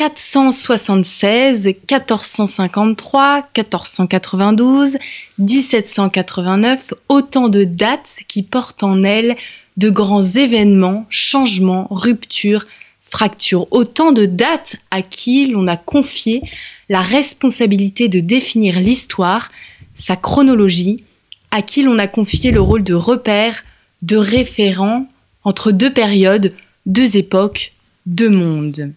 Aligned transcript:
476, 0.00 1.66
1453, 1.66 3.50
1492, 3.54 4.96
1789, 5.38 6.94
autant 7.10 7.50
de 7.50 7.64
dates 7.64 8.20
qui 8.26 8.42
portent 8.42 8.82
en 8.82 9.04
elles 9.04 9.36
de 9.76 9.90
grands 9.90 10.22
événements, 10.22 11.04
changements, 11.10 11.86
ruptures, 11.90 12.66
fractures, 13.02 13.66
autant 13.72 14.12
de 14.12 14.24
dates 14.24 14.76
à 14.90 15.02
qui 15.02 15.48
l'on 15.48 15.66
a 15.66 15.76
confié 15.76 16.40
la 16.88 17.02
responsabilité 17.02 18.08
de 18.08 18.20
définir 18.20 18.80
l'histoire, 18.80 19.50
sa 19.94 20.16
chronologie, 20.16 21.04
à 21.50 21.60
qui 21.60 21.82
l'on 21.82 21.98
a 21.98 22.06
confié 22.06 22.52
le 22.52 22.62
rôle 22.62 22.84
de 22.84 22.94
repère, 22.94 23.64
de 24.00 24.16
référent 24.16 25.06
entre 25.44 25.72
deux 25.72 25.92
périodes, 25.92 26.54
deux 26.86 27.18
époques, 27.18 27.74
deux 28.06 28.30
mondes. 28.30 28.94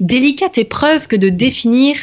Délicate 0.00 0.58
épreuve 0.58 1.06
que 1.06 1.16
de 1.16 1.28
définir 1.28 1.96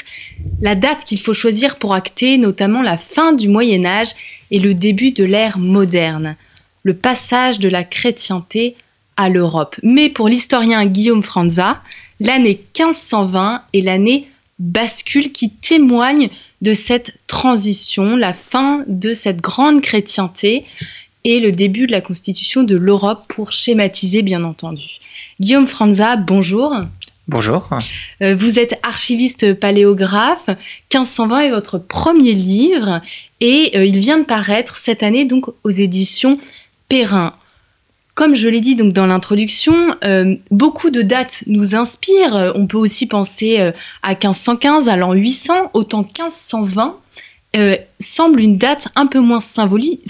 la 0.62 0.76
date 0.76 1.04
qu'il 1.04 1.20
faut 1.20 1.34
choisir 1.34 1.78
pour 1.78 1.94
acter 1.94 2.38
notamment 2.38 2.82
la 2.82 2.98
fin 2.98 3.34
du 3.34 3.50
Moyen 3.50 3.86
Âge 3.86 4.12
et 4.50 4.60
le 4.60 4.74
début 4.74 5.12
de 5.12 5.26
l'ère 5.26 5.58
moderne, 5.58 6.38
le 6.84 6.96
passage 6.96 7.60
de 7.60 7.68
la 7.68 7.84
chrétienté 7.84 8.76
à 9.18 9.30
l'Europe. 9.30 9.76
Mais 9.84 10.10
pour 10.10 10.30
l'historien 10.30 10.86
Guillaume 10.86 11.24
Franza, 11.24 11.82
l'année 12.20 12.62
1520 12.78 13.64
est 13.74 13.82
l'année 13.82 14.28
bascule 14.60 15.32
qui 15.32 15.50
témoigne 15.50 16.30
de 16.62 16.74
cette 16.74 17.18
transition, 17.28 18.16
la 18.16 18.34
fin 18.34 18.84
de 18.88 19.14
cette 19.14 19.42
grande 19.42 19.82
chrétienté 19.82 20.66
et 21.24 21.40
le 21.40 21.52
début 21.52 21.88
de 21.88 21.92
la 21.92 22.02
constitution 22.02 22.64
de 22.64 22.76
l'Europe 22.76 23.26
pour 23.28 23.52
schématiser 23.52 24.22
bien 24.22 24.44
entendu. 24.44 25.00
Guillaume 25.40 25.68
Franza, 25.68 26.16
bonjour. 26.16 26.74
Bonjour. 27.32 27.70
Euh, 28.22 28.36
vous 28.36 28.60
êtes 28.60 28.78
archiviste 28.84 29.54
paléographe. 29.54 30.48
1520 30.94 31.40
est 31.40 31.50
votre 31.50 31.78
premier 31.78 32.34
livre 32.34 33.00
et 33.40 33.72
euh, 33.74 33.86
il 33.86 34.00
vient 34.00 34.18
de 34.18 34.26
paraître 34.26 34.76
cette 34.76 35.02
année 35.02 35.24
donc 35.24 35.46
aux 35.64 35.70
éditions 35.70 36.38
Perrin. 36.90 37.34
Comme 38.16 38.36
je 38.36 38.50
l'ai 38.50 38.60
dit 38.60 38.76
donc 38.76 38.92
dans 38.92 39.06
l'introduction, 39.06 39.96
euh, 40.04 40.36
beaucoup 40.52 40.90
de 40.90 41.02
dates 41.02 41.46
nous 41.48 41.74
inspirent. 41.74 42.52
On 42.56 42.68
peut 42.68 42.78
aussi 42.78 43.08
penser 43.08 43.72
à 44.04 44.10
1515, 44.10 44.90
à 44.90 44.98
l'an 44.98 45.14
800, 45.14 45.72
autant 45.74 46.02
1520 46.02 46.98
euh, 47.56 47.76
semble 48.00 48.40
une 48.40 48.58
date 48.58 48.88
un 48.96 49.08
peu 49.08 49.20
moins 49.20 49.42
symbolique, 49.42 50.06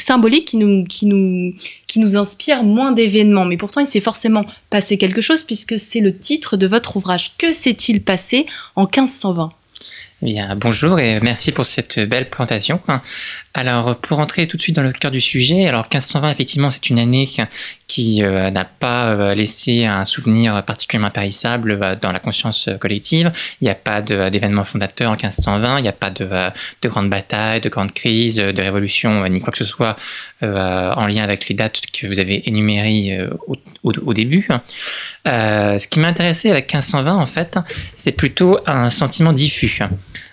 qui, 0.45 0.57
nous, 0.57 0.83
qui, 0.85 1.05
nous, 1.07 1.53
qui 1.87 1.99
nous 1.99 2.15
inspire 2.15 2.63
moins 2.63 2.91
d'événements. 2.91 3.45
Mais 3.45 3.57
pourtant, 3.57 3.81
il 3.81 3.87
s'est 3.87 3.99
forcément 3.99 4.45
passé 4.69 4.97
quelque 4.97 5.21
chose 5.21 5.43
puisque 5.43 5.79
c'est 5.79 6.01
le 6.01 6.15
titre 6.15 6.55
de 6.55 6.67
votre 6.67 6.97
ouvrage. 6.97 7.35
Que 7.37 7.51
s'est-il 7.51 8.03
passé 8.03 8.45
en 8.75 8.83
1520 8.83 9.51
eh 9.51 9.60
bien, 10.21 10.55
bonjour 10.55 10.99
et 10.99 11.19
merci 11.19 11.51
pour 11.51 11.65
cette 11.65 11.99
belle 11.99 12.29
présentation. 12.29 12.79
Alors, 13.53 13.97
pour 13.97 14.19
entrer 14.19 14.47
tout 14.47 14.55
de 14.55 14.61
suite 14.61 14.75
dans 14.75 14.83
le 14.83 14.93
cœur 14.93 15.11
du 15.11 15.19
sujet, 15.19 15.67
alors 15.67 15.83
1520, 15.83 16.29
effectivement, 16.29 16.69
c'est 16.69 16.89
une 16.89 16.99
année 16.99 17.27
qui 17.87 18.23
euh, 18.23 18.49
n'a 18.49 18.63
pas 18.63 19.07
euh, 19.07 19.33
laissé 19.33 19.83
un 19.83 20.05
souvenir 20.05 20.63
particulièrement 20.63 21.07
impérissable 21.07 21.79
euh, 21.83 21.95
dans 22.01 22.13
la 22.13 22.19
conscience 22.19 22.69
collective. 22.79 23.31
Il 23.59 23.65
n'y 23.65 23.69
a 23.69 23.75
pas 23.75 24.01
d'événements 24.01 24.63
fondateurs 24.63 25.11
en 25.11 25.15
1520, 25.15 25.79
il 25.79 25.81
n'y 25.81 25.89
a 25.89 25.93
pas 25.93 26.11
de, 26.11 26.29
de 26.81 26.87
grandes 26.87 27.09
batailles, 27.09 27.59
de 27.59 27.69
grandes 27.69 27.91
crises, 27.91 28.37
de 28.37 28.61
révolutions, 28.61 29.27
ni 29.27 29.41
quoi 29.41 29.51
que 29.51 29.57
ce 29.57 29.65
soit 29.65 29.95
en 30.41 31.07
lien 31.07 31.23
avec 31.23 31.49
les 31.49 31.55
dates 31.55 31.81
que 31.91 32.07
vous 32.07 32.19
avez 32.19 32.47
énumérées 32.47 33.27
au, 33.47 33.57
au, 33.83 34.13
début. 34.13 34.47
ce 35.25 35.87
qui 35.87 35.99
m'intéressait 35.99 36.49
avec 36.49 36.73
1520, 36.73 37.15
en 37.15 37.25
fait, 37.25 37.59
c'est 37.95 38.11
plutôt 38.11 38.59
un 38.65 38.89
sentiment 38.89 39.33
diffus 39.33 39.81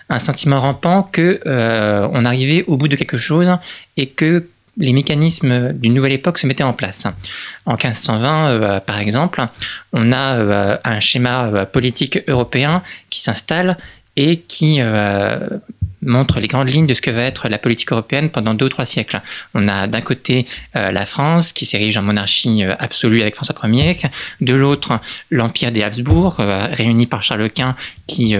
un 0.09 0.19
sentiment 0.19 0.59
rampant 0.59 1.03
que 1.03 1.39
euh, 1.45 2.07
on 2.11 2.25
arrivait 2.25 2.63
au 2.67 2.77
bout 2.77 2.87
de 2.87 2.95
quelque 2.95 3.17
chose 3.17 3.51
et 3.97 4.07
que 4.07 4.47
les 4.77 4.93
mécanismes 4.93 5.73
d'une 5.73 5.93
nouvelle 5.93 6.13
époque 6.13 6.37
se 6.37 6.47
mettaient 6.47 6.63
en 6.63 6.73
place. 6.73 7.05
En 7.65 7.73
1520, 7.73 8.47
euh, 8.47 8.79
par 8.79 8.99
exemple, 8.99 9.45
on 9.93 10.11
a 10.11 10.35
euh, 10.35 10.77
un 10.83 10.99
schéma 10.99 11.65
politique 11.65 12.19
européen 12.27 12.81
qui 13.09 13.21
s'installe 13.21 13.77
et 14.15 14.37
qui 14.37 14.81
montre 16.01 16.39
les 16.39 16.47
grandes 16.47 16.69
lignes 16.69 16.87
de 16.87 16.93
ce 16.93 17.01
que 17.01 17.11
va 17.11 17.23
être 17.23 17.49
la 17.49 17.57
politique 17.57 17.91
européenne 17.91 18.29
pendant 18.29 18.53
deux 18.53 18.65
ou 18.65 18.69
trois 18.69 18.85
siècles. 18.85 19.21
On 19.53 19.67
a 19.67 19.87
d'un 19.87 20.01
côté 20.01 20.45
euh, 20.75 20.91
la 20.91 21.05
France 21.05 21.53
qui 21.53 21.65
s'érige 21.65 21.97
en 21.97 22.01
monarchie 22.01 22.63
euh, 22.63 22.73
absolue 22.79 23.21
avec 23.21 23.35
François 23.35 23.55
Ier, 23.63 23.97
de 24.41 24.53
l'autre 24.53 24.99
l'empire 25.29 25.71
des 25.71 25.83
Habsbourg 25.83 26.37
euh, 26.39 26.67
réuni 26.71 27.05
par 27.05 27.23
Charles 27.23 27.49
Quint 27.49 27.75
qui 28.07 28.35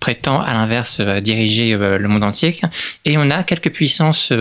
prétend 0.00 0.40
à 0.40 0.52
l'inverse 0.52 1.00
diriger 1.00 1.76
le 1.76 2.08
monde 2.08 2.24
entier, 2.24 2.56
et 3.04 3.16
on 3.18 3.30
a 3.30 3.44
quelques 3.44 3.70
puissances 3.70 4.32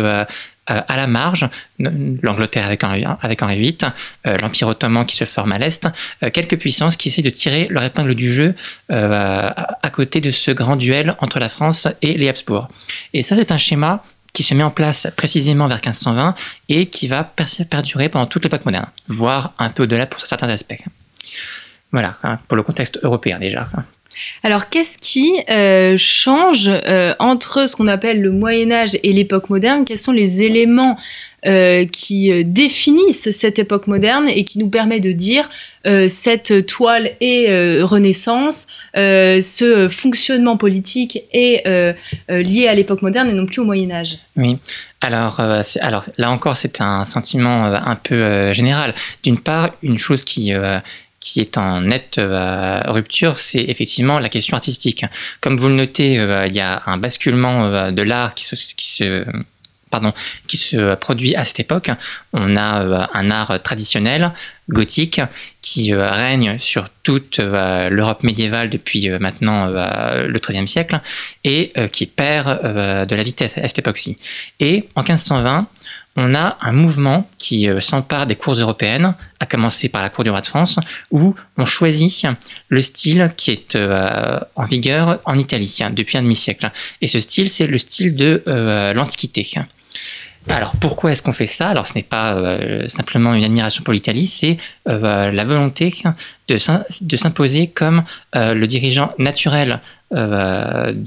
à 0.70 0.98
la 0.98 1.08
marge, 1.08 1.48
l'Angleterre 1.80 2.66
avec 2.66 2.84
Henri, 2.84 3.06
Henri 3.06 3.60
VIII, 3.60 3.78
euh, 4.28 4.38
l'Empire 4.42 4.68
ottoman 4.68 5.06
qui 5.06 5.16
se 5.16 5.26
forme 5.26 5.52
à 5.52 5.58
l'Est, 5.58 5.88
euh, 6.24 6.30
quelques 6.30 6.58
puissances 6.58 6.96
qui 6.96 7.10
essayent 7.10 7.24
de 7.24 7.30
tirer 7.30 7.68
leur 7.70 7.84
épingle 7.84 8.16
du 8.16 8.32
jeu 8.32 8.56
à 8.90 9.90
côté 9.92 10.22
de 10.22 10.32
ce 10.32 10.52
grand 10.52 10.76
duel 10.76 11.16
entre 11.20 11.40
la 11.40 11.50
France 11.50 11.88
et 12.02 12.18
les 12.18 12.30
Habsbourg. 12.30 12.70
Et 13.14 13.24
ça, 13.24 13.36
c'est 13.36 13.52
un 13.52 13.58
schéma 13.58 14.04
qui 14.34 14.44
se 14.44 14.54
met 14.54 14.64
en 14.64 14.72
place 14.72 15.08
précisément 15.16 15.68
vers 15.68 15.78
1520 15.78 16.36
et 16.70 16.86
qui 16.86 17.08
va 17.08 17.24
perdurer 17.70 18.10
pendant 18.10 18.26
toute 18.26 18.44
l'époque 18.44 18.66
moderne, 18.66 18.88
voire 19.08 19.54
un 19.60 19.70
peu 19.70 19.84
au-delà 19.84 20.06
pour 20.06 20.22
certains 20.22 20.50
aspects. 20.50 20.82
Voilà, 21.92 22.18
hein, 22.24 22.40
pour 22.48 22.56
le 22.56 22.64
contexte 22.64 23.00
européen 23.04 23.40
déjà. 23.40 23.70
Alors, 24.44 24.70
qu'est-ce 24.70 24.98
qui 24.98 25.34
euh, 25.50 25.96
change 25.98 26.70
euh, 26.70 27.14
entre 27.20 27.68
ce 27.68 27.76
qu'on 27.76 27.88
appelle 27.88 28.22
le 28.22 28.32
Moyen 28.32 28.72
Âge 28.72 28.98
et 29.04 29.14
l'époque 29.14 29.50
moderne? 29.50 29.86
Quels 29.86 30.00
sont 30.00 30.12
les 30.12 30.44
éléments 30.44 30.98
euh, 31.46 31.86
qui 31.86 32.44
définissent 32.44 33.32
cette 33.32 33.60
époque 33.60 33.88
moderne 33.88 34.28
et 34.28 34.44
qui 34.44 34.60
nous 34.60 34.70
permet 34.70 35.00
de 35.00 35.12
dire 35.12 35.50
cette 36.10 36.66
toile 36.66 37.12
est 37.22 37.82
Renaissance, 37.82 38.68
ce 38.94 39.88
fonctionnement 39.90 40.58
politique 40.58 41.24
est 41.32 41.64
lié 42.28 42.68
à 42.68 42.76
l'époque 42.76 43.02
moderne 43.02 43.30
et 43.30 43.34
non 43.34 43.46
plus 43.46 43.62
au 43.62 43.64
Moyen 43.64 43.90
Âge? 43.90 44.18
Oui. 44.36 44.58
Alors, 45.00 45.40
alors 45.80 46.04
là 46.18 46.32
encore, 46.32 46.58
c'est 46.58 46.82
un 46.82 47.06
sentiment 47.06 47.68
un 47.68 47.96
peu 47.96 48.52
général. 48.52 48.94
D'une 49.24 49.40
part, 49.40 49.72
une 49.82 49.98
chose 49.98 50.26
qui 50.26 50.52
qui 51.20 51.42
est 51.42 51.58
en 51.58 51.82
nette 51.82 52.18
euh, 52.18 52.80
rupture, 52.86 53.40
c'est 53.40 53.64
effectivement 53.68 54.20
la 54.20 54.30
question 54.30 54.56
artistique. 54.56 55.06
Comme 55.42 55.58
vous 55.58 55.68
le 55.68 55.76
notez, 55.76 56.20
euh, 56.20 56.48
il 56.48 56.56
y 56.56 56.62
a 56.62 56.84
un 56.86 56.98
basculement 56.98 57.66
euh, 57.66 57.92
de 57.92 58.02
l'art 58.02 58.34
qui 58.36 58.46
se, 58.46 58.56
qui 58.56 58.90
se 58.90 59.26
pardon, 59.90 60.14
qui 60.46 60.58
se 60.58 60.94
produit 60.96 61.36
à 61.36 61.44
cette 61.44 61.60
époque. 61.60 61.90
On 62.32 62.56
a 62.58 63.10
un 63.12 63.32
art 63.32 63.60
traditionnel, 63.64 64.32
gothique, 64.70 65.20
qui 65.64 65.96
règne 65.96 66.60
sur 66.60 66.90
toute 67.02 67.40
l'Europe 67.40 68.22
médiévale 68.22 68.70
depuis 68.70 69.10
maintenant 69.10 69.66
le 69.66 70.38
XIIIe 70.38 70.68
siècle 70.68 71.02
et 71.44 71.74
qui 71.92 72.06
perd 72.06 72.62
de 73.08 73.16
la 73.16 73.24
vitesse 73.24 73.58
à 73.58 73.68
cette 73.68 73.80
époque-ci. 73.80 74.20
Et 74.60 74.88
en 74.94 75.02
1520, 75.02 75.68
on 76.20 76.36
a 76.36 76.58
un 76.62 76.74
mouvement 76.74 77.30
qui 77.38 77.70
euh, 77.70 77.80
s'empare 77.80 78.26
des 78.28 78.36
cours 78.36 78.54
européennes, 78.54 79.16
à 79.40 79.46
commencer 79.46 79.88
par 79.90 80.02
la 80.02 80.10
Cour 80.10 80.26
du 80.26 80.30
roi 80.30 80.42
de 80.42 80.46
France, 80.46 80.80
où 81.12 81.34
on 81.58 81.66
choisit 81.66 82.28
le 82.68 82.82
style 82.82 83.32
qui 83.38 83.52
est 83.52 83.76
euh, 83.76 84.40
en 84.56 84.66
vigueur 84.66 85.20
en 85.26 85.38
Italie 85.38 85.80
depuis 85.92 86.18
un 86.18 86.22
demi-siècle. 86.22 86.72
Et 87.02 87.08
ce 87.08 87.20
style, 87.20 87.50
c'est 87.50 87.68
le 87.68 87.78
style 87.78 88.16
de 88.16 88.44
euh, 88.48 88.94
l'Antiquité. 88.94 89.48
Alors 90.50 90.76
pourquoi 90.76 91.12
est-ce 91.12 91.22
qu'on 91.22 91.32
fait 91.32 91.46
ça? 91.46 91.70
Alors 91.70 91.88
ce 91.88 91.94
n'est 91.94 92.04
pas 92.04 92.58
simplement 92.88 93.34
une 93.34 93.44
admiration 93.44 93.84
pour 93.84 93.94
l'Italie, 93.94 94.28
c'est 94.28 94.58
la 94.86 95.44
volonté 95.44 95.94
de 96.48 96.58
s'imposer 96.58 97.68
comme 97.68 98.04
le 98.34 98.66
dirigeant 98.66 99.14
naturel 99.18 99.80
de, 100.12 100.98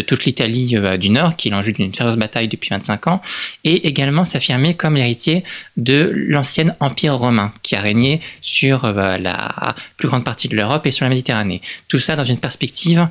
toute 0.00 0.24
l'Italie 0.24 0.76
du 0.98 1.10
Nord, 1.10 1.36
qui 1.36 1.48
est 1.48 1.50
l'enjeu 1.50 1.72
d'une 1.72 1.92
féroce 1.92 2.16
bataille 2.16 2.48
depuis 2.48 2.70
25 2.70 3.08
ans, 3.08 3.20
et 3.64 3.86
également 3.88 4.24
s'affirmer 4.24 4.74
comme 4.74 4.94
l'héritier 4.94 5.42
de 5.76 6.12
l'ancien 6.14 6.76
empire 6.80 7.16
romain, 7.16 7.52
qui 7.62 7.74
a 7.74 7.80
régné 7.80 8.20
sur 8.40 8.86
la 8.92 9.74
plus 9.96 10.08
grande 10.08 10.24
partie 10.24 10.48
de 10.48 10.56
l'Europe 10.56 10.86
et 10.86 10.90
sur 10.92 11.04
la 11.04 11.10
Méditerranée. 11.10 11.60
Tout 11.88 11.98
ça 11.98 12.14
dans 12.16 12.24
une 12.24 12.38
perspective 12.38 13.08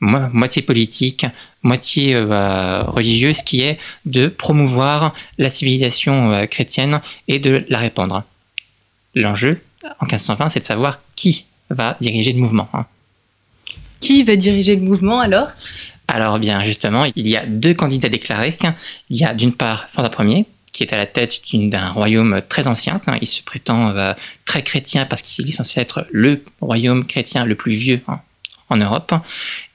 moitié 0.00 0.62
politique, 0.62 1.26
moitié 1.62 2.14
euh, 2.14 2.82
religieuse, 2.84 3.42
qui 3.42 3.62
est 3.62 3.78
de 4.04 4.28
promouvoir 4.28 5.14
la 5.38 5.48
civilisation 5.48 6.32
euh, 6.32 6.46
chrétienne 6.46 7.00
et 7.26 7.38
de 7.38 7.64
la 7.68 7.78
répandre. 7.78 8.24
L'enjeu, 9.14 9.60
en 10.00 10.06
1520, 10.06 10.50
c'est 10.50 10.60
de 10.60 10.64
savoir 10.64 11.00
qui 11.16 11.44
va 11.70 11.96
diriger 12.00 12.32
le 12.32 12.38
mouvement. 12.38 12.68
Hein. 12.72 12.86
Qui 14.00 14.22
va 14.22 14.36
diriger 14.36 14.76
le 14.76 14.82
mouvement 14.82 15.20
alors? 15.20 15.48
Alors 16.06 16.38
bien 16.38 16.64
justement, 16.64 17.04
il 17.16 17.28
y 17.28 17.36
a 17.36 17.44
deux 17.44 17.74
candidats 17.74 18.08
déclarés. 18.08 18.56
Il 19.10 19.16
y 19.16 19.24
a 19.24 19.34
d'une 19.34 19.52
part 19.52 19.88
Fanda 19.90 20.10
Ier, 20.20 20.46
qui 20.72 20.82
est 20.82 20.92
à 20.92 20.96
la 20.96 21.06
tête 21.06 21.40
d'un 21.52 21.90
royaume 21.90 22.40
très 22.48 22.66
ancien. 22.66 23.00
Il 23.20 23.26
se 23.26 23.42
prétend 23.42 23.90
euh, 23.90 24.14
très 24.44 24.62
chrétien 24.62 25.04
parce 25.04 25.22
qu'il 25.22 25.48
est 25.48 25.52
censé 25.52 25.80
être 25.80 26.06
le 26.10 26.44
royaume 26.60 27.06
chrétien 27.06 27.44
le 27.44 27.56
plus 27.56 27.74
vieux 27.74 28.00
hein, 28.08 28.20
en 28.70 28.76
Europe, 28.76 29.14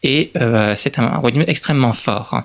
et 0.04 0.32
euh, 0.36 0.74
c'est 0.76 1.00
un 1.00 1.18
royaume 1.18 1.46
extrêmement 1.48 1.94
fort. 1.94 2.42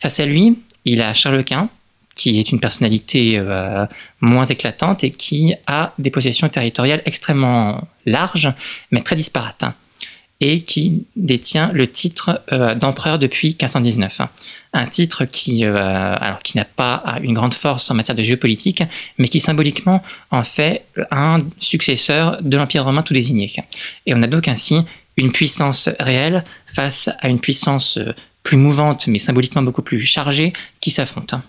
Face 0.00 0.20
à 0.20 0.26
lui, 0.26 0.58
il 0.84 1.00
a 1.00 1.14
Charles 1.14 1.44
Quint, 1.44 1.68
qui 2.14 2.38
est 2.38 2.52
une 2.52 2.60
personnalité 2.60 3.38
euh, 3.38 3.86
moins 4.20 4.44
éclatante 4.44 5.02
et 5.02 5.10
qui 5.10 5.54
a 5.66 5.92
des 5.98 6.10
possessions 6.10 6.48
territoriales 6.48 7.02
extrêmement 7.06 7.88
larges, 8.06 8.52
mais 8.90 9.00
très 9.00 9.16
disparates, 9.16 9.64
et 10.40 10.60
qui 10.60 11.06
détient 11.16 11.70
le 11.72 11.86
titre 11.86 12.42
euh, 12.52 12.74
d'empereur 12.74 13.18
depuis 13.18 13.48
1519. 13.48 14.20
Un 14.72 14.86
titre 14.86 15.24
qui, 15.24 15.64
qui 16.42 16.56
n'a 16.56 16.64
pas 16.64 17.18
une 17.22 17.32
grande 17.32 17.54
force 17.54 17.90
en 17.90 17.94
matière 17.94 18.16
de 18.16 18.22
géopolitique, 18.22 18.82
mais 19.18 19.28
qui 19.28 19.38
symboliquement 19.38 20.02
en 20.30 20.42
fait 20.42 20.84
un 21.12 21.38
successeur 21.60 22.42
de 22.42 22.56
l'Empire 22.56 22.84
romain 22.84 23.02
tout 23.02 23.14
désigné. 23.14 23.50
Et 24.06 24.14
on 24.14 24.22
a 24.22 24.26
donc 24.26 24.48
ainsi 24.48 24.84
une 25.16 25.32
puissance 25.32 25.88
réelle 26.00 26.44
face 26.66 27.10
à 27.20 27.28
une 27.28 27.40
puissance 27.40 27.98
euh, 27.98 28.12
plus 28.42 28.56
mouvante, 28.56 29.06
mais 29.06 29.18
symboliquement 29.18 29.62
beaucoup 29.62 29.82
plus 29.82 30.00
chargée, 30.00 30.52
qui 30.80 30.90
s'affrontent. 30.90 31.40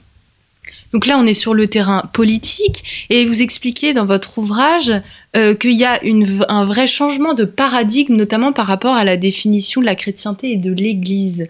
Donc 0.94 1.08
là, 1.08 1.18
on 1.18 1.26
est 1.26 1.34
sur 1.34 1.54
le 1.54 1.68
terrain 1.68 2.10
politique, 2.14 3.08
et 3.10 3.26
vous 3.26 3.42
expliquez 3.42 3.94
dans 3.94 4.06
votre 4.06 4.38
ouvrage 4.38 4.94
euh, 5.36 5.54
qu'il 5.54 5.74
y 5.74 5.84
a 5.84 6.02
une, 6.04 6.46
un 6.48 6.66
vrai 6.66 6.88
changement 6.88 7.34
de 7.34 7.44
paradigme, 7.44 8.16
notamment 8.16 8.54
par 8.54 8.68
rapport 8.68 8.96
à 8.96 9.04
la 9.04 9.18
définition 9.18 9.82
de 9.82 9.86
la 9.86 9.96
chrétienté 9.96 10.52
et 10.52 10.58
de 10.58 10.72
l'Église. 10.72 11.50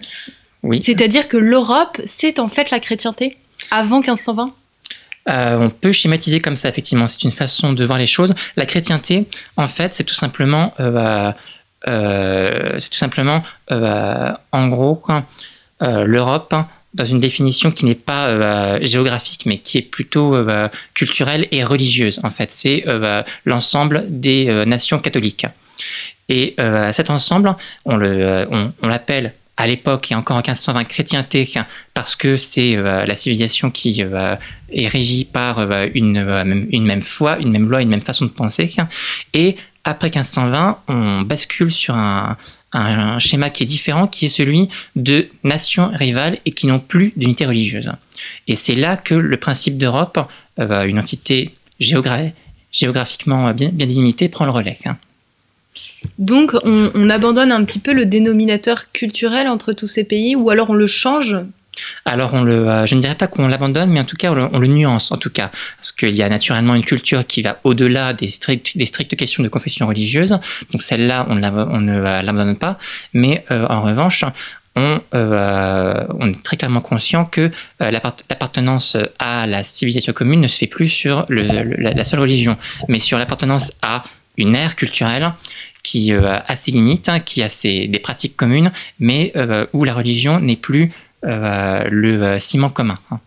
Oui. 0.64 0.80
C'est-à-dire 0.80 1.28
que 1.28 1.38
l'Europe, 1.38 2.02
c'est 2.06 2.40
en 2.40 2.50
fait 2.50 2.72
la 2.72 2.80
chrétienté 2.80 3.38
avant 3.72 3.98
1520 3.98 4.54
euh, 5.28 5.58
on 5.58 5.72
peut 5.72 5.92
schématiser 5.92 6.40
comme 6.40 6.56
ça, 6.56 6.70
effectivement. 6.70 7.08
C'est 7.08 7.24
une 7.24 7.32
façon 7.32 7.74
de 7.74 7.84
voir 7.84 7.98
les 7.98 8.06
choses. 8.06 8.34
La 8.58 8.68
chrétienté, 8.68 9.26
en 9.58 9.66
fait, 9.66 9.94
c'est 9.96 10.04
tout 10.04 10.14
simplement 10.14 10.74
euh, 10.80 11.32
c'est 11.86 12.90
tout 12.90 12.98
simplement, 12.98 13.42
euh, 13.72 14.32
en 14.52 14.68
gros, 14.68 15.04
euh, 15.84 16.04
l'Europe 16.04 16.54
hein, 16.54 16.68
dans 16.94 17.06
une 17.06 17.20
définition 17.20 17.72
qui 17.72 17.86
n'est 17.86 17.96
pas 17.96 18.80
géographique, 18.82 19.46
mais 19.46 19.58
qui 19.58 19.78
est 19.78 19.82
plutôt 19.82 20.38
culturelle 20.94 21.46
et 21.52 21.64
religieuse. 21.64 22.22
En 22.24 22.30
fait, 22.30 22.52
c'est 22.52 22.86
l'ensemble 23.44 24.06
des 24.08 24.64
nations 24.66 25.00
catholiques. 25.00 25.46
Et 26.30 26.56
cet 26.92 27.10
ensemble, 27.10 27.54
on 27.84 27.98
l'appelle 27.98 29.34
à 29.58 29.68
l'époque 29.68 30.10
et 30.14 30.16
encore 30.16 30.38
en 30.38 30.40
1520 30.40 30.86
chrétienté 30.86 31.50
parce 31.94 32.16
que 32.16 32.38
c'est 32.38 32.78
la 32.78 33.14
civilisation 33.14 33.72
qui 33.72 34.02
est 34.72 34.88
régie 34.88 35.26
par 35.26 35.70
une, 35.94 36.66
une, 36.72 36.86
même 36.86 37.04
foi, 37.04 37.40
une 37.40 37.52
même 37.52 37.70
loi, 37.70 37.82
une 37.82 37.90
même 37.90 38.02
façon 38.02 38.24
de 38.24 38.32
penser. 38.32 38.74
Et 39.34 39.58
après 39.86 40.08
1520, 40.08 40.80
on 40.88 41.22
bascule 41.22 41.72
sur 41.72 41.96
un, 41.96 42.38
schéma 43.20 43.50
qui 43.50 43.64
est 43.64 43.66
différent, 43.66 44.06
qui 44.06 44.26
est 44.26 44.30
celui 44.30 44.68
de 44.98 45.30
nations 45.46 45.92
rivales 45.94 46.40
et 46.46 46.52
qui 46.52 46.68
n'ont 46.68 46.80
plus 46.80 47.14
d'unité 47.16 47.46
religieuse. 47.46 47.94
Et 48.50 48.56
c'est 48.56 48.76
là 48.76 48.98
que 48.98 49.16
le 49.16 49.38
principe 49.38 49.78
d'Europe, 49.78 50.20
euh, 50.60 50.84
une 50.84 51.00
entité 51.00 51.56
géographiquement 51.80 53.54
bien, 53.54 53.70
délimitée, 53.72 54.28
prend 54.28 54.44
le 54.44 54.52
relais. 54.52 54.78
Hein. 54.84 54.98
Donc 56.18 56.54
on, 56.64 57.10
abandonne 57.10 57.52
un 57.52 57.64
petit 57.64 57.80
peu 57.80 57.94
le 57.94 58.06
dénominateur 58.06 58.92
culturel 58.92 59.48
entre 59.48 59.72
tous 59.72 59.88
ces 59.88 60.04
pays, 60.04 60.36
ou 60.36 60.50
alors 60.50 60.70
on 60.70 60.74
le 60.74 60.88
change 60.88 61.38
alors, 62.06 62.36
euh, 62.36 62.86
je 62.86 62.96
ne 62.96 63.02
dirais 63.02 63.16
pas 63.16 63.28
qu'on 63.28 63.48
l'abandonne, 63.48 63.90
mais 63.90 64.00
en 64.00 64.06
tout 64.06 64.16
cas, 64.16 64.32
on 64.32 64.60
le, 64.60 64.68
nuance, 64.68 65.12
en 65.12 65.18
tout 65.18 65.30
cas. 65.30 65.50
Parce 65.78 65.92
qu'il 65.92 66.16
y 66.16 66.22
a 66.22 66.30
naturellement 66.30 66.76
une 66.76 66.84
culture 66.84 67.26
qui 67.26 67.42
va 67.42 67.60
au-delà 67.64 68.14
des, 68.14 68.28
strictes 68.28 69.16
questions 69.16 69.44
de 69.44 69.48
confession 69.48 69.88
religieuse. 69.88 70.38
Donc, 70.72 70.82
celle-là, 70.82 71.26
on, 71.30 71.36
ne 71.36 72.00
l'abandonne 72.00 72.58
pas. 72.58 72.78
Mais 73.14 73.44
euh, 73.52 73.66
en 73.70 73.82
revanche, 73.82 74.24
on, 74.76 75.00
euh, 75.14 76.06
on, 76.20 76.30
est 76.30 76.44
très 76.44 76.58
clairement 76.58 76.82
conscient 76.82 77.26
que 77.26 77.50
l'appartenance 77.80 78.98
à 79.20 79.48
la 79.48 79.64
civilisation 79.64 80.14
commune 80.14 80.42
ne 80.42 80.48
se 80.48 80.58
fait 80.58 80.68
plus 80.68 80.90
sur 80.90 81.26
la, 81.30 82.04
seule 82.04 82.20
religion, 82.20 82.58
mais 82.88 83.00
sur 83.00 83.18
l'appartenance 83.18 83.72
à 83.82 84.04
une 84.38 84.56
ère 84.56 84.76
culturelle 84.76 85.32
qui 85.82 86.12
a 86.12 86.56
ses 86.56 86.72
limites, 86.72 87.10
hein, 87.10 87.20
qui 87.20 87.42
a 87.42 87.48
ses, 87.48 87.88
des 87.88 88.00
pratiques 88.00 88.36
communes, 88.36 88.72
mais 89.00 89.32
où 89.72 89.86
la 89.86 89.94
religion 89.94 90.42
n'est 90.42 90.58
plus 90.58 90.92
le 91.26 92.24
euh, 92.24 92.40
ciment 92.40 92.70
commun. 92.70 92.98
Hein. 93.12 93.20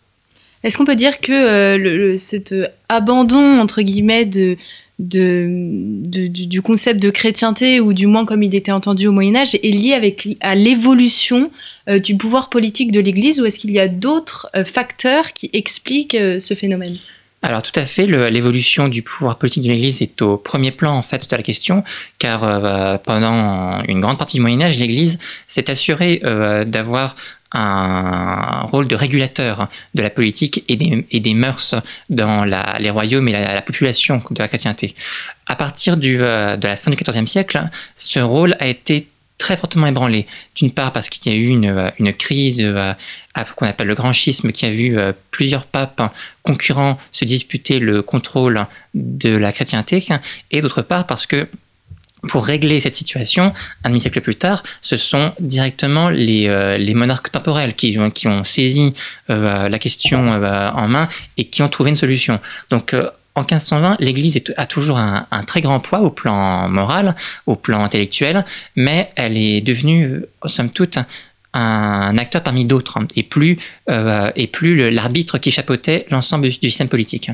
Est-ce 0.65 0.77
qu'on 0.77 0.85
peut 0.85 0.97
dire 0.97 1.21
que 1.21 1.33
euh, 1.33 2.17
cet 2.17 2.55
abandon, 2.89 3.61
entre 3.61 3.83
guillemets, 3.83 4.25
de, 4.25 4.57
du, 4.99 6.63
concept 6.63 7.01
de 7.01 7.11
chrétienté, 7.11 7.81
ou 7.81 7.93
du 7.93 8.07
moins 8.07 8.25
comme 8.25 8.43
il 8.43 8.55
était 8.55 8.73
entendu 8.73 9.07
au 9.07 9.13
Moyen 9.13 9.37
Âge, 9.37 9.55
est 9.55 9.71
lié 9.71 9.93
avec, 9.93 10.29
à 10.41 10.57
l'évolution 10.57 11.51
du 11.87 12.17
pouvoir 12.17 12.51
politique 12.51 12.91
de 12.91 12.99
l'Église, 12.99 13.41
ou 13.41 13.47
est-ce 13.47 13.61
qu'il 13.61 13.71
y 13.71 13.79
a 13.79 13.87
d'autres 13.87 14.51
facteurs 14.67 15.33
qui 15.33 15.51
expliquent 15.53 16.17
ce 16.41 16.55
phénomène? 16.55 16.97
Alors 17.43 17.63
tout 17.63 17.79
à 17.79 17.85
fait, 17.85 18.09
l'évolution 18.09 18.89
du 18.89 19.03
pouvoir 19.03 19.39
politique 19.39 19.63
de 19.63 19.69
l'Église 19.69 20.03
est 20.03 20.21
au 20.23 20.37
premier 20.37 20.73
plan 20.73 20.97
en 20.97 21.03
fait 21.03 21.31
de 21.31 21.37
la 21.37 21.45
question, 21.45 21.85
car 22.19 22.41
pendant 23.03 23.81
une 23.85 24.01
grande 24.01 24.19
partie 24.19 24.39
du 24.39 24.41
Moyen 24.41 24.63
Âge, 24.63 24.77
l'Église 24.81 25.21
s'est 25.47 25.71
assurée 25.71 26.21
d'avoir 26.67 27.15
un 27.53 28.63
rôle 28.71 28.89
de 28.89 28.95
régulateur 28.95 29.69
de 29.95 30.03
la 30.03 30.11
politique 30.11 30.65
et 30.69 30.77
des, 30.77 31.07
et 31.11 31.21
des 31.21 31.35
mœurs 31.35 31.75
dans 32.11 32.45
les 32.45 32.91
royaumes 32.91 33.29
et 33.29 33.33
la, 33.33 33.63
population 33.63 34.23
de 34.31 34.39
la 34.39 34.49
chrétienté. 34.49 34.95
À 35.47 35.57
partir 35.57 35.97
du, 35.97 36.19
euh, 36.21 36.57
de 36.57 36.67
la 36.67 36.77
fin 36.77 36.91
du 36.91 36.97
XIVe 36.97 37.27
siècle, 37.27 37.63
ce 37.97 38.19
rôle 38.19 38.55
a 38.61 38.67
été 38.69 39.09
très 39.39 39.57
fortement 39.57 39.87
ébranlé. 39.87 40.27
D'une 40.57 40.71
part 40.71 40.93
parce 40.93 41.09
qu'il 41.09 41.33
y 41.33 41.35
a 41.35 41.39
eu 41.39 41.47
une, 41.47 41.67
euh, 41.67 41.89
une 41.99 42.13
crise 42.13 42.61
euh, 42.61 42.93
qu'on 43.57 43.67
appelle 43.67 43.87
le 43.87 43.95
grand 43.95 44.13
schisme 44.13 44.51
qui 44.53 44.67
a 44.67 44.71
vu 44.71 44.99
plusieurs 45.31 45.65
papes 45.65 46.03
concurrents 46.43 46.99
se 47.13 47.25
disputer 47.25 47.79
le 47.79 48.03
contrôle 48.03 48.67
de 48.95 49.31
la 49.31 49.53
chrétienté, 49.53 50.05
et 50.51 50.61
d'autre 50.61 50.83
part 50.83 51.07
parce 51.07 51.25
que 51.25 51.47
pour 52.27 52.45
régler 52.45 52.81
cette 52.81 52.95
situation, 52.95 53.51
un 53.85 53.91
demi-siècle 53.91 54.21
plus 54.21 54.35
tard, 54.35 54.63
ce 54.81 54.97
sont 54.97 55.33
directement 55.39 56.09
les, 56.09 56.49
euh, 56.49 56.77
les 56.77 56.95
monarques 56.95 57.31
temporels 57.31 57.75
qui, 57.75 57.97
qui 58.15 58.29
ont 58.29 58.45
saisi 58.45 58.95
euh, 59.31 59.69
la 59.69 59.79
question 59.79 60.33
euh, 60.33 60.69
en 60.71 60.89
main 60.89 61.09
et 61.37 61.45
qui 61.45 61.63
ont 61.63 61.69
trouvé 61.69 61.91
une 61.91 61.97
solution. 61.97 62.41
Donc, 62.71 62.95
en 63.35 63.43
1520, 63.43 63.99
l'Église 64.01 64.43
a 64.57 64.67
toujours 64.67 64.99
un, 64.99 65.27
un, 65.31 65.45
très 65.45 65.61
grand 65.61 65.79
poids 65.79 66.01
au 66.01 66.11
plan 66.11 66.69
moral, 66.69 67.15
au 67.47 67.55
plan 67.55 67.85
intellectuel, 67.85 68.45
mais 68.75 69.13
elle 69.15 69.37
est 69.37 69.61
devenue, 69.61 70.25
somme 70.47 70.71
toute, 70.71 70.99
un 71.55 72.19
acteur 72.19 72.43
parmi 72.43 72.65
d'autres, 72.65 72.99
et 73.15 73.23
plus, 73.23 73.59
et 74.37 74.47
plus 74.49 74.91
l'arbitre 74.91 75.39
qui 75.39 75.51
chapeautait 75.53 76.07
l'ensemble 76.11 76.49
du 76.49 76.69
système 76.69 76.89
politique 76.89 77.31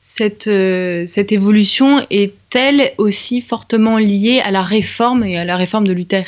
cette, 0.00 0.46
euh, 0.46 1.04
cette 1.06 1.30
évolution 1.30 2.04
est-elle 2.10 2.92
aussi 2.96 3.42
fortement 3.42 3.98
liée 3.98 4.40
à 4.42 4.50
la 4.50 4.62
réforme 4.62 5.24
et 5.24 5.38
à 5.38 5.44
la 5.44 5.56
réforme 5.56 5.86
de 5.86 5.92
Luther? 5.92 6.24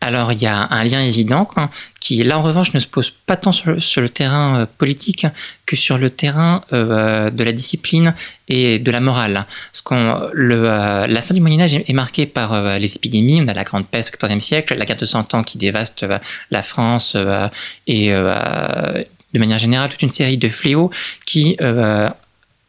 Alors 0.00 0.32
il 0.32 0.40
y 0.40 0.46
a 0.46 0.68
un 0.70 0.84
lien 0.84 1.00
évident 1.00 1.48
hein, 1.56 1.70
qui 1.98 2.22
là 2.22 2.38
en 2.38 2.42
revanche 2.42 2.72
ne 2.72 2.78
se 2.78 2.86
pose 2.86 3.10
pas 3.10 3.36
tant 3.36 3.50
sur 3.50 4.00
le, 4.00 4.08
terrain 4.08 4.60
euh, 4.60 4.66
politique 4.78 5.26
que 5.66 5.74
sur 5.74 5.98
le 5.98 6.10
terrain 6.10 6.62
euh, 6.72 7.30
de 7.30 7.42
la 7.42 7.52
discipline 7.52 8.14
et 8.48 8.78
de 8.78 8.90
la 8.90 9.00
morale. 9.00 9.46
Parce 9.72 9.82
qu'on, 9.82 10.28
le, 10.32 10.62
la 10.62 11.22
fin 11.22 11.34
du 11.34 11.40
Moyen 11.40 11.60
Âge 11.60 11.74
est, 11.74 11.92
marquée 11.92 12.26
par 12.26 12.78
les 12.78 12.94
épidémies. 12.94 13.40
On 13.42 13.48
a 13.48 13.54
la 13.54 13.64
Grande 13.64 13.86
Peste 13.86 14.16
au 14.22 14.26
XIVe 14.26 14.40
siècle, 14.40 14.74
la 14.76 14.84
guerre 14.84 14.96
de 14.96 15.04
Cent 15.04 15.34
Ans 15.34 15.42
qui 15.42 15.58
dévaste 15.58 16.06
la 16.50 16.62
France 16.62 17.16
et 17.86 18.08
de 18.08 19.38
manière 19.38 19.58
générale 19.58 19.90
toute 19.90 20.02
une 20.02 20.10
série 20.10 20.38
de 20.38 20.48
fléaux 20.48 20.90
qui 21.26 21.56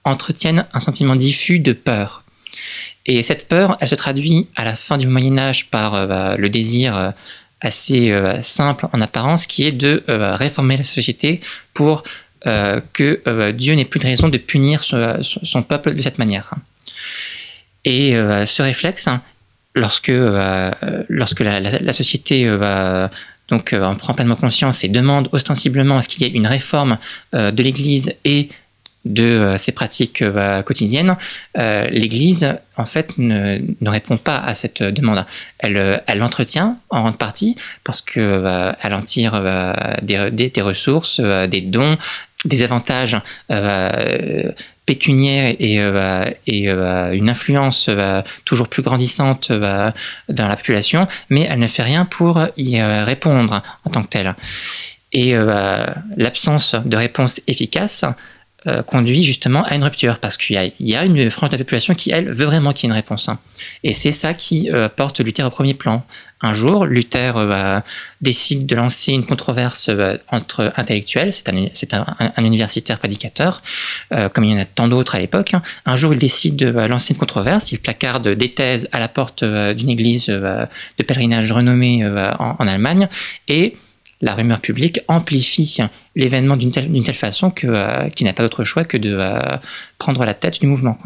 entretiennent 0.04 0.66
un 0.74 0.80
sentiment 0.80 1.16
diffus 1.16 1.60
de 1.60 1.74
peur. 1.74 2.24
Et 3.06 3.22
cette 3.22 3.48
peur, 3.48 3.78
elle 3.80 3.88
se 3.88 3.96
traduit 3.96 4.48
à 4.56 4.64
la 4.64 4.76
fin 4.76 4.98
du 4.98 5.08
Moyen 5.08 5.38
Âge 5.38 5.70
par 5.70 6.08
bah, 6.08 6.36
le 6.38 6.50
désir 6.50 7.14
assez 7.62 8.14
simple 8.42 8.88
en 8.94 9.02
apparence, 9.02 9.48
qui 9.48 9.66
est 9.66 9.72
de 9.72 10.04
réformer 10.08 10.78
la 10.78 10.84
société 10.84 11.42
pour 11.74 12.04
que 12.44 13.52
Dieu 13.52 13.74
n'ait 13.74 13.86
plus 13.86 14.00
de 14.00 14.06
raison 14.06 14.30
de 14.30 14.38
punir 14.38 14.84
son, 14.84 15.64
peuple 15.64 15.96
de 15.96 16.02
cette 16.02 16.20
manière. 16.20 16.54
Et 17.86 18.12
ce 18.46 18.62
réflexe, 18.62 19.10
lorsque, 19.76 20.12
lorsque 21.10 21.40
la, 21.40 21.94
société 21.94 22.46
donc 23.50 23.74
en 23.74 23.96
prend 23.96 24.14
pleinement 24.14 24.36
conscience 24.36 24.84
et 24.84 24.90
demande 24.90 25.30
ostensiblement 25.32 25.98
à 25.98 26.02
ce 26.02 26.08
qu'il 26.08 26.22
y 26.22 26.26
ait 26.26 26.34
une 26.34 26.48
réforme 26.48 26.98
de 27.34 27.64
l'Église 27.64 28.14
et 28.24 28.50
de 29.10 29.24
euh, 29.24 29.58
ses 29.58 29.74
pratiques 29.74 30.22
euh, 30.22 30.62
quotidiennes, 30.62 31.18
euh, 31.58 31.84
l'Église, 31.90 32.56
en 32.78 32.86
fait, 32.86 33.18
ne, 33.18 33.60
répond 33.86 34.18
pas 34.18 34.38
à 34.38 34.54
cette 34.54 34.82
demande. 34.84 35.26
Elle, 35.58 36.02
l'entretient 36.16 36.78
en 36.90 37.02
grande 37.02 37.18
partie 37.18 37.58
parce 37.84 38.02
qu'elle 38.02 38.76
elle 38.82 38.94
en 38.94 39.02
tire 39.02 39.42
des, 40.02 40.62
ressources, 40.62 41.20
des 41.20 41.62
dons, 41.62 41.98
des 42.46 42.64
avantages 42.64 43.18
pécuniaires 44.86 45.56
et 45.60 45.80
une 46.70 47.30
influence 47.30 47.90
toujours 48.46 48.70
plus 48.70 48.84
grandissante 48.84 49.52
dans 49.52 50.48
la 50.48 50.56
population, 50.56 51.08
mais 51.30 51.48
elle 51.50 51.60
ne 51.60 51.68
fait 51.68 51.84
rien 51.84 52.06
pour 52.06 52.40
y 52.56 52.82
répondre 52.82 53.62
en 53.84 53.90
tant 53.90 54.04
que 54.04 54.10
telle. 54.10 54.36
Et 55.12 55.34
l'absence 56.16 56.76
de 56.86 56.96
réponse 56.96 57.42
efficace 57.48 58.06
euh, 58.68 58.84
conduit 58.84 59.24
justement 59.24 59.64
à 59.64 59.76
une 59.76 59.86
rupture 59.86 60.20
parce 60.20 60.36
qu'il 60.36 60.74
y, 60.82 60.96
a 60.96 61.06
une 61.06 61.32
frange 61.32 61.50
de 61.50 61.56
la 61.56 61.60
population 61.60 61.94
qui, 61.94 62.12
elle, 62.12 62.30
veut 62.30 62.46
vraiment 62.46 62.74
qu'il 62.74 62.90
y 62.90 62.92
ait 62.92 62.94
une 62.94 62.98
réponse. 63.02 63.30
Hein. 63.30 63.40
Et 63.86 63.94
c'est 63.94 64.12
ça 64.12 64.34
qui 64.34 64.70
euh, 64.70 64.90
porte 64.90 65.22
Luther 65.22 65.44
au 65.44 65.50
premier 65.50 65.74
plan. 65.74 66.04
Un 66.42 66.52
jour, 66.52 66.86
Luther 66.86 67.38
euh, 67.38 67.80
décide 68.20 68.66
de 68.66 68.76
lancer 68.76 69.14
une 69.14 69.26
controverse 69.26 69.90
entre 70.28 70.74
intellectuels, 70.76 71.32
c'est 71.32 71.48
un, 71.94 72.06
un, 72.20 72.44
universitaire 72.44 73.00
prédicateur, 73.00 73.62
comme 74.34 74.44
il 74.44 74.52
y 74.52 74.54
en 74.54 74.60
a 74.60 74.66
tant 74.66 74.90
d'autres 74.90 75.16
à 75.16 75.20
l'époque. 75.20 75.54
Hein. 75.54 75.62
Un 75.86 75.96
jour, 75.96 76.14
il 76.14 76.20
décide 76.20 76.58
de 76.58 76.68
lancer 76.68 77.14
une 77.14 77.20
controverse, 77.20 77.72
il 77.72 77.80
placarde 77.80 78.28
des 78.28 78.54
thèses 78.54 78.90
à 78.92 79.00
la 79.00 79.08
porte 79.08 79.44
d'une 79.44 79.90
église 79.90 80.28
de 80.28 81.04
pèlerinage 81.06 81.52
renommée 81.52 82.06
en, 82.06 82.56
en 82.58 82.68
Allemagne, 82.68 83.08
et 83.48 83.76
la 84.22 84.36
rumeur 84.36 84.60
publique 84.60 85.00
amplifie 85.08 85.80
l'événement 86.16 86.58
d'une 86.58 86.72
telle, 86.72 87.14
façon 87.14 87.52
que, 87.52 87.68
euh, 87.68 88.10
qu'il 88.10 88.26
n'a 88.26 88.34
pas 88.34 88.44
d'autre 88.44 88.64
choix 88.64 88.84
que 88.84 88.98
de 88.98 89.16
euh, 89.20 89.40
prendre 89.98 90.26
la 90.26 90.34
tête 90.34 90.60
du 90.60 90.68
mouvement. 90.68 90.98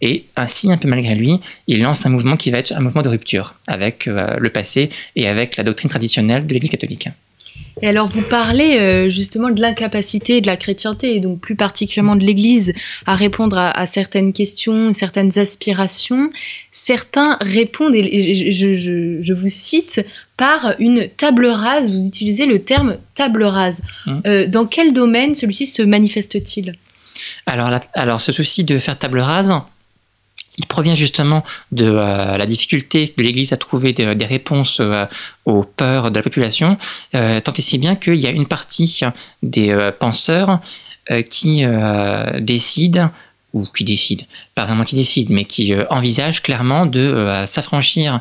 Et 0.00 0.26
ainsi, 0.36 0.70
un 0.70 0.76
peu 0.76 0.88
malgré 0.88 1.14
lui, 1.14 1.40
il 1.66 1.82
lance 1.82 2.06
un 2.06 2.10
mouvement 2.10 2.36
qui 2.36 2.50
va 2.50 2.58
être 2.58 2.72
un 2.72 2.80
mouvement 2.80 3.02
de 3.02 3.08
rupture 3.08 3.54
avec 3.66 4.06
euh, 4.06 4.36
le 4.38 4.50
passé 4.50 4.90
et 5.16 5.26
avec 5.28 5.56
la 5.56 5.64
doctrine 5.64 5.90
traditionnelle 5.90 6.46
de 6.46 6.54
l'Église 6.54 6.70
catholique. 6.70 7.08
Et 7.80 7.88
alors, 7.88 8.08
vous 8.08 8.22
parlez 8.22 8.76
euh, 8.78 9.10
justement 9.10 9.50
de 9.50 9.60
l'incapacité 9.60 10.40
de 10.40 10.46
la 10.46 10.56
chrétienté, 10.56 11.14
et 11.14 11.20
donc 11.20 11.40
plus 11.40 11.54
particulièrement 11.54 12.16
de 12.16 12.24
l'Église, 12.24 12.72
à 13.06 13.14
répondre 13.14 13.56
à, 13.56 13.86
certaines 13.86 14.32
questions, 14.32 14.92
certaines 14.92 15.38
aspirations. 15.38 16.30
Certains 16.72 17.38
répondent, 17.40 17.94
et 17.94 18.34
je, 18.52 19.32
vous 19.32 19.46
cite, 19.46 20.04
par 20.36 20.74
une 20.78 21.08
table 21.08 21.46
rase. 21.46 21.90
Vous 21.90 22.06
utilisez 22.06 22.46
le 22.46 22.60
terme 22.60 22.98
table 23.14 23.44
rase. 23.44 23.80
Mmh. 24.06 24.20
Euh, 24.26 24.46
dans 24.46 24.66
quel 24.66 24.92
domaine 24.92 25.34
celui-ci 25.34 25.66
se 25.66 25.82
manifeste-t-il? 25.82 26.72
Alors, 27.46 27.70
alors, 27.94 28.20
ce 28.20 28.32
souci 28.32 28.64
de 28.64 28.78
faire 28.78 28.98
table 28.98 29.20
rase, 29.20 29.52
il 30.58 30.66
provient 30.66 30.94
justement 30.94 31.44
de 31.72 31.86
euh, 31.86 32.36
la 32.36 32.46
difficulté 32.46 33.12
de 33.16 33.22
l'Église 33.22 33.52
à 33.52 33.56
trouver 33.56 33.92
des, 33.92 34.26
réponses 34.26 34.80
euh, 34.80 35.06
aux 35.46 35.62
peurs 35.62 36.10
de 36.10 36.16
la 36.16 36.22
population, 36.22 36.76
euh, 37.14 37.40
tant 37.40 37.52
et 37.52 37.62
si 37.62 37.78
bien 37.78 37.96
qu'il 37.96 38.16
y 38.16 38.26
a 38.26 38.30
une 38.30 38.46
partie 38.46 39.00
des 39.42 39.90
penseurs 39.98 40.60
qui 41.30 41.64
décident 42.40 43.10
ou 43.54 43.64
qui 43.64 43.84
décident, 43.84 44.24
pas 44.54 44.64
vraiment 44.64 44.84
qui 44.84 44.94
décident, 44.94 45.32
mais 45.32 45.44
qui 45.44 45.74
envisagent 45.88 46.42
clairement 46.42 46.84
de 46.84 47.44
s'affranchir 47.46 48.20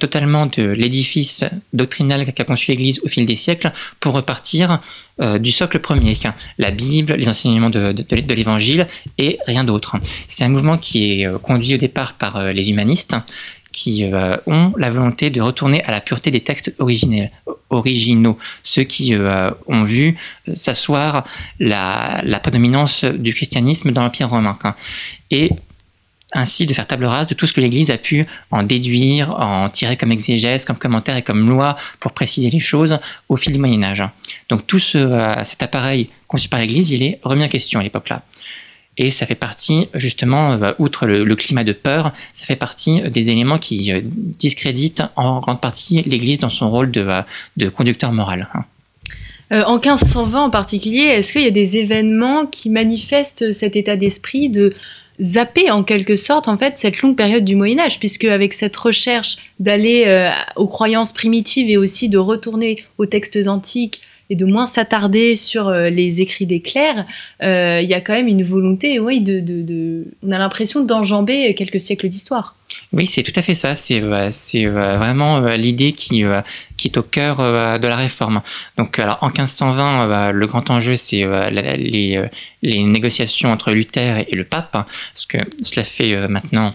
totalement 0.00 0.46
de 0.46 0.62
l'édifice 0.62 1.44
doctrinal 1.72 2.32
qu'a 2.32 2.44
conçu 2.44 2.72
l'Église 2.72 3.00
au 3.04 3.08
fil 3.08 3.24
des 3.24 3.36
siècles 3.36 3.70
pour 4.00 4.14
repartir 4.14 4.80
euh, 5.20 5.38
du 5.38 5.52
socle 5.52 5.78
premier, 5.78 6.14
la 6.58 6.70
Bible, 6.70 7.14
les 7.14 7.28
enseignements 7.28 7.70
de, 7.70 7.94
l'Évangile 8.34 8.86
et 9.16 9.38
rien 9.46 9.64
d'autre. 9.64 9.96
C'est 10.28 10.44
un 10.44 10.48
mouvement 10.48 10.76
qui 10.76 11.20
est 11.20 11.26
euh, 11.26 11.38
conduit 11.38 11.74
au 11.74 11.78
départ 11.78 12.14
par 12.14 12.36
euh, 12.36 12.52
les 12.52 12.70
humanistes 12.70 13.16
qui 13.72 14.06
ont 14.46 14.72
la 14.78 14.88
volonté 14.88 15.28
de 15.28 15.42
retourner 15.42 15.84
à 15.84 15.90
la 15.90 16.00
pureté 16.00 16.30
des 16.30 16.40
textes 16.40 16.74
originaux, 16.78 18.38
ceux 18.62 18.84
qui 18.84 19.14
ont 19.66 19.82
vu 19.82 20.16
s'asseoir 20.54 21.24
la, 21.60 22.22
la, 22.24 22.40
prédominance 22.40 23.04
du 23.04 23.34
christianisme 23.34 23.90
dans 23.90 24.02
l'Empire 24.02 24.30
romain. 24.30 24.56
Et 25.30 25.50
ainsi 26.36 26.66
de 26.66 26.74
faire 26.74 26.86
table 26.86 27.06
rase 27.06 27.26
de 27.26 27.34
tout 27.34 27.46
ce 27.46 27.52
que 27.52 27.60
l'Église 27.60 27.90
a 27.90 27.98
pu 27.98 28.26
en 28.50 28.62
déduire, 28.62 29.30
en 29.30 29.68
tirer 29.70 29.96
comme 29.96 30.12
exégèse, 30.12 30.64
comme 30.64 30.76
commentaire 30.76 31.16
et 31.16 31.22
comme 31.22 31.48
loi 31.48 31.76
pour 31.98 32.12
préciser 32.12 32.50
les 32.50 32.58
choses 32.60 32.98
au 33.28 33.36
fil 33.36 33.52
du 33.52 33.58
Moyen 33.58 33.82
Âge. 33.82 34.04
Donc 34.48 34.66
tout 34.66 34.80
euh, 34.94 35.34
cet 35.42 35.62
appareil 35.62 36.10
conçu 36.28 36.48
par 36.48 36.60
l'Église, 36.60 36.90
il 36.90 37.02
est 37.02 37.18
remis 37.22 37.44
en 37.44 37.48
question 37.48 37.80
à 37.80 37.82
l'époque-là. 37.82 38.22
Et 38.98 39.10
ça 39.10 39.26
fait 39.26 39.34
partie, 39.34 39.88
justement, 39.94 40.52
euh, 40.52 40.72
outre 40.78 41.06
le, 41.06 41.34
climat 41.36 41.64
de 41.64 41.72
peur, 41.72 42.12
ça 42.32 42.46
fait 42.46 42.56
partie 42.56 43.02
des 43.10 43.30
éléments 43.30 43.58
qui 43.58 43.92
euh, 43.92 44.00
discréditent 44.04 45.02
en 45.16 45.40
grande 45.40 45.60
partie 45.60 46.02
l'Église 46.02 46.38
dans 46.38 46.50
son 46.50 46.70
rôle 46.70 46.90
de, 46.90 47.06
de 47.56 47.68
conducteur 47.68 48.12
moral. 48.12 48.48
Hein. 48.54 49.62
en 49.66 49.74
1520 49.74 50.44
en 50.44 50.50
particulier, 50.50 51.04
est-ce 51.04 51.32
qu'il 51.32 51.42
y 51.42 51.46
a 51.46 51.50
des 51.50 51.78
événements 51.78 52.46
qui 52.46 52.68
manifestent 52.68 53.52
cet 53.52 53.76
état 53.76 53.96
d'esprit 53.96 54.48
de 54.50 54.74
zapper 55.20 55.70
en 55.70 55.82
quelque 55.82 56.16
sorte 56.16 56.48
en 56.48 56.58
fait 56.58 56.78
cette 56.78 57.00
longue 57.00 57.16
période 57.16 57.44
du 57.44 57.56
Moyen 57.56 57.78
Âge, 57.78 57.98
puisque 57.98 58.24
avec 58.24 58.52
cette 58.52 58.76
recherche 58.76 59.36
d'aller 59.60 60.04
euh, 60.06 60.30
aux 60.56 60.66
croyances 60.66 61.12
primitives 61.12 61.70
et 61.70 61.76
aussi 61.76 62.08
de 62.08 62.18
retourner 62.18 62.82
aux 62.98 63.06
textes 63.06 63.38
antiques 63.46 64.02
et 64.28 64.34
de 64.34 64.44
moins 64.44 64.66
s'attarder 64.66 65.36
sur 65.36 65.68
euh, 65.68 65.88
les 65.88 66.20
écrits 66.20 66.46
des 66.46 66.60
clercs, 66.60 67.06
euh, 67.42 67.80
il 67.80 67.88
y 67.88 67.94
a 67.94 68.00
quand 68.00 68.14
même 68.14 68.28
une 68.28 68.42
volonté, 68.42 68.98
oui, 68.98 69.20
de, 69.20 69.40
de 69.40 70.04
on 70.22 70.32
a 70.32 70.38
l'impression 70.38 70.84
d'enjamber 70.84 71.54
quelques 71.54 71.80
siècles 71.80 72.08
d'histoire. 72.08 72.56
Oui, 72.96 73.06
c'est 73.06 73.22
tout 73.22 73.32
à 73.36 73.42
fait 73.42 73.52
ça. 73.52 73.74
C'est 73.74 74.00
euh, 74.00 74.30
euh, 74.54 74.96
vraiment 74.96 75.36
euh, 75.36 75.56
l'idée 75.58 75.92
qui, 75.92 76.24
qui 76.78 76.88
est 76.88 76.96
au 76.96 77.02
cœur 77.02 77.36
de 77.36 77.86
la 77.86 77.94
réforme. 77.94 78.40
Donc, 78.78 78.98
alors, 78.98 79.18
en 79.20 79.26
1520, 79.26 80.32
le 80.32 80.46
grand 80.46 80.70
enjeu, 80.70 80.96
c'est 80.96 81.26
les, 81.50 82.22
les 82.62 82.84
négociations 82.84 83.52
entre 83.52 83.72
Luther 83.72 84.24
et 84.26 84.34
le 84.34 84.44
pape, 84.44 84.74
hein, 84.74 84.86
parce 85.12 85.26
que 85.26 85.38
cela 85.62 85.84
fait 85.84 86.26
maintenant 86.28 86.74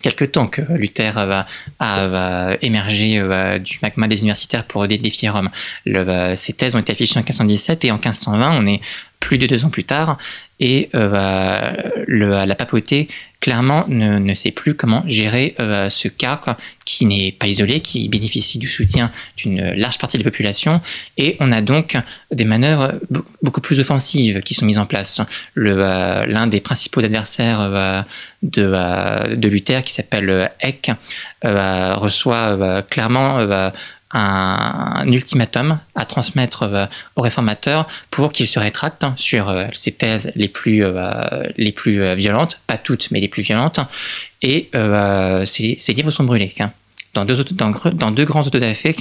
quelque 0.00 0.24
temps 0.24 0.46
que 0.46 0.62
Luther 0.70 1.12
va, 1.12 1.46
a, 1.78 2.52
émergé 2.62 3.20
du 3.60 3.78
magma 3.82 4.08
des 4.08 4.20
universitaires 4.20 4.64
pour 4.64 4.86
défier 4.88 5.28
Rome. 5.28 5.50
Le, 5.84 6.34
ses 6.36 6.54
thèses 6.54 6.74
ont 6.74 6.78
été 6.78 6.92
affichées 6.92 7.18
en 7.18 7.22
1517 7.22 7.84
et 7.84 7.90
en 7.90 7.96
1520, 7.96 8.56
on 8.56 8.66
est 8.66 8.80
plus 9.20 9.38
de 9.38 9.46
deux 9.46 9.64
ans 9.64 9.70
plus 9.70 9.84
tard, 9.84 10.18
et 10.60 10.90
euh, 10.94 11.60
la 12.08 12.54
papauté 12.54 13.08
clairement 13.40 13.84
ne, 13.88 14.34
sait 14.34 14.50
plus 14.50 14.74
comment 14.74 15.04
gérer 15.06 15.54
euh, 15.60 15.88
ce 15.88 16.08
cas 16.08 16.40
qui 16.84 17.06
n'est 17.06 17.30
pas 17.30 17.46
isolé, 17.46 17.80
qui 17.80 18.08
bénéficie 18.08 18.58
du 18.58 18.68
soutien 18.68 19.12
d'une 19.36 19.74
large 19.74 19.98
partie 19.98 20.18
de 20.18 20.24
la 20.24 20.30
population, 20.30 20.80
et 21.16 21.36
on 21.38 21.52
a 21.52 21.60
donc 21.60 21.96
des 22.32 22.44
manœuvres 22.44 22.94
beaucoup 23.42 23.60
plus 23.60 23.78
offensives 23.78 24.40
qui 24.42 24.54
sont 24.54 24.66
mises 24.66 24.78
en 24.78 24.86
place. 24.86 25.20
Euh, 25.56 26.26
l'un 26.26 26.46
des 26.48 26.60
principaux 26.60 27.04
adversaires 27.04 28.04
de, 28.42 29.34
de 29.34 29.48
Luther, 29.48 29.84
qui 29.84 29.92
s'appelle 29.92 30.50
Eck, 30.60 30.90
reçoit 31.44 32.82
clairement 32.90 33.70
un, 34.12 35.04
ultimatum 35.06 35.78
à 35.94 36.04
transmettre 36.06 36.62
euh, 36.62 36.86
aux 37.16 37.22
réformateurs 37.22 37.86
pour 38.10 38.32
qu'ils 38.32 38.46
se 38.46 38.58
rétractent 38.58 39.06
sur 39.16 39.48
euh, 39.48 39.66
ces 39.72 39.92
thèses 39.92 40.32
les 40.34 40.48
plus, 40.48 40.84
euh, 40.84 41.42
les 41.56 41.72
plus 41.72 42.14
violentes, 42.14 42.60
pas 42.66 42.76
toutes, 42.76 43.10
mais 43.10 43.20
les 43.20 43.28
plus 43.28 43.42
violentes, 43.42 43.80
et 44.42 44.70
ces, 45.44 45.76
livres 45.94 46.10
sont 46.10 46.24
brûlés. 46.24 46.54
Hein. 46.60 46.72
Dans 47.14 47.24
deux, 47.24 47.42
dans, 47.42 48.10
deux 48.10 48.24
grands 48.24 48.42
autodafés, 48.42 48.94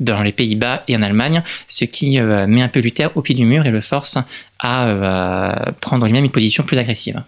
dans 0.00 0.22
les 0.22 0.32
Pays-Bas 0.32 0.82
et 0.88 0.96
en 0.96 1.02
Allemagne, 1.02 1.42
ce 1.66 1.84
qui 1.84 2.20
met 2.20 2.62
un 2.62 2.68
peu 2.68 2.80
Luther 2.80 3.10
au 3.14 3.22
pied 3.22 3.34
du 3.34 3.46
mur 3.46 3.64
et 3.64 3.70
le 3.70 3.80
force 3.80 4.18
à 4.58 5.72
prendre 5.80 6.04
lui-même 6.04 6.24
une 6.24 6.30
position 6.30 6.64
plus 6.64 6.76
agressive. 6.76 7.22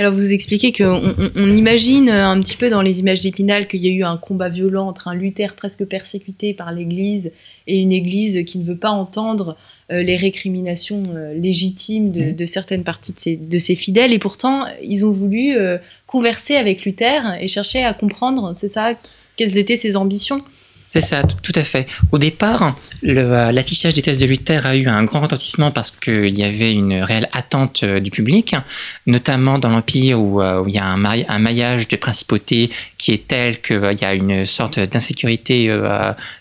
Alors 0.00 0.14
vous 0.14 0.32
expliquez 0.32 0.72
qu'on 0.72 1.14
on, 1.36 1.54
imagine 1.54 2.08
un 2.08 2.40
petit 2.40 2.56
peu 2.56 2.70
dans 2.70 2.80
les 2.80 3.00
images 3.00 3.20
d'Épinal 3.20 3.68
qu'il 3.68 3.84
y 3.84 3.86
a 3.86 3.92
eu 3.92 4.02
un 4.02 4.16
combat 4.16 4.48
violent 4.48 4.88
entre 4.88 5.08
un 5.08 5.14
Luther 5.14 5.54
presque 5.54 5.84
persécuté 5.84 6.54
par 6.54 6.72
l'Église 6.72 7.32
et 7.66 7.80
une 7.80 7.92
Église 7.92 8.42
qui 8.46 8.58
ne 8.58 8.64
veut 8.64 8.78
pas 8.78 8.88
entendre 8.88 9.58
euh, 9.92 10.02
les 10.02 10.16
récriminations 10.16 11.02
euh, 11.14 11.34
légitimes 11.34 12.12
de, 12.12 12.42
mmh. 12.42 12.46
certaines 12.46 12.82
parties 12.82 13.36
de 13.36 13.58
ses, 13.58 13.76
fidèles. 13.76 14.14
Et 14.14 14.18
pourtant, 14.18 14.64
ils 14.82 15.04
ont 15.04 15.12
voulu 15.12 15.54
euh, 15.58 15.76
converser 16.06 16.56
avec 16.56 16.86
Luther 16.86 17.36
et 17.38 17.48
chercher 17.48 17.84
à 17.84 17.92
comprendre, 17.92 18.52
c'est 18.54 18.70
ça, 18.70 18.92
quelles 19.36 19.58
étaient 19.58 19.76
ses 19.76 19.96
ambitions. 19.98 20.38
C'est 20.92 21.00
ça, 21.00 21.22
tout 21.22 21.52
à 21.54 21.62
fait. 21.62 21.86
Au 22.10 22.18
départ, 22.18 22.74
euh, 23.04 23.52
l'affichage 23.52 23.94
des 23.94 24.02
thèses 24.02 24.18
de 24.18 24.26
Luther 24.26 24.66
a 24.66 24.74
eu 24.74 24.88
un 24.88 25.04
grand 25.04 25.20
retentissement 25.20 25.70
parce 25.70 25.92
qu'il 25.92 26.36
y 26.36 26.42
avait 26.42 26.72
une 26.72 26.94
réelle 26.94 27.28
attente 27.30 27.84
euh, 27.84 28.00
du 28.00 28.10
public, 28.10 28.56
notamment 29.06 29.58
dans 29.58 29.68
l'Empire 29.68 30.20
où, 30.20 30.42
euh, 30.42 30.64
il 30.66 30.74
y 30.74 30.78
a 30.78 30.86
un, 30.86 30.96
maillage 31.38 31.86
de 31.86 31.94
principautés 31.94 32.70
qui 32.98 33.12
est 33.12 33.28
tel 33.28 33.60
qu'il 33.62 33.98
y 34.00 34.04
a 34.04 34.14
une 34.14 34.44
sorte 34.44 34.80
d'insécurité 34.80 35.72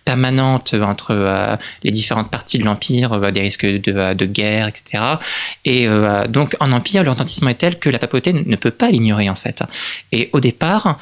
permanente 0.03 0.73
entre 0.73 1.57
les 1.83 1.91
différentes 1.91 2.31
parties 2.31 2.57
de 2.57 2.65
l'Empire, 2.65 3.19
des 3.31 3.41
risques 3.41 3.67
de, 3.67 4.13
de, 4.13 4.25
guerre, 4.25 4.67
etc. 4.67 5.03
Et 5.63 5.87
donc 6.27 6.55
en 6.59 6.71
Empire, 6.71 7.03
le 7.03 7.11
retentissement 7.11 7.49
est 7.49 7.55
tel 7.55 7.79
que 7.79 7.89
la 7.89 7.99
papauté 7.99 8.33
ne 8.33 8.55
peut 8.55 8.71
pas 8.71 8.89
l'ignorer 8.89 9.29
en 9.29 9.35
fait. 9.35 9.63
Et 10.11 10.29
au 10.33 10.39
départ, 10.39 10.99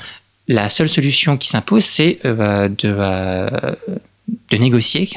la 0.47 0.69
seule 0.69 0.89
solution 0.89 1.37
qui 1.37 1.49
s'impose, 1.49 1.83
c'est 1.83 2.19
euh, 2.25 2.69
de, 2.69 2.85
euh, 2.85 3.47
de 4.51 4.57
négocier 4.57 5.07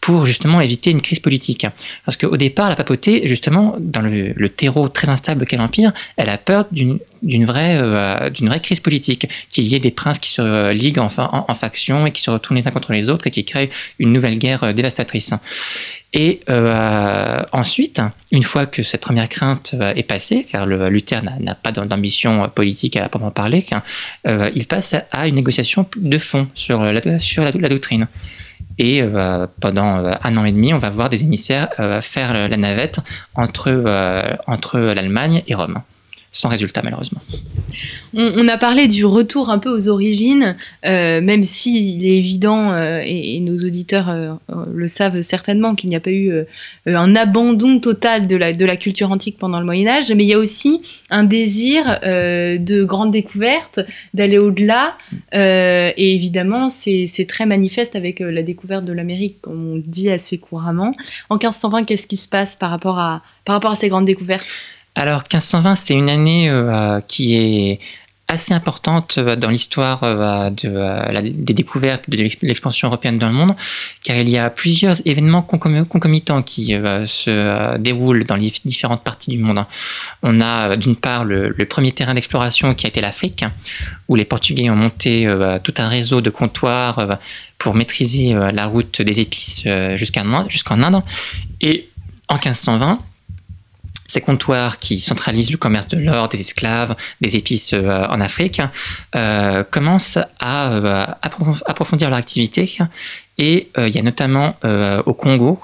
pour 0.00 0.26
justement 0.26 0.60
éviter 0.60 0.90
une 0.90 1.00
crise 1.00 1.20
politique. 1.20 1.66
Parce 2.04 2.16
qu'au 2.16 2.36
départ, 2.36 2.68
la 2.68 2.76
papauté, 2.76 3.26
justement, 3.28 3.76
dans 3.78 4.02
le, 4.02 4.48
terreau 4.48 4.88
très 4.88 5.08
instable 5.08 5.46
qu'est 5.46 5.56
l'Empire, 5.56 5.92
elle 6.16 6.28
a 6.28 6.38
peur 6.38 6.66
d'une 6.70 6.98
vraie, 7.44 7.78
euh, 7.80 8.30
d'une 8.30 8.48
vraie 8.48 8.60
crise 8.60 8.80
politique, 8.80 9.28
qu'il 9.50 9.64
y 9.64 9.74
ait 9.74 9.80
des 9.80 9.90
princes 9.90 10.18
qui 10.18 10.30
se 10.30 10.72
liguent 10.72 10.98
en, 10.98 11.08
en, 11.16 11.54
factions 11.54 12.06
et 12.06 12.12
qui 12.12 12.22
se 12.22 12.30
retournent 12.30 12.58
les 12.58 12.66
uns 12.66 12.70
contre 12.70 12.92
les 12.92 13.08
autres 13.08 13.26
et 13.26 13.30
qui 13.30 13.44
créent 13.44 13.70
une 13.98 14.12
nouvelle 14.12 14.38
guerre 14.38 14.74
dévastatrice. 14.74 15.34
Et 16.14 16.40
euh, 16.50 17.38
ensuite, 17.52 18.02
une 18.32 18.42
fois 18.42 18.66
que 18.66 18.82
cette 18.82 19.00
première 19.00 19.28
crainte 19.28 19.74
euh, 19.74 19.94
est 19.94 20.02
passée, 20.02 20.44
car 20.44 20.66
le 20.66 20.90
Luther 20.90 21.22
n'a 21.22 21.54
pas 21.54 21.72
d'ambition 21.72 22.50
politique 22.50 22.96
à 22.96 23.08
proprement 23.08 23.30
parler, 23.30 23.64
euh, 24.26 24.50
il 24.54 24.66
passe 24.66 24.94
à 25.10 25.26
une 25.26 25.36
négociation 25.36 25.86
de 25.96 26.18
fond 26.18 26.48
sur 26.54 26.82
la, 26.82 27.18
sur 27.18 27.44
la, 27.44 27.52
doctrine. 27.52 28.08
Et 28.78 29.02
pendant 29.60 29.84
un 29.84 30.36
an 30.36 30.44
et 30.44 30.52
demi, 30.52 30.72
on 30.72 30.78
va 30.78 30.88
voir 30.88 31.10
des 31.10 31.22
émissaires 31.22 31.68
faire 32.00 32.48
la 32.48 32.56
navette 32.56 33.00
entre, 33.34 34.38
entre 34.46 34.78
l'Allemagne 34.78 35.42
et 35.46 35.54
Rome 35.54 35.82
sans 36.32 36.48
résultat 36.48 36.80
malheureusement. 36.82 37.20
On, 38.14 38.48
a 38.48 38.58
parlé 38.58 38.88
du 38.88 39.04
retour 39.06 39.48
un 39.48 39.58
peu 39.58 39.70
aux 39.70 39.88
origines, 39.88 40.56
euh, 40.84 41.20
même 41.22 41.44
s'il 41.44 42.04
est 42.04 42.18
évident, 42.18 42.72
euh, 42.72 43.00
et, 43.04 43.40
nos 43.40 43.56
auditeurs 43.56 44.10
euh, 44.10 44.34
le 44.72 44.86
savent 44.86 45.22
certainement, 45.22 45.74
qu'il 45.74 45.88
n'y 45.88 45.96
a 45.96 46.00
pas 46.00 46.10
eu 46.10 46.44
un 46.86 47.16
abandon 47.16 47.80
total 47.80 48.26
de 48.26 48.36
la, 48.36 48.76
culture 48.76 49.10
antique 49.10 49.36
pendant 49.38 49.60
le 49.60 49.64
Moyen 49.64 49.88
Âge, 49.88 50.12
mais 50.12 50.24
il 50.24 50.28
y 50.28 50.34
a 50.34 50.38
aussi 50.38 50.80
un 51.10 51.24
désir 51.24 52.00
de 52.02 52.84
grande 52.84 53.10
découverte, 53.10 53.80
d'aller 54.14 54.38
au-delà, 54.38 54.96
et 55.32 56.14
évidemment 56.14 56.68
c'est 56.68 57.26
très 57.28 57.46
manifeste 57.46 57.96
avec 57.96 58.20
la 58.20 58.42
découverte 58.42 58.84
de 58.84 58.92
l'Amérique, 58.92 59.40
comme 59.40 59.74
on 59.74 59.82
dit 59.84 60.10
assez 60.10 60.38
couramment. 60.38 60.92
En 61.30 61.36
1520, 61.36 61.84
qu'est-ce 61.84 62.06
qui 62.06 62.16
se 62.16 62.28
passe 62.28 62.56
par 62.56 62.70
rapport 62.70 62.98
à 62.98 63.22
ces 63.74 63.88
grandes 63.88 64.06
découvertes? 64.06 64.46
Alors 64.94 65.22
1520, 65.22 65.74
c'est 65.74 65.94
une 65.94 66.10
année 66.10 66.50
euh, 66.50 67.00
qui 67.08 67.36
est 67.36 67.80
assez 68.28 68.52
importante 68.52 69.16
euh, 69.18 69.36
dans 69.36 69.48
l'histoire 69.48 70.02
euh, 70.04 70.50
de, 70.50 71.30
des 71.30 71.54
découvertes 71.54 72.10
de 72.10 72.16
l'expansion 72.42 72.88
européenne 72.88 73.18
dans 73.18 73.28
le 73.28 73.32
monde, 73.32 73.54
car 74.02 74.16
il 74.16 74.28
y 74.28 74.36
a 74.36 74.50
plusieurs 74.50 75.06
événements 75.06 75.40
concomitants 75.40 76.42
qui 76.42 76.74
se 77.06 77.78
déroulent 77.78 78.24
dans 78.24 78.36
les 78.36 78.52
différentes 78.66 79.02
parties 79.02 79.30
du 79.30 79.38
monde. 79.38 79.64
On 80.22 80.40
a 80.42 80.76
d'une 80.76 80.96
part 80.96 81.24
le, 81.24 81.54
premier 81.64 81.92
terrain 81.92 82.12
d'exploration 82.12 82.74
qui 82.74 82.86
a 82.86 82.88
été 82.88 83.00
l'Afrique, 83.00 83.46
où 84.08 84.14
les 84.14 84.26
Portugais 84.26 84.68
ont 84.68 84.76
monté 84.76 85.26
tout 85.62 85.74
un 85.78 85.88
réseau 85.88 86.20
de 86.20 86.28
comptoirs 86.28 87.18
pour 87.56 87.74
maîtriser 87.74 88.34
la 88.34 88.66
route 88.66 89.00
des 89.00 89.20
épices 89.20 89.66
jusqu'en 89.94 90.82
Inde. 90.82 91.02
Et 91.60 91.88
en 92.28 92.34
1520, 92.34 93.00
ces 94.12 94.20
comptoirs 94.20 94.78
qui 94.78 95.00
centralisent 95.00 95.50
le 95.50 95.56
commerce 95.56 95.88
de 95.88 95.98
l'or, 95.98 96.28
des 96.28 96.40
esclaves, 96.40 96.94
des 97.22 97.34
épices 97.36 97.72
euh, 97.72 98.04
en 98.10 98.20
Afrique, 98.20 98.60
euh, 99.16 99.64
commencent 99.64 100.18
à 100.38 100.74
euh, 100.74 101.06
approfondir 101.22 102.10
leur 102.10 102.18
activité. 102.18 102.70
Et 103.38 103.68
il 103.78 103.88
y 103.88 103.98
a 103.98 104.02
notamment 104.02 104.56
au 105.06 105.14
Congo 105.14 105.58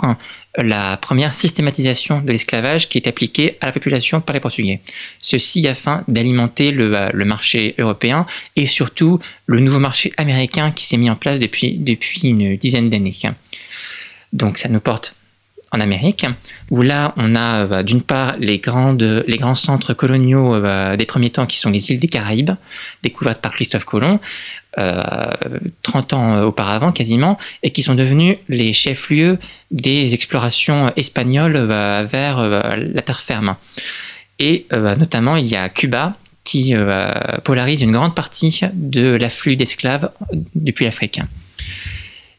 la 0.56 0.96
première 0.96 1.34
systématisation 1.34 2.20
de 2.20 2.30
l'esclavage 2.32 2.88
qui 2.88 2.96
est 2.96 3.06
appliquée 3.06 3.58
à 3.60 3.66
la 3.66 3.72
population 3.72 4.22
par 4.22 4.32
les 4.32 4.40
Portugais. 4.40 4.80
Ceci 5.20 5.68
afin 5.68 6.02
d'alimenter 6.08 6.72
le, 6.72 7.24
marché 7.26 7.74
européen 7.78 8.26
et 8.56 8.64
surtout 8.66 9.20
le 9.46 9.60
nouveau 9.60 9.78
marché 9.78 10.12
américain 10.16 10.72
qui 10.72 10.86
s'est 10.86 10.96
mis 10.96 11.10
en 11.10 11.14
place 11.16 11.40
depuis, 11.40 11.74
depuis 11.78 12.22
une 12.22 12.56
dizaine 12.56 12.88
d'années. 12.88 13.14
Donc 14.32 14.56
ça 14.56 14.70
nous 14.70 14.80
porte 14.80 15.14
en 15.72 15.80
Amérique, 15.80 16.26
où 16.70 16.82
là 16.82 17.12
on 17.16 17.34
a 17.34 17.64
euh, 17.64 17.82
d'une 17.82 18.02
part 18.02 18.36
les, 18.38 18.58
grands 18.58 19.54
centres 19.54 19.94
coloniaux 19.94 20.54
euh, 20.54 20.96
des 20.96 21.06
premiers 21.06 21.30
temps 21.30 21.46
qui 21.46 21.58
sont 21.58 21.70
les 21.70 21.90
îles 21.90 21.98
des 21.98 22.08
Caraïbes, 22.08 22.52
découvertes 23.02 23.40
par 23.40 23.52
Christophe 23.52 23.84
Colomb, 23.84 24.20
30 24.76 26.12
euh, 26.12 26.16
ans 26.16 26.42
auparavant 26.42 26.92
quasiment, 26.92 27.38
et 27.62 27.70
qui 27.70 27.82
sont 27.82 27.94
devenus 27.94 28.36
les 28.48 28.72
chefs-lieux 28.72 29.38
des 29.70 30.14
explorations 30.14 30.90
espagnoles 30.96 31.58
vers 31.58 32.42
la 32.42 33.02
terre 33.02 33.20
ferme. 33.20 33.56
Et 34.38 34.66
notamment 34.70 35.36
il 35.36 35.46
y 35.46 35.56
a 35.56 35.68
Cuba 35.68 36.16
qui 36.44 36.74
polarise 37.42 37.82
une 37.82 37.92
grande 37.92 38.14
partie 38.14 38.60
de 38.72 39.16
l'afflux 39.16 39.56
d'esclaves 39.56 40.10
depuis 40.54 40.84
l'Afrique 40.84 41.20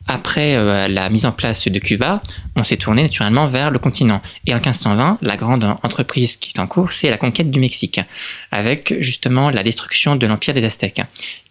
après 0.10 0.56
euh, 0.56 0.88
la 0.88 1.08
mise 1.10 1.26
en 1.26 1.32
place 1.32 1.68
de 1.68 1.80
Cuba, 1.80 2.22
on 2.56 2.64
s'est 2.64 2.78
tourné 2.78 3.04
naturellement 3.04 3.46
vers 3.46 3.70
le 3.70 3.78
continent. 3.78 4.22
Et 4.48 4.54
en 4.54 4.58
1520, 4.58 5.20
la 5.22 5.38
grande 5.38 5.64
entreprise 5.84 6.36
qui 6.36 6.52
est 6.56 6.60
en 6.60 6.66
cours, 6.66 6.92
c'est 6.92 7.12
la 7.12 7.18
conquête 7.18 7.52
du 7.52 7.60
Mexique, 7.60 8.02
avec 8.52 8.96
justement 9.02 9.52
la 9.52 9.62
destruction 9.62 10.16
de 10.16 10.26
l'empire 10.26 10.56
des 10.56 10.66
Aztèques, 10.66 11.04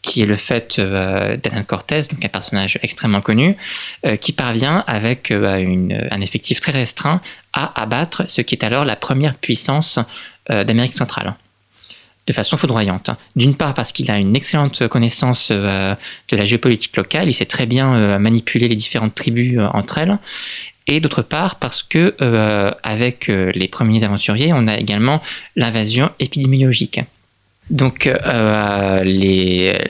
qui 0.02 0.22
est 0.22 0.26
le 0.26 0.34
fait 0.34 0.80
euh, 0.80 1.36
Cortés, 1.68 2.00
un 2.22 2.28
personnage 2.28 2.80
extrêmement 2.82 3.20
connu, 3.20 3.56
euh, 4.04 4.16
qui 4.16 4.32
parvient 4.32 4.82
avec 4.88 5.30
un 5.30 6.20
effectif 6.20 6.60
très 6.60 6.72
restreint 6.72 7.20
à 7.52 7.80
abattre 7.80 8.24
ce 8.28 8.42
qui 8.42 8.56
est 8.56 8.64
alors 8.64 8.84
la 8.84 8.96
première 8.96 9.34
puissance 9.34 10.00
d'Amérique 10.48 10.94
centrale 10.94 11.34
de 12.28 12.32
façon 12.32 12.56
foudroyante. 12.56 13.10
D'une 13.34 13.54
part 13.54 13.74
parce 13.74 13.90
qu'il 13.92 14.10
a 14.10 14.18
une 14.18 14.36
excellente 14.36 14.86
connaissance 14.88 15.48
euh, 15.50 15.94
de 16.28 16.36
la 16.36 16.44
géopolitique 16.44 16.96
locale, 16.96 17.28
il 17.28 17.32
sait 17.32 17.46
très 17.46 17.64
bien 17.66 17.94
euh, 17.94 18.18
manipuler 18.18 18.68
les 18.68 18.74
différentes 18.74 19.14
tribus 19.14 19.56
euh, 19.58 19.66
entre 19.72 19.96
elles, 19.98 20.18
et 20.86 21.00
d'autre 21.00 21.22
part 21.22 21.56
parce 21.56 21.82
que 21.82 22.14
avec 22.82 23.26
les 23.28 23.68
premiers 23.68 24.04
aventuriers, 24.04 24.54
on 24.54 24.66
a 24.66 24.78
également 24.78 25.20
l'invasion 25.54 26.08
épidémiologique. 26.18 27.00
Donc 27.68 28.10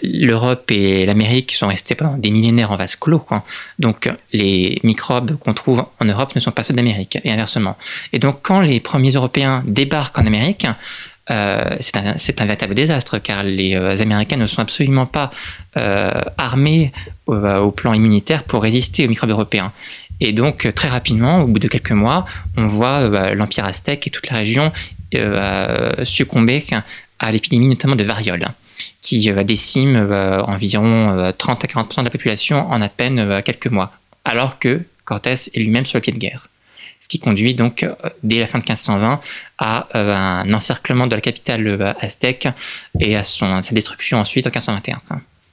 l'Europe 0.03 0.72
et 0.72 1.07
l'Amérique 1.07 1.53
sont 1.53 1.68
restés 1.68 1.94
pendant 1.94 2.16
des 2.16 2.33
millénaires 2.33 2.72
en 2.72 2.77
vase 2.77 2.96
clos. 2.96 3.24
Donc 3.79 4.11
les 4.33 4.81
microbes 4.83 5.38
qu'on 5.38 5.55
trouve 5.55 5.85
en 6.01 6.05
Europe 6.05 6.35
ne 6.35 6.40
sont 6.40 6.51
pas 6.51 6.64
ceux 6.64 6.74
d'Amérique 6.74 7.16
et 7.22 7.31
inversement. 7.31 7.77
Et 8.12 8.18
donc 8.18 8.40
quand 8.42 8.61
les 8.61 8.81
premiers 8.81 9.12
Européens 9.12 9.62
débarquent 9.68 10.18
en 10.18 10.27
Amérique, 10.27 10.66
euh, 11.31 11.77
c'est 11.81 12.41
un, 12.41 12.45
véritable 12.45 12.75
désastre 12.75 13.19
car 13.19 13.43
les 13.43 13.75
euh, 13.75 14.01
Américains 14.01 14.37
ne 14.37 14.47
sont 14.47 14.62
absolument 14.62 15.07
pas 15.07 15.31
euh, 15.77 16.11
armés 16.38 16.93
au, 17.27 17.71
plan 17.71 17.93
immunitaire 17.93 18.45
pour 18.45 18.62
résister 18.62 19.05
aux 19.05 19.09
microbes 19.09 19.31
européens. 19.31 19.73
Et 20.21 20.33
donc 20.33 20.73
très 20.75 20.88
rapidement, 20.88 21.43
au 21.43 21.47
bout 21.47 21.59
de 21.59 21.69
quelques 21.69 21.93
mois, 21.93 22.25
on 22.57 22.67
voit 22.67 23.35
l'Empire 23.35 23.67
aztèque 23.67 24.07
et 24.07 24.11
toute 24.11 24.29
la 24.31 24.38
région 24.38 24.73
succomber 26.05 26.64
à 27.19 27.31
l'épidémie 27.31 27.69
notamment 27.69 27.97
de 27.97 28.05
variole 28.05 28.49
qui 29.01 29.31
décime 29.45 29.97
environ 30.47 31.33
30 31.37 31.64
à 31.64 31.67
40% 31.67 31.99
de 31.99 32.05
la 32.05 32.11
population 32.11 32.69
en 32.71 32.81
à 32.81 32.88
peine 32.88 33.43
quelques 33.45 33.69
mois, 33.69 33.93
alors 34.25 34.59
que 34.59 34.83
Cortés 35.05 35.33
est 35.33 35.59
lui-même 35.59 35.85
sur 35.85 35.99
le 35.99 36.03
pied 36.03 36.12
de 36.12 36.19
guerre 36.19 36.49
ce 37.09 37.16
qui 37.16 37.21
conduit 37.21 37.55
donc 37.55 37.85
euh, 37.85 37.94
dès 38.23 38.38
la 38.38 38.47
fin 38.47 38.59
de 38.59 38.64
1520 38.64 39.21
à 39.57 39.88
euh, 39.94 40.14
un 40.14 40.53
encerclement 40.53 41.07
de 41.07 41.14
la 41.14 41.23
capitale 41.23 41.66
euh, 41.66 41.92
aztèque 41.99 42.49
et 43.01 43.16
à, 43.16 43.25
son, 43.25 43.62
sa 43.62 43.75
destruction 43.75 44.18
ensuite 44.18 44.47
en 44.47 44.51
1521. 44.51 45.01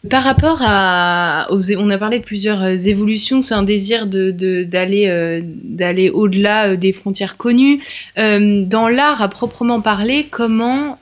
Par 0.09 0.23
rapport 0.23 0.59
à, 0.61 1.47
on 1.49 1.89
a 1.89 1.97
parlé 1.97 2.19
de 2.19 2.23
plusieurs 2.23 2.63
évolutions, 2.87 3.41
c'est 3.41 3.55
un 3.55 3.63
désir 3.63 4.05
de, 4.05 4.29
d'aller, 4.63 5.07
euh, 5.07 5.41
d'aller 5.43 6.09
au-delà 6.09 6.75
des 6.75 6.93
frontières 6.93 7.37
connues. 7.37 7.81
dans 8.15 8.87
l'art 8.87 9.23
à 9.23 9.29
proprement 9.29 9.81
parler, 9.81 10.27
comment, 10.29 10.99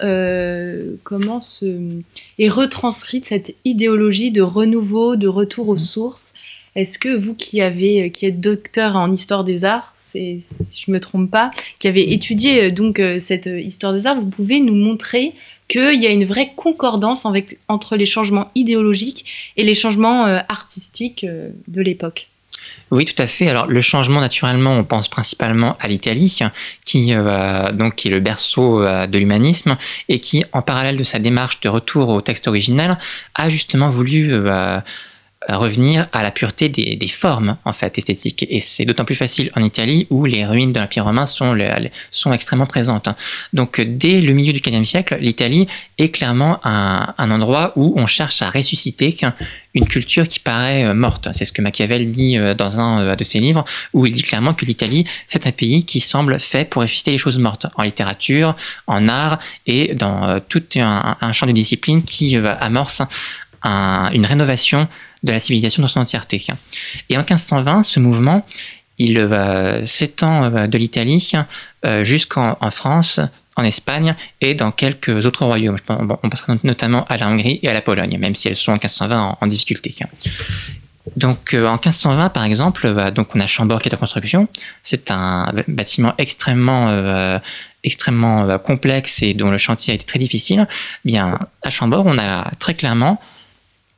comment 1.03 1.39
se, 1.41 1.65
est 2.39 2.47
retranscrite 2.47 3.25
cette 3.25 3.55
idéologie 3.65 4.31
de 4.31 4.41
renouveau, 4.41 5.17
de 5.17 5.27
retour 5.27 5.67
aux 5.67 5.77
sources? 5.77 6.33
Est-ce 6.75 6.97
que 6.97 7.13
vous 7.13 7.33
qui, 7.33 7.61
avez, 7.61 8.09
qui 8.09 8.25
êtes 8.25 8.39
docteur 8.39 8.95
en 8.95 9.11
histoire 9.11 9.43
des 9.43 9.65
arts, 9.65 9.92
si 10.13 10.81
je 10.85 10.91
me 10.91 10.99
trompe 10.99 11.29
pas, 11.29 11.51
qui 11.79 11.87
avez 11.87 12.13
étudié 12.13 12.71
donc 12.71 13.01
cette 13.19 13.47
histoire 13.47 13.93
des 13.93 14.07
arts, 14.07 14.15
vous 14.15 14.29
pouvez 14.29 14.59
nous 14.59 14.75
montrer 14.75 15.33
qu'il 15.67 16.01
y 16.01 16.07
a 16.07 16.11
une 16.11 16.25
vraie 16.25 16.51
concordance 16.55 17.25
entre 17.67 17.95
les 17.95 18.05
changements 18.05 18.51
idéologiques 18.55 19.25
et 19.57 19.63
les 19.63 19.73
changements 19.73 20.25
euh, 20.25 20.39
artistiques 20.49 21.23
euh, 21.23 21.49
de 21.67 21.81
l'époque. 21.81 22.27
Oui, 22.91 23.05
tout 23.05 23.21
à 23.21 23.27
fait. 23.27 23.49
Alors 23.49 23.65
le 23.65 23.81
changement, 23.81 24.21
naturellement, 24.21 24.77
on 24.77 24.83
pense 24.83 25.09
principalement 25.09 25.75
à 25.79 25.87
l'Italie, 25.87 26.39
qui 26.85 27.13
euh, 27.13 27.71
donc 27.71 27.95
qui 27.95 28.07
est 28.07 28.11
le 28.11 28.19
berceau 28.19 28.81
de 28.81 29.17
l'humanisme 29.17 29.75
et 30.07 30.19
qui, 30.19 30.45
en 30.53 30.61
parallèle 30.61 30.95
de 30.95 31.03
sa 31.03 31.19
démarche 31.19 31.59
de 31.59 31.69
retour 31.69 32.09
au 32.09 32.21
texte 32.21 32.47
original, 32.47 32.97
a 33.35 33.49
justement 33.49 33.89
voulu 33.89 34.33
revenir 35.49 36.07
à 36.11 36.23
la 36.23 36.31
pureté 36.31 36.69
des, 36.69 37.07
formes 37.07 37.57
en 37.65 37.73
fait 37.73 37.97
esthétiques 37.97 38.45
et 38.49 38.59
c'est 38.59 38.85
d'autant 38.85 39.05
plus 39.05 39.15
facile 39.15 39.51
en 39.55 39.61
Italie 39.61 40.07
où 40.09 40.25
les 40.25 40.45
ruines 40.45 40.71
de 40.71 40.79
l'Empire 40.79 41.03
romain 41.03 41.25
sont, 41.25 41.55
sont 42.11 42.33
extrêmement 42.33 42.65
présentes. 42.65 43.09
Donc 43.51 43.81
dès 43.81 44.21
le 44.21 44.33
milieu 44.33 44.53
du 44.53 44.61
XVe 44.61 44.83
siècle, 44.83 45.17
l'Italie 45.19 45.67
est 45.97 46.09
clairement 46.09 46.59
un, 46.63 47.31
endroit 47.31 47.73
où 47.75 47.93
on 47.97 48.05
cherche 48.05 48.41
à 48.41 48.49
ressusciter 48.49 49.15
une 49.73 49.87
culture 49.87 50.27
qui 50.27 50.39
paraît 50.39 50.85
euh, 50.85 50.93
morte. 50.93 51.29
C'est 51.33 51.45
ce 51.45 51.51
que 51.51 51.61
Machiavel 51.61 52.11
dit 52.11 52.37
euh, 52.37 52.53
dans 52.53 52.79
un 52.79 53.01
euh, 53.01 53.15
de 53.15 53.23
ses 53.23 53.39
livres 53.39 53.65
où 53.93 54.05
il 54.05 54.13
dit 54.13 54.21
clairement 54.21 54.53
que 54.53 54.65
l'Italie 54.65 55.05
c'est 55.27 55.47
un 55.47 55.51
pays 55.51 55.85
qui 55.85 55.99
semble 55.99 56.39
fait 56.39 56.65
pour 56.65 56.81
ressusciter 56.81 57.11
les 57.11 57.17
choses 57.17 57.39
mortes 57.39 57.67
en 57.75 57.83
littérature, 57.83 58.55
en 58.87 59.07
art 59.07 59.39
et 59.65 59.95
dans 59.95 60.39
tout 60.41 60.63
un, 60.75 61.31
champ 61.31 61.47
de 61.47 61.51
discipline 61.51 62.03
qui 62.03 62.37
amorce 62.37 63.01
une 63.63 64.25
rénovation 64.25 64.87
de 65.23 65.31
la 65.31 65.39
civilisation 65.39 65.81
dans 65.81 65.87
son 65.87 66.01
entièreté. 66.01 66.43
Et 67.09 67.17
en 67.17 67.21
1520, 67.21 67.83
ce 67.83 67.99
mouvement, 67.99 68.45
il 68.97 69.17
euh, 69.17 69.85
s'étend 69.85 70.43
euh, 70.43 70.67
de 70.67 70.77
l'Italie 70.77 71.31
euh, 71.85 72.03
jusqu'en 72.03 72.55
France, 72.69 73.19
en 73.55 73.63
Espagne 73.63 74.15
et 74.41 74.53
dans 74.53 74.71
quelques 74.71 75.25
autres 75.25 75.45
royaumes. 75.45 75.77
on 75.89 76.29
passera 76.29 76.55
notamment 76.63 77.05
à 77.05 77.17
la 77.17 77.27
Hongrie 77.27 77.59
et 77.61 77.69
à 77.69 77.73
la 77.73 77.81
Pologne, 77.81 78.17
même 78.17 78.33
si 78.33 78.47
elles 78.47 78.55
sont 78.55 78.71
en 78.71 78.75
1520 78.75 79.37
en, 79.39 79.47
difficulté. 79.47 79.95
Donc 81.17 81.53
en 81.53 81.73
1520 81.73 82.29
par 82.29 82.45
exemple, 82.45 82.91
bah, 82.93 83.11
donc 83.11 83.35
on 83.35 83.39
a 83.39 83.45
Chambord 83.45 83.79
qui 83.79 83.89
est 83.89 83.93
en 83.93 83.97
construction. 83.97 84.47
C'est 84.81 85.11
un 85.11 85.53
bâtiment 85.67 86.15
extrêmement 86.17 87.39
extrêmement 87.83 88.57
complexe 88.57 89.21
et 89.21 89.35
dont 89.35 89.51
le 89.51 89.59
chantier 89.59 89.91
a 89.91 89.95
été 89.95 90.05
très 90.05 90.17
difficile. 90.17 90.67
Bien 91.05 91.37
à 91.61 91.69
Chambord, 91.69 92.07
on 92.07 92.17
a 92.17 92.49
très 92.57 92.73
clairement 92.73 93.21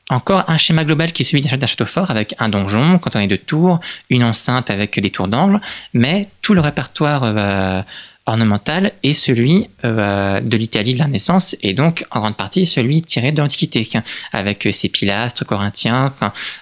encore 0.10 0.44
un 0.48 0.58
schéma 0.58 0.84
global 0.84 1.12
qui 1.12 1.24
est 1.24 1.26
celui 1.26 1.42
d'un 1.42 1.66
château 1.66 1.86
fort 1.86 2.12
avec 2.12 2.36
un 2.38 2.50
donjon, 2.50 3.00
quand 3.00 3.16
on 3.16 3.20
est 3.20 3.28
de 3.28 3.36
tours, 3.36 3.80
une 4.10 4.24
enceinte 4.24 4.70
avec 4.70 5.00
des 5.00 5.10
tours 5.10 5.28
d'angle, 5.28 5.60
mais 5.94 6.30
tout 6.42 6.54
le 6.54 6.62
répertoire 6.62 7.24
euh, 7.24 7.82
ornemental 8.28 8.92
est 9.02 9.14
celui 9.14 9.68
euh, 9.84 10.40
de 10.42 10.58
l'Italie 10.58 10.94
de 10.94 11.00
la 11.00 11.06
Renaissance 11.06 11.56
et 11.64 11.74
donc 11.74 12.06
en 12.12 12.20
grande 12.20 12.38
partie 12.38 12.68
celui 12.68 13.02
tiré 13.02 13.32
de 13.32 13.42
l'Antiquité, 13.42 13.88
avec 14.32 14.68
ses 14.72 14.90
pilastres 14.90 15.44
corinthiens, 15.44 16.14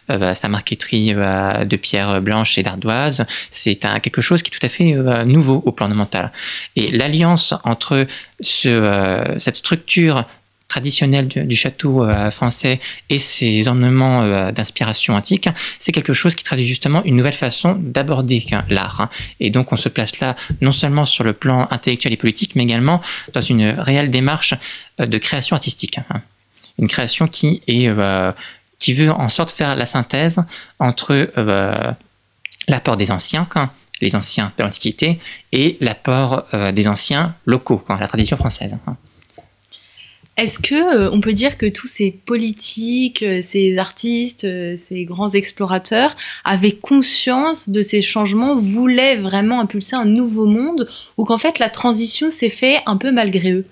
euh, 0.09 0.33
sa 0.33 0.47
marqueterie 0.47 1.13
de 1.13 1.75
pierre 1.75 2.21
blanche 2.21 2.57
et 2.57 2.63
d'ardoise. 2.63 3.25
C'est 3.49 3.75
quelque 3.75 4.21
chose 4.21 4.41
qui 4.41 4.51
est 4.53 4.57
tout 4.57 4.65
à 4.65 4.69
fait 4.69 4.95
nouveau 5.25 5.61
au 5.65 5.73
plan 5.73 5.87
ornemental. 5.87 6.31
Et 6.77 6.91
l'alliance 6.91 7.53
entre 7.65 8.07
ce, 8.39 9.35
cette 9.37 9.55
structure 9.57 10.25
traditionnel 10.73 11.27
du, 11.27 11.55
château 11.55 12.03
euh, 12.03 12.31
français 12.31 12.79
et 13.11 13.19
ses 13.19 13.67
ornements 13.67 14.23
euh, 14.23 14.51
d'inspiration 14.51 15.13
antique, 15.13 15.47
c'est 15.77 15.91
quelque 15.91 16.13
chose 16.13 16.33
qui 16.33 16.43
traduit 16.43 16.65
justement 16.65 17.03
une 17.03 17.15
nouvelle 17.15 17.39
façon 17.47 17.77
d'aborder 17.79 18.43
l'art. 18.69 19.01
Hein. 19.01 19.09
Et 19.39 19.51
donc 19.51 19.71
on 19.71 19.75
se 19.75 19.87
place 19.87 20.19
là 20.19 20.35
non 20.61 20.71
seulement 20.71 21.05
sur 21.05 21.23
le 21.23 21.33
plan 21.33 21.67
intellectuel 21.69 22.11
et 22.11 22.17
politique, 22.17 22.55
mais 22.55 22.63
également 22.63 23.01
dans 23.33 23.41
une 23.41 23.65
réelle 23.77 24.09
démarche 24.09 24.55
euh, 24.99 25.05
de 25.05 25.17
création 25.19 25.55
artistique. 25.55 25.99
Hein. 26.09 26.21
Une 26.79 26.87
création 26.87 27.27
qui 27.27 27.61
est 27.67 27.87
qui 28.79 28.93
veut 28.93 29.11
en 29.11 29.29
sorte 29.29 29.51
faire 29.51 29.75
la 29.75 29.85
synthèse 29.85 30.43
entre 30.79 31.13
l'apport 32.67 32.97
des 32.97 33.11
anciens, 33.11 33.47
les 34.01 34.15
anciens 34.15 34.51
de 34.57 34.63
l'Antiquité, 34.63 35.19
et 35.51 35.77
l'apport 35.81 36.47
des 36.73 36.87
anciens 36.87 37.35
locaux, 37.45 37.85
la 37.87 38.07
tradition 38.07 38.37
française. 38.37 38.75
Hein. 38.87 38.97
Est-ce 40.35 40.57
que 40.57 40.73
euh, 40.73 41.11
on 41.11 41.21
peut 41.21 41.33
dire 41.33 41.59
que 41.59 41.67
tous 41.67 41.85
ces 41.85 42.09
politiques, 42.09 43.21
euh, 43.21 43.41
ces 43.43 43.77
artistes, 43.77 44.45
euh, 44.45 44.73
ces 44.75 45.05
grands 45.05 45.29
explorateurs 45.29 46.15
avaient 46.43 46.71
conscience 46.71 47.69
de 47.69 47.83
ces 47.83 48.01
changements, 48.01 48.57
voulaient 48.57 49.17
vraiment 49.17 49.59
impulser 49.59 49.95
un 49.95 50.05
nouveau 50.05 50.47
monde, 50.47 50.89
ou 51.17 51.25
qu'en 51.25 51.37
fait 51.37 51.59
la 51.59 51.69
transition 51.69 52.31
s'est 52.31 52.49
faite 52.49 52.81
un 52.87 52.97
peu 52.97 53.11
malgré 53.11 53.51
eux? 53.51 53.65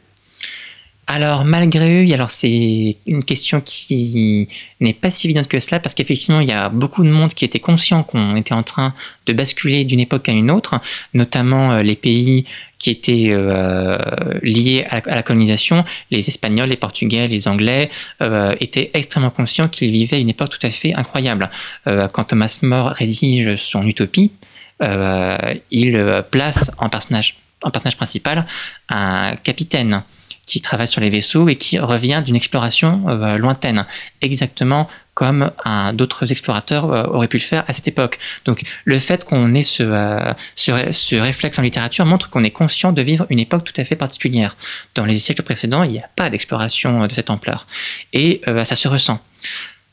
Alors 1.11 1.43
malgré 1.45 2.05
eux, 2.05 2.13
alors 2.13 2.31
c'est 2.31 2.97
une 3.05 3.23
question 3.23 3.61
qui 3.61 4.47
n'est 4.79 4.93
pas 4.93 5.09
si 5.09 5.27
évidente 5.27 5.47
que 5.47 5.59
cela 5.59 5.79
parce 5.79 5.93
qu'effectivement 5.93 6.39
il 6.39 6.47
y 6.47 6.53
a 6.53 6.69
beaucoup 6.69 7.03
de 7.03 7.09
monde 7.09 7.33
qui 7.33 7.43
était 7.43 7.59
conscient 7.59 8.03
qu'on 8.03 8.35
était 8.35 8.53
en 8.53 8.63
train 8.63 8.93
de 9.25 9.33
basculer 9.33 9.83
d'une 9.83 9.99
époque 9.99 10.29
à 10.29 10.31
une 10.31 10.49
autre, 10.49 10.79
notamment 11.13 11.81
les 11.81 11.95
pays 11.95 12.45
qui 12.81 12.89
étaient 12.89 13.27
euh, 13.29 13.97
liés 14.41 14.87
à 14.89 15.01
la, 15.15 15.21
colonisation, 15.21 15.85
les 16.09 16.27
Espagnols, 16.29 16.69
les 16.69 16.77
Portugais, 16.77 17.27
les 17.27 17.47
Anglais, 17.47 17.91
euh, 18.21 18.55
étaient 18.59 18.89
extrêmement 18.95 19.29
conscients 19.29 19.67
qu'ils 19.67 19.91
vivaient 19.91 20.19
une 20.19 20.29
époque 20.29 20.49
tout 20.49 20.65
à 20.65 20.71
fait 20.71 20.93
incroyable. 20.95 21.51
Euh, 21.87 22.07
quand 22.07 22.23
Thomas 22.23 22.57
More 22.63 22.87
rédige 22.87 23.55
son 23.57 23.85
Utopie, 23.85 24.31
il 25.69 26.23
place 26.31 26.71
en 26.79 26.89
personnage 26.89 27.35
principal 27.97 28.47
un 28.89 29.35
capitaine 29.43 30.01
qui 30.51 30.59
travaille 30.59 30.87
sur 30.87 30.99
les 30.99 31.09
vaisseaux 31.09 31.47
et 31.47 31.55
qui 31.55 31.79
revient 31.79 32.21
d'une 32.25 32.35
exploration 32.35 33.05
euh, 33.07 33.37
lointaine, 33.37 33.85
exactement 34.21 34.89
comme 35.13 35.49
d'autres 35.93 36.29
explorateurs 36.29 36.91
euh, 36.91 37.03
auraient 37.05 37.29
pu 37.29 37.37
le 37.37 37.43
faire 37.43 37.63
à 37.69 37.73
cette 37.73 37.87
époque. 37.87 38.19
Donc 38.43 38.61
le 38.83 38.99
fait 38.99 39.23
qu'on 39.23 39.53
ait 39.53 39.63
ce, 39.63 39.81
euh, 39.83 40.33
ce, 40.57 41.15
réflexe 41.15 41.57
en 41.57 41.61
littérature 41.61 42.05
montre 42.05 42.29
qu'on 42.29 42.43
est 42.43 42.51
conscient 42.51 42.91
de 42.91 43.01
vivre 43.01 43.25
une 43.29 43.39
époque 43.39 43.63
tout 43.63 43.73
à 43.77 43.85
fait 43.85 43.95
particulière. 43.95 44.57
Dans 44.93 45.05
les 45.05 45.19
siècles 45.19 45.43
précédents, 45.43 45.83
il 45.83 45.91
n'y 45.91 45.99
a 45.99 46.09
pas 46.17 46.29
d'exploration 46.29 47.07
de 47.07 47.13
cette 47.13 47.29
ampleur. 47.29 47.65
Et 48.11 48.41
ça 48.65 48.75
se 48.75 48.89
ressent. 48.89 49.21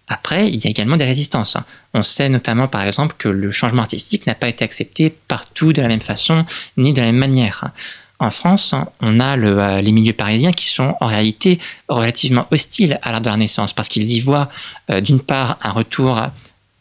Après, 0.08 0.48
il 0.48 0.64
y 0.64 0.66
a 0.66 0.70
également 0.70 0.96
des 0.96 1.04
résistances. 1.04 1.56
On 1.94 2.02
sait 2.02 2.28
notamment, 2.28 2.66
par 2.66 2.82
exemple, 2.82 3.14
que 3.18 3.28
le 3.28 3.50
changement 3.50 3.82
artistique 3.82 4.26
n'a 4.26 4.34
pas 4.34 4.48
été 4.48 4.64
accepté 4.64 5.14
partout 5.28 5.72
de 5.72 5.82
la 5.82 5.88
même 5.88 6.00
façon, 6.00 6.46
ni 6.76 6.92
de 6.92 7.00
la 7.00 7.06
même 7.06 7.16
manière 7.18 7.70
en 8.20 8.30
France, 8.30 8.74
on 9.00 9.20
a 9.20 9.38
euh, 9.38 9.80
les 9.80 9.92
milieux 9.92 10.12
parisiens 10.12 10.52
qui 10.52 10.66
sont 10.66 10.96
en 11.00 11.06
réalité 11.06 11.58
relativement 11.88 12.46
hostiles 12.50 12.98
à 13.02 13.12
l'art 13.12 13.20
de 13.20 13.26
la 13.26 13.32
Renaissance 13.32 13.72
parce 13.72 13.88
qu'ils 13.88 14.12
y 14.12 14.20
voient 14.20 14.48
euh, 14.90 15.00
d'une 15.00 15.20
part 15.20 15.58
un 15.62 15.70
retour 15.70 16.18
à 16.18 16.32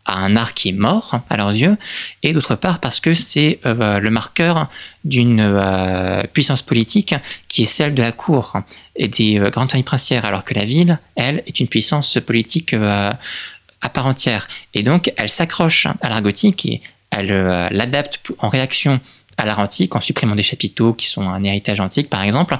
un 0.05 0.35
art 0.35 0.53
qui 0.53 0.69
est 0.69 0.73
mort 0.73 1.19
à 1.29 1.35
leurs 1.35 1.49
yeux, 1.49 1.77
et 2.23 2.31
d'autre 2.31 2.55
part 2.55 2.79
parce 2.79 3.01
que 3.01 3.13
c'est 3.13 3.59
euh, 3.65 3.99
le 3.99 4.09
marqueur 4.09 4.69
d'une 5.03 6.23
puissance 6.31 6.61
politique 6.61 7.13
qui 7.49 7.63
est 7.63 7.65
celle 7.65 7.93
de 7.93 8.01
la 8.01 8.13
cour 8.13 8.53
et 8.95 9.09
des 9.09 9.41
grandes 9.51 9.69
familles 9.69 9.83
princières, 9.83 10.23
alors 10.23 10.45
que 10.45 10.53
la 10.53 10.63
ville, 10.63 10.97
elle, 11.15 11.43
est 11.45 11.59
une 11.59 11.67
puissance 11.67 12.17
politique 12.25 12.73
à 12.73 13.89
part 13.89 14.07
entière. 14.07 14.47
Et 14.73 14.81
donc, 14.81 15.11
elle 15.17 15.29
s'accroche 15.29 15.87
à 15.99 16.09
l'art 16.09 16.21
gothique 16.21 16.65
et 16.65 16.81
elle 17.11 17.67
l'adapte 17.71 18.21
en 18.39 18.47
réaction 18.47 19.01
à 19.37 19.45
l'art 19.45 19.59
antique 19.59 19.95
en 19.95 20.01
supprimant 20.01 20.35
des 20.35 20.43
chapiteaux 20.43 20.93
qui 20.93 21.07
sont 21.07 21.27
un 21.27 21.43
héritage 21.43 21.79
antique 21.79 22.09
par 22.09 22.23
exemple, 22.23 22.57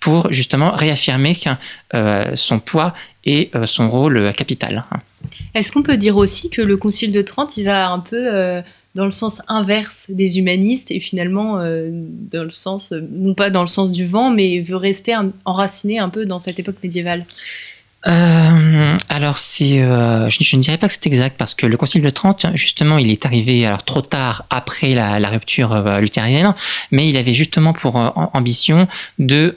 pour 0.00 0.32
justement 0.32 0.72
réaffirmer 0.72 1.34
euh, 1.94 2.34
son 2.34 2.58
poids 2.58 2.94
et 3.24 3.50
euh, 3.54 3.66
son 3.66 3.90
rôle 3.90 4.16
euh, 4.16 4.32
capital. 4.32 4.84
Est-ce 5.54 5.72
qu'on 5.72 5.82
peut 5.82 5.96
dire 5.96 6.16
aussi 6.16 6.48
que 6.48 6.62
le 6.62 6.76
Concile 6.76 7.12
de 7.12 7.22
Trente, 7.22 7.56
il 7.56 7.64
va 7.64 7.90
un 7.90 7.98
peu 7.98 8.62
dans 8.94 9.04
le 9.04 9.10
sens 9.10 9.42
inverse 9.48 10.06
des 10.08 10.38
humanistes 10.38 10.90
et 10.90 11.00
finalement 11.00 11.56
dans 11.56 12.44
le 12.44 12.50
sens, 12.50 12.92
non 12.92 13.34
pas 13.34 13.50
dans 13.50 13.60
le 13.60 13.66
sens 13.66 13.92
du 13.92 14.06
vent, 14.06 14.30
mais 14.30 14.60
veut 14.60 14.76
rester 14.76 15.14
enraciné 15.44 15.98
un 15.98 16.08
peu 16.08 16.24
dans 16.24 16.38
cette 16.38 16.58
époque 16.58 16.76
médiévale? 16.82 17.26
Alors 19.30 19.38
euh, 19.60 20.28
je, 20.28 20.56
ne 20.56 20.60
dirais 20.60 20.76
pas 20.76 20.88
que 20.88 20.92
c'est 20.92 21.06
exact 21.06 21.36
parce 21.38 21.54
que 21.54 21.64
le 21.64 21.76
Concile 21.76 22.02
de 22.02 22.10
Trente, 22.10 22.46
justement, 22.54 22.98
il 22.98 23.12
est 23.12 23.26
arrivé 23.26 23.64
alors 23.64 23.84
trop 23.84 24.00
tard 24.00 24.44
après 24.50 24.92
la, 24.92 25.28
rupture 25.28 25.72
euh, 25.72 26.00
luthérienne, 26.00 26.52
mais 26.90 27.08
il 27.08 27.16
avait 27.16 27.32
justement 27.32 27.72
pour 27.72 27.96
euh, 27.96 28.08
ambition 28.34 28.88
de 29.20 29.56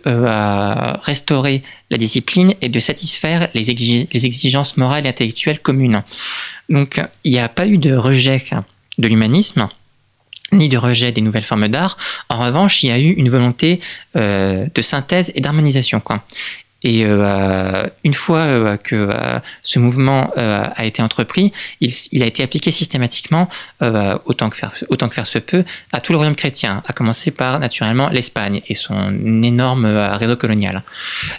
restaurer 1.01 1.63
la 1.89 1.97
discipline 1.97 2.53
et 2.61 2.69
de 2.69 2.79
satisfaire 2.79 3.49
les 3.55 3.71
exigences 3.71 4.77
morales 4.77 5.07
et 5.07 5.09
intellectuelles 5.09 5.59
communes. 5.59 6.03
Donc, 6.69 7.01
il 7.23 7.31
n'y 7.31 7.39
a 7.39 7.49
pas 7.49 7.65
eu 7.65 7.79
de 7.79 7.95
rejet 7.95 8.43
de 8.99 9.07
l'humanisme 9.07 9.69
ni 10.51 10.69
de 10.69 10.77
rejet 10.77 11.11
des 11.11 11.21
nouvelles 11.21 11.43
formes 11.43 11.67
d'art. 11.67 11.97
En 12.29 12.37
revanche, 12.37 12.83
il 12.83 12.89
y 12.89 12.91
a 12.91 12.99
eu 12.99 13.09
une 13.09 13.29
volonté 13.29 13.79
de 14.13 14.81
synthèse 14.81 15.31
et 15.33 15.41
d'harmonisation. 15.41 15.99
Et 16.83 17.03
euh, 17.05 17.87
une 18.03 18.13
fois 18.13 18.39
euh, 18.39 18.77
que 18.77 18.95
euh, 18.95 19.39
ce 19.63 19.79
mouvement 19.79 20.31
a 20.35 20.85
été 20.85 21.01
entrepris, 21.01 21.51
il, 21.79 22.23
a 22.23 22.25
été 22.25 22.43
appliqué 22.43 22.71
systématiquement, 22.71 23.47
autant, 24.25 24.49
que 24.49 24.57
faire, 24.57 24.73
autant 24.89 25.09
que 25.09 25.15
faire 25.15 25.27
se 25.27 25.39
peut, 25.39 25.63
à 25.91 26.01
tout 26.01 26.11
le 26.11 26.17
royaume 26.17 26.35
chrétien, 26.35 26.81
à 26.87 26.93
commencer 26.93 27.31
par 27.31 27.59
naturellement 27.59 28.09
l'Espagne 28.09 28.61
et 28.67 28.75
son 28.75 29.41
énorme 29.43 29.85
réseau 29.85 30.35
colonial. 30.35 30.83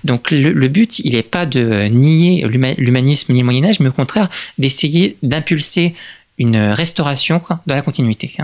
Donc 0.04 0.30
le, 0.30 0.68
but, 0.68 0.98
il 1.00 1.14
n'est 1.14 1.22
pas 1.22 1.46
de 1.46 1.88
nier 1.88 2.46
l'humanisme 2.78 3.32
ni 3.32 3.40
le 3.40 3.44
Moyen 3.44 3.64
Âge, 3.64 3.80
mais 3.80 3.88
au 3.88 3.92
contraire 3.92 4.28
d'essayer 4.58 5.16
d'impulser 5.22 5.94
une 6.38 6.56
restauration 6.56 7.40
de 7.66 7.74
la 7.74 7.82
continuité. 7.82 8.36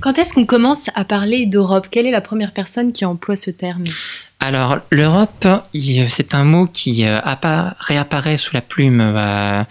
Quand 0.00 0.18
est-ce 0.18 0.32
qu'on 0.32 0.46
commence 0.46 0.90
à 0.94 1.04
parler 1.04 1.46
d'Europe? 1.46 1.88
Quelle 1.90 2.06
est 2.06 2.12
la 2.12 2.20
première 2.20 2.52
personne 2.52 2.92
qui 2.92 3.04
emploie 3.04 3.36
ce 3.36 3.50
terme? 3.50 3.84
Alors, 4.40 4.78
l'Europe, 4.92 5.48
c'est 5.74 6.32
un 6.32 6.44
mot 6.44 6.66
qui 6.66 7.04
euh, 7.04 7.18
réapparaît 7.80 8.36
sous 8.36 8.54
la 8.54 8.60
plume 8.60 9.00
euh, 9.00 9.64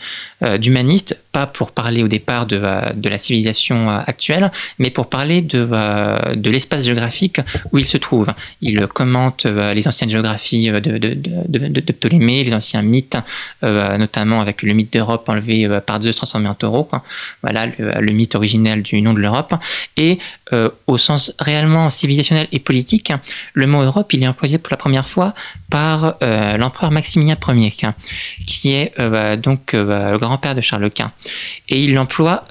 euh, 0.43 0.57
d'humaniste, 0.57 1.17
pas 1.31 1.47
pour 1.47 1.71
parler 1.71 2.03
au 2.03 2.09
départ 2.09 2.45
de, 2.45 2.57
la 2.57 3.17
civilisation 3.17 3.87
actuelle, 3.87 4.51
mais 4.77 4.89
pour 4.89 5.07
parler 5.07 5.41
de, 5.41 6.49
l'espace 6.49 6.83
géographique 6.83 7.39
où 7.71 7.77
il 7.77 7.85
se 7.85 7.95
trouve. 7.95 8.27
Il 8.61 8.87
commente 8.87 9.45
les 9.45 9.87
anciennes 9.87 10.09
géographies 10.09 10.69
de, 10.69 11.91
Ptolémée, 11.91 12.43
les 12.43 12.53
anciens 12.53 12.81
mythes, 12.81 13.17
notamment 13.61 14.41
avec 14.41 14.63
le 14.63 14.73
mythe 14.73 14.93
d'Europe 14.93 15.29
enlevé 15.29 15.69
par 15.85 16.01
Zeus 16.01 16.15
transformé 16.15 16.49
en 16.49 16.55
taureau. 16.55 16.89
Voilà 17.41 17.67
le, 17.67 18.11
mythe 18.11 18.35
originel 18.35 18.81
du 18.81 19.01
nom 19.01 19.13
de 19.13 19.19
l'Europe. 19.19 19.53
Au 20.87 20.97
sens 20.97 21.33
réellement 21.39 21.89
civilisationnel 21.89 22.47
et 22.51 22.59
politique, 22.59 23.11
le 23.53 23.67
mot 23.67 23.81
Europe, 23.81 24.13
il 24.13 24.23
est 24.23 24.27
employé 24.27 24.57
pour 24.57 24.71
la 24.71 24.77
première 24.77 25.07
fois 25.07 25.33
par 25.69 26.15
euh, 26.23 26.57
l'empereur 26.57 26.91
Maximilien 26.91 27.37
Ier, 27.47 27.73
qui 28.45 28.73
est 28.73 28.93
euh, 28.99 29.09
bah, 29.09 29.37
donc 29.37 29.73
euh, 29.73 30.11
le 30.11 30.17
grand-père 30.17 30.55
de 30.55 30.61
Charles 30.61 30.89
Quint. 30.89 31.11
Et 31.69 31.83
il 31.83 31.93
l'emploie 31.93 32.45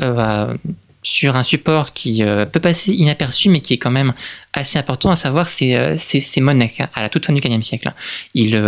sur 1.02 1.36
un 1.36 1.44
support 1.44 1.92
qui 1.92 2.24
peut 2.52 2.60
passer 2.60 2.92
inaperçu, 2.92 3.48
mais 3.48 3.60
qui 3.60 3.74
est 3.74 3.78
quand 3.78 3.92
même 3.92 4.12
assez 4.52 4.78
important, 4.78 5.10
à 5.10 5.16
savoir 5.16 5.46
ses, 5.46 5.96
monnaies 6.38 6.72
à 6.94 7.02
la 7.02 7.08
toute 7.08 7.26
fin 7.26 7.32
du 7.32 7.40
XVe 7.40 7.62
siècle. 7.62 7.92
Il, 8.34 8.60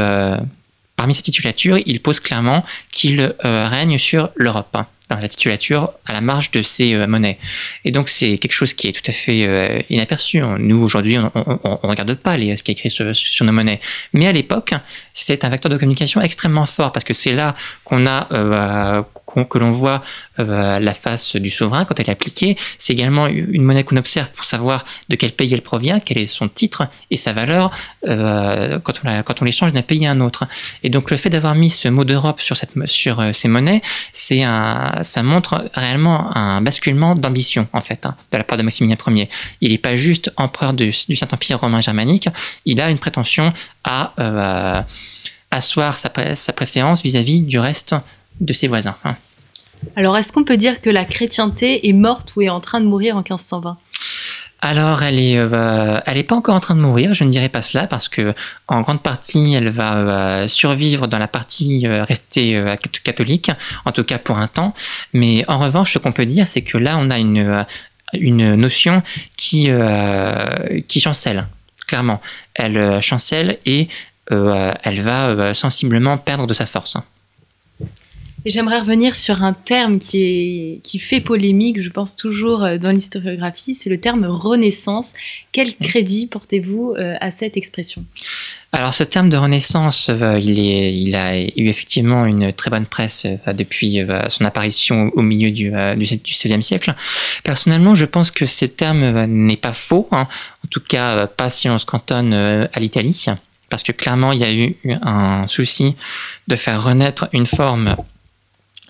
parmi 0.96 1.14
sa 1.14 1.22
titulature, 1.22 1.78
il 1.84 2.00
pose 2.00 2.20
clairement 2.20 2.64
qu'il 2.92 3.34
règne 3.42 3.98
sur 3.98 4.30
l'Europe 4.36 4.76
la 5.16 5.28
titulature 5.28 5.92
à 6.04 6.12
la 6.12 6.20
marge 6.20 6.50
de 6.50 6.62
ces 6.62 6.94
euh, 6.94 7.06
monnaies. 7.06 7.38
Et 7.84 7.90
donc 7.90 8.08
c'est 8.08 8.38
quelque 8.38 8.52
chose 8.52 8.74
qui 8.74 8.88
est 8.88 8.92
tout 8.92 9.08
à 9.08 9.12
fait 9.12 9.46
euh, 9.46 9.80
inaperçu. 9.90 10.40
Nous 10.58 10.76
aujourd'hui, 10.76 11.18
on 11.18 11.22
ne 11.24 11.88
regarde 11.88 12.14
pas 12.14 12.36
les, 12.36 12.56
ce 12.56 12.62
qui 12.62 12.70
est 12.72 12.74
écrit 12.74 12.90
sur, 12.90 13.44
nos 13.44 13.52
monnaies. 13.52 13.80
Mais 14.12 14.26
à 14.26 14.32
l'époque, 14.32 14.74
c'est 15.14 15.44
un 15.44 15.48
vecteur 15.48 15.70
de 15.70 15.76
communication 15.76 16.20
extrêmement 16.20 16.66
fort 16.66 16.92
parce 16.92 17.04
que 17.04 17.14
c'est 17.14 17.32
là 17.32 17.54
qu'on 17.84 18.06
a 18.06 18.28
euh, 18.32 19.02
que 19.50 19.58
l'on 19.58 19.70
voit 19.70 20.02
la 20.38 20.94
face 20.94 21.36
du 21.36 21.50
souverain 21.50 21.84
quand 21.84 22.00
elle 22.00 22.06
est 22.06 22.12
appliquée. 22.12 22.56
C'est 22.78 22.94
également 22.94 23.26
une 23.26 23.62
monnaie 23.62 23.84
qu'on 23.84 23.98
observe 23.98 24.30
pour 24.30 24.44
savoir 24.44 24.84
de 25.10 25.16
quel 25.16 25.32
pays 25.32 25.52
elle 25.52 25.60
provient, 25.60 26.00
quel 26.00 26.18
est 26.18 26.26
son 26.26 26.48
titre 26.48 26.88
et 27.10 27.16
sa 27.16 27.34
valeur 27.34 27.70
quand 28.06 28.92
on, 29.04 29.22
quand 29.22 29.42
on 29.42 29.44
l'échange 29.44 29.72
d'un 29.74 29.82
pays 29.82 30.06
à 30.06 30.12
un 30.12 30.20
autre. 30.20 30.46
Et 30.82 30.88
donc 30.88 31.10
le 31.10 31.18
fait 31.18 31.28
d'avoir 31.28 31.54
mis 31.54 31.68
ce 31.68 31.88
mot 31.88 32.04
d'Europe 32.04 32.40
sur, 32.40 32.56
cette, 32.56 32.70
sur 32.86 33.22
ces 33.32 33.48
monnaies, 33.48 33.82
c'est 34.12 34.42
un 34.44 34.97
ça 35.02 35.22
montre 35.22 35.70
réellement 35.74 36.36
un 36.36 36.60
basculement 36.60 37.14
d'ambition, 37.14 37.68
en 37.72 37.80
fait, 37.80 38.06
hein, 38.06 38.16
de 38.32 38.38
la 38.38 38.44
part 38.44 38.58
de 38.58 38.62
Maximilien 38.62 38.96
Ier. 39.08 39.28
Il 39.60 39.72
n'est 39.72 39.78
pas 39.78 39.96
juste 39.96 40.32
empereur 40.36 40.72
du, 40.72 40.92
Saint-Empire 40.92 41.60
romain 41.60 41.80
germanique, 41.80 42.28
il 42.64 42.80
a 42.80 42.90
une 42.90 42.98
prétention 42.98 43.52
à 43.84 44.12
euh, 44.18 44.82
asseoir 45.50 45.96
sa, 45.96 46.10
préséance 46.10 47.02
vis-à-vis 47.02 47.40
du 47.40 47.58
reste 47.58 47.94
de 48.40 48.52
ses 48.52 48.68
voisins. 48.68 48.96
Hein. 49.04 49.16
Alors, 49.96 50.16
est-ce 50.16 50.32
qu'on 50.32 50.44
peut 50.44 50.56
dire 50.56 50.80
que 50.80 50.90
la 50.90 51.04
chrétienté 51.04 51.88
est 51.88 51.92
morte 51.92 52.34
ou 52.36 52.42
est 52.42 52.48
en 52.48 52.60
train 52.60 52.80
de 52.80 52.86
mourir 52.86 53.16
en 53.16 53.20
1520 53.20 53.78
alors, 54.60 55.02
euh, 55.02 56.00
elle 56.04 56.16
est 56.16 56.24
pas 56.24 56.34
encore 56.34 56.56
en 56.56 56.60
train 56.60 56.74
de 56.74 56.80
mourir. 56.80 57.14
Je 57.14 57.22
ne 57.22 57.30
dirais 57.30 57.48
pas 57.48 57.62
cela 57.62 57.86
parce 57.86 58.08
que 58.08 58.34
en 58.66 58.80
grande 58.80 59.02
partie, 59.02 59.54
elle 59.54 59.68
va 59.68 59.96
euh, 59.96 60.48
survivre 60.48 61.06
dans 61.06 61.18
la 61.18 61.28
partie 61.28 61.86
euh, 61.86 62.02
restée 62.02 62.60
catholique, 63.04 63.52
en 63.84 63.92
tout 63.92 64.02
cas 64.02 64.18
pour 64.18 64.38
un 64.38 64.48
temps. 64.48 64.74
Mais 65.12 65.44
en 65.48 65.58
revanche, 65.58 65.92
ce 65.92 65.98
qu'on 65.98 66.12
peut 66.12 66.26
dire, 66.26 66.46
c'est 66.46 66.62
que 66.62 66.76
là, 66.76 66.98
on 66.98 67.10
a 67.10 67.18
une 67.18 67.66
une 68.14 68.54
notion 68.54 69.02
qui 69.36 69.70
qui 70.88 71.00
chancelle. 71.00 71.46
Clairement, 71.86 72.20
elle 72.54 73.00
chancelle 73.00 73.58
et 73.64 73.88
elle 74.30 75.02
va 75.02 75.54
sensiblement 75.54 76.18
perdre 76.18 76.46
de 76.46 76.54
sa 76.54 76.66
force. 76.66 76.96
Et 78.44 78.50
j'aimerais 78.50 78.78
revenir 78.78 79.16
sur 79.16 79.42
un 79.42 79.52
terme 79.52 79.98
qui, 79.98 80.22
est, 80.22 80.80
qui 80.84 80.98
fait 80.98 81.20
polémique, 81.20 81.82
je 81.82 81.90
pense 81.90 82.14
toujours 82.14 82.62
euh, 82.62 82.78
dans 82.78 82.90
l'historiographie, 82.90 83.74
c'est 83.74 83.90
le 83.90 83.98
terme 83.98 84.24
renaissance. 84.26 85.14
Quel 85.50 85.74
crédit 85.74 86.26
portez-vous 86.26 86.94
euh, 86.96 87.16
à 87.20 87.32
cette 87.32 87.56
expression? 87.56 88.04
Alors 88.70 88.94
ce 88.94 89.02
terme 89.02 89.28
de 89.28 89.36
renaissance, 89.36 90.08
euh, 90.08 90.38
il, 90.40 90.60
est, 90.60 90.94
il, 90.96 91.16
a 91.16 91.40
eu 91.40 91.68
effectivement 91.68 92.26
une 92.26 92.52
très 92.52 92.70
bonne 92.70 92.86
presse 92.86 93.26
depuis 93.54 94.02
son 94.28 94.44
apparition 94.44 95.10
au 95.14 95.22
milieu 95.22 95.50
du, 95.50 95.70
du, 95.96 96.32
XVIe 96.32 96.62
siècle. 96.62 96.94
Personnellement, 97.42 97.94
je 97.94 98.04
pense 98.04 98.30
que 98.30 98.46
ce 98.46 98.66
terme 98.66 99.24
n'est 99.24 99.56
pas 99.56 99.72
faux, 99.72 100.06
hein. 100.12 100.28
en 100.64 100.68
tout 100.70 100.82
cas 100.86 101.26
pas 101.26 101.48
si 101.48 101.68
on 101.70 101.78
se 101.78 101.86
cantonne 101.86 102.34
à 102.34 102.78
l'Italie, 102.78 103.26
parce 103.70 103.82
que 103.82 103.92
clairement 103.92 104.32
il 104.32 104.40
y 104.40 104.44
a 104.44 104.52
eu 104.52 104.76
un 105.02 105.48
souci 105.48 105.96
de 106.46 106.54
faire 106.54 106.84
renaître 106.84 107.28
une 107.32 107.46
forme 107.46 107.96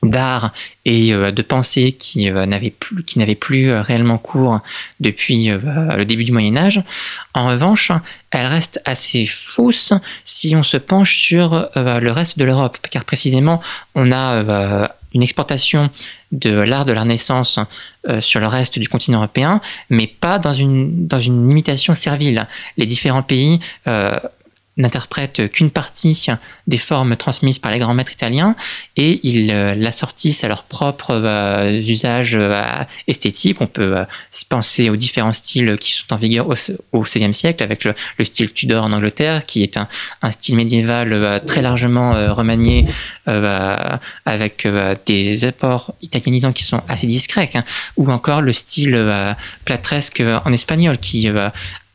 d'art 0.02 0.52
et 0.84 1.12
euh, 1.12 1.30
de 1.30 1.42
pensée 1.42 1.92
qui 1.92 2.30
euh, 2.30 2.46
n'avait 2.46 2.70
plus, 3.34 3.70
euh, 3.70 3.82
réellement 3.82 4.18
cours 4.18 4.60
depuis 5.00 5.48
le 5.48 6.04
début 6.04 6.24
du 6.24 6.32
Moyen 6.32 6.56
Âge. 6.56 6.82
En 7.34 7.48
revanche, 7.48 7.92
elle 8.30 8.46
reste 8.46 8.80
assez 8.84 9.26
fausse 9.26 9.92
si 10.24 10.54
on 10.56 10.62
se 10.62 10.76
penche 10.76 11.16
sur 11.18 11.68
le 11.76 12.10
reste 12.10 12.38
de 12.38 12.44
l'Europe, 12.44 12.78
car 12.90 13.04
précisément 13.04 13.60
on 13.94 14.12
a 14.12 14.88
une 15.14 15.22
exportation 15.22 15.90
de 16.32 16.50
l'art 16.50 16.84
de 16.84 16.92
la 16.92 17.02
Renaissance 17.02 17.58
sur 18.20 18.40
le 18.40 18.46
reste 18.46 18.78
du 18.78 18.88
continent 18.88 19.18
européen, 19.18 19.60
mais 19.88 20.06
pas 20.06 20.38
dans 20.38 20.52
une, 20.52 21.06
dans 21.06 21.20
une 21.20 21.50
imitation 21.50 21.94
servile. 21.94 22.46
Les 22.76 22.86
différents 22.86 23.22
pays 23.22 23.60
n'interprètent 24.78 25.50
qu'une 25.50 25.70
partie 25.70 26.26
des 26.66 26.78
formes 26.78 27.16
transmises 27.16 27.58
par 27.58 27.72
les 27.72 27.78
grands 27.78 27.94
maîtres 27.94 28.12
italiens 28.12 28.56
et 28.96 29.20
ils 29.24 29.50
euh, 29.52 29.74
l'assortissent 29.74 30.44
à 30.44 30.48
leurs 30.48 30.62
propres 30.62 31.12
euh, 31.12 31.80
usages 31.80 32.36
euh, 32.36 32.62
esthétiques. 33.06 33.60
On 33.60 33.66
peut 33.66 33.96
penser 34.48 34.88
aux 34.88 34.96
différents 34.96 35.32
styles 35.32 35.76
qui 35.78 35.92
sont 35.92 36.12
en 36.12 36.16
vigueur 36.16 36.46
au, 36.92 37.02
XVIe 37.02 37.34
siècle 37.34 37.62
avec 37.62 37.84
le, 37.84 37.94
style 38.24 38.52
Tudor 38.52 38.84
en 38.84 38.92
Angleterre 38.92 39.44
qui 39.46 39.62
est 39.62 39.76
un, 39.76 39.88
style 40.30 40.56
médiéval 40.56 41.42
très 41.46 41.62
largement 41.62 42.12
remanié 42.34 42.86
avec 44.24 44.66
des 45.06 45.44
apports 45.44 45.94
italianisants 46.02 46.52
qui 46.52 46.62
sont 46.62 46.80
assez 46.88 47.06
discrets 47.06 47.50
hein, 47.54 47.64
ou 47.96 48.10
encore 48.10 48.42
le 48.42 48.52
style 48.52 49.36
platresque 49.64 50.22
en 50.44 50.52
espagnol 50.52 50.98
qui 50.98 51.28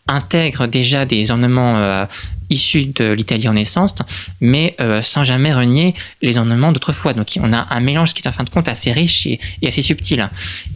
intègre 0.07 0.67
déjà 0.67 1.05
des 1.05 1.31
ornements 1.31 1.77
euh, 1.77 2.05
issus 2.49 2.87
de 2.87 3.11
l'Italie 3.11 3.47
Renaissance, 3.47 3.95
mais 4.41 4.75
euh, 4.81 5.01
sans 5.01 5.23
jamais 5.23 5.53
renier 5.53 5.93
les 6.21 6.37
ornements 6.37 6.71
d'autrefois. 6.71 7.13
Donc 7.13 7.27
on 7.41 7.53
a 7.53 7.67
un 7.69 7.79
mélange 7.79 8.13
qui 8.13 8.21
est 8.21 8.27
en 8.27 8.31
fin 8.31 8.43
de 8.43 8.49
compte 8.49 8.67
assez 8.67 8.91
riche 8.91 9.25
et, 9.25 9.39
assez 9.65 9.81
subtil. 9.81 10.29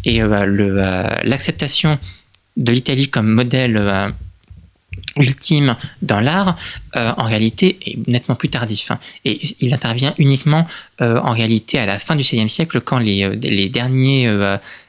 Et 0.06 0.22
euh, 0.22 1.08
l'acceptation 1.24 2.00
de 2.56 2.72
l'Italie 2.72 3.10
comme 3.10 3.28
modèle 3.28 4.14
ultime 5.20 5.76
dans 6.02 6.20
l'art, 6.20 6.56
en 6.96 7.24
réalité, 7.24 7.78
est 7.86 8.08
nettement 8.08 8.36
plus 8.36 8.50
tardif. 8.50 8.92
Et 9.24 9.40
il 9.60 9.74
intervient 9.74 10.14
uniquement, 10.18 10.68
en 11.00 11.32
réalité, 11.32 11.78
à 11.78 11.86
la 11.86 12.00
fin 12.00 12.16
du 12.16 12.24
XVIe 12.24 12.50
siècle, 12.50 12.82
quand 12.82 12.98
les, 12.98 13.30
les 13.36 13.70
derniers 13.70 14.28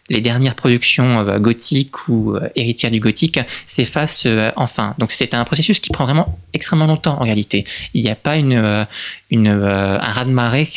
les 0.09 0.21
dernières 0.21 0.55
productions 0.55 1.21
euh, 1.21 1.39
gothiques 1.39 2.09
ou 2.09 2.35
euh, 2.35 2.49
héritières 2.57 2.91
du 2.91 3.01
gothique 3.01 3.41
s'effacent 3.67 4.27
euh, 4.27 4.51
enfin. 4.57 4.95
Donc 4.99 5.13
c'est 5.13 5.35
un 5.35 5.45
processus 5.45 5.81
qui 5.81 5.91
prend 5.91 6.05
vraiment 6.05 6.39
extrêmement 6.53 6.87
longtemps 6.87 7.21
en 7.21 7.25
réalité. 7.25 7.65
Il 7.95 8.03
n'y 8.03 8.11
a 8.11 8.15
pas 8.15 8.37
une, 8.37 8.87
une, 9.31 9.49
un 9.49 9.99
raz-de-marée 9.99 10.69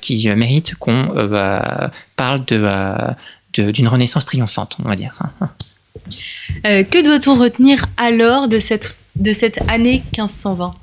qui 0.00 0.28
mérite 0.28 0.74
qu'on 0.76 1.08
parle 2.16 2.44
de, 2.44 3.72
d'une 3.72 3.88
renaissance 3.88 4.26
triomphante, 4.26 4.76
on 4.84 4.88
va 4.88 4.96
dire. 4.96 5.14
Que 6.64 7.04
doit-on 7.04 7.38
retenir 7.38 7.86
alors 7.96 8.48
de 8.48 8.58
cette, 8.58 8.94
de 9.16 9.32
cette 9.32 9.60
année 9.70 10.02
1520 10.16 10.74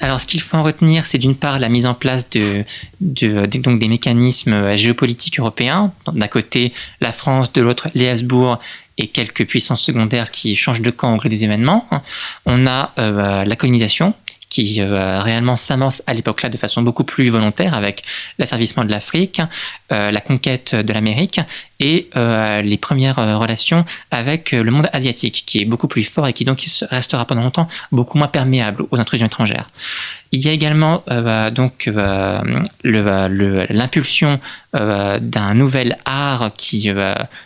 alors, 0.00 0.20
ce 0.20 0.26
qu'il 0.26 0.40
faut 0.40 0.56
en 0.56 0.62
retenir, 0.62 1.06
c'est 1.06 1.18
d'une 1.18 1.36
part 1.36 1.58
la 1.58 1.68
mise 1.68 1.86
en 1.86 1.94
place 1.94 2.28
de, 2.30 2.64
donc 3.00 3.78
des 3.78 3.88
mécanismes 3.88 4.52
euh, 4.52 4.76
géopolitiques 4.76 5.38
européens. 5.38 5.92
D'un 6.12 6.28
côté, 6.28 6.72
la 7.00 7.12
France, 7.12 7.52
de 7.52 7.60
l'autre, 7.60 7.88
les 7.94 8.08
Habsbourg 8.08 8.58
et 8.98 9.06
quelques 9.06 9.46
puissances 9.46 9.82
secondaires 9.82 10.30
qui 10.30 10.54
changent 10.54 10.82
de 10.82 10.90
camp 10.90 11.14
au 11.14 11.16
gré 11.18 11.28
des 11.28 11.44
événements. 11.44 11.88
On 12.46 12.66
a 12.66 12.92
euh, 12.98 13.44
la 13.44 13.56
colonisation, 13.56 14.14
qui 14.52 14.82
euh, 14.82 15.20
réellement 15.20 15.56
s'amorce 15.56 16.02
à 16.06 16.12
l'époque-là 16.12 16.50
de 16.50 16.58
façon 16.58 16.82
beaucoup 16.82 17.04
plus 17.04 17.30
volontaire 17.30 17.72
avec 17.72 18.02
l'asservissement 18.38 18.84
de 18.84 18.90
l'Afrique, 18.90 19.40
la 19.92 20.20
conquête 20.20 20.74
de 20.74 20.92
l'Amérique 20.92 21.40
et 21.80 22.08
les 22.14 22.78
premières 22.78 23.16
relations 23.16 23.84
avec 24.10 24.52
le 24.52 24.70
monde 24.70 24.88
asiatique, 24.92 25.44
qui 25.46 25.60
est 25.60 25.64
beaucoup 25.64 25.88
plus 25.88 26.02
fort 26.02 26.26
et 26.26 26.32
qui 26.32 26.44
donc 26.44 26.64
restera 26.90 27.24
pendant 27.26 27.42
longtemps 27.42 27.68
beaucoup 27.90 28.18
moins 28.18 28.28
perméable 28.28 28.84
aux 28.90 28.98
intrusions 28.98 29.26
étrangères. 29.26 29.68
Il 30.34 30.40
y 30.40 30.48
a 30.48 30.52
également 30.52 31.04
euh, 31.10 31.50
donc 31.50 31.86
euh, 31.86 32.40
l'impulsion 32.84 34.40
euh, 34.74 35.18
d'un 35.20 35.52
nouvel 35.52 35.98
art 36.06 36.52
qui 36.56 36.90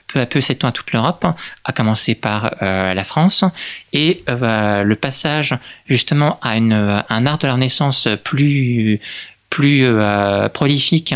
peu 0.06 0.20
à 0.20 0.26
peu 0.26 0.40
s'étend 0.40 0.68
à 0.68 0.72
toute 0.72 0.92
l'Europe, 0.92 1.26
à 1.64 1.72
commencer 1.72 2.14
par 2.14 2.54
la 2.60 3.04
France, 3.04 3.44
et 3.92 4.22
le 4.28 4.94
passage 4.94 5.58
justement 5.86 6.38
à 6.42 6.52
un 6.52 7.26
art 7.26 7.38
de 7.38 7.46
la 7.46 7.54
Renaissance 7.54 8.08
plus 8.22 9.00
prolifique 10.52 11.14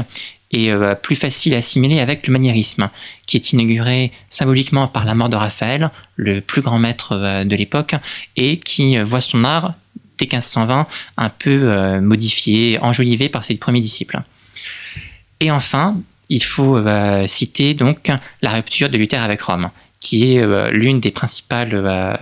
et 0.53 0.71
plus 1.03 1.15
facile 1.15 1.55
à 1.55 1.59
assimiler 1.59 2.01
avec 2.01 2.27
le 2.27 2.33
maniérisme, 2.33 2.91
qui 3.27 3.37
est 3.37 3.53
inauguré 3.53 4.11
symboliquement 4.31 4.89
par 4.89 5.05
la 5.05 5.15
mort 5.15 5.29
de 5.29 5.37
Raphaël, 5.37 5.91
le 6.17 6.41
plus 6.41 6.61
grand 6.61 6.79
maître 6.79 7.45
de 7.45 7.57
l'époque, 7.57 7.95
et 8.37 8.59
qui 8.59 8.99
voit 8.99 9.21
son 9.21 9.45
art 9.45 9.75
1520 10.21 10.87
un 11.17 11.29
peu 11.29 11.51
euh, 11.51 12.01
modifié, 12.01 12.79
enjolivé 12.81 13.29
par 13.29 13.45
ses 13.45 13.57
premiers 13.57 13.81
disciples. 13.81 14.21
Et 15.41 15.51
enfin, 15.51 15.97
il 16.29 16.43
faut 16.43 16.77
euh, 16.77 17.27
citer 17.27 17.75
donc 17.75 18.11
la 18.43 18.51
rupture 18.51 18.89
de 18.89 18.99
Luther 18.99 19.23
avec 19.23 19.41
Rome, 19.43 19.71
qui 20.01 20.35
est 20.35 20.43
euh, 20.43 20.71
l'une 20.71 21.01
des 21.01 21.11
principales 21.11 22.19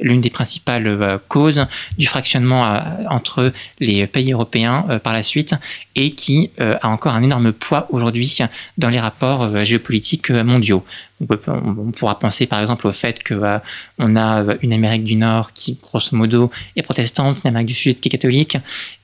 l'une 0.00 0.20
des 0.20 0.30
principales 0.30 1.20
causes 1.28 1.66
du 1.96 2.06
fractionnement 2.06 2.74
entre 3.10 3.52
les 3.80 4.06
pays 4.06 4.32
européens 4.32 4.86
par 5.02 5.12
la 5.12 5.22
suite 5.22 5.54
et 5.94 6.12
qui 6.12 6.50
a 6.58 6.88
encore 6.88 7.14
un 7.14 7.22
énorme 7.22 7.52
poids 7.52 7.86
aujourd'hui 7.90 8.38
dans 8.76 8.88
les 8.88 9.00
rapports 9.00 9.64
géopolitiques 9.64 10.30
mondiaux. 10.30 10.84
On, 11.20 11.90
pourra 11.90 12.18
penser 12.18 12.46
par 12.46 12.60
exemple 12.60 12.86
au 12.86 12.92
fait 12.92 13.26
qu'on 13.26 13.42
euh, 13.42 13.58
a 13.98 14.42
euh, 14.42 14.56
une 14.62 14.72
Amérique 14.72 15.02
du 15.02 15.16
Nord 15.16 15.52
qui, 15.52 15.76
grosso 15.82 16.16
modo, 16.16 16.50
est 16.76 16.82
protestante, 16.82 17.40
une 17.42 17.48
Amérique 17.48 17.66
du 17.66 17.74
Sud 17.74 17.98
qui 17.98 18.08
est 18.08 18.10
catholique, 18.10 18.56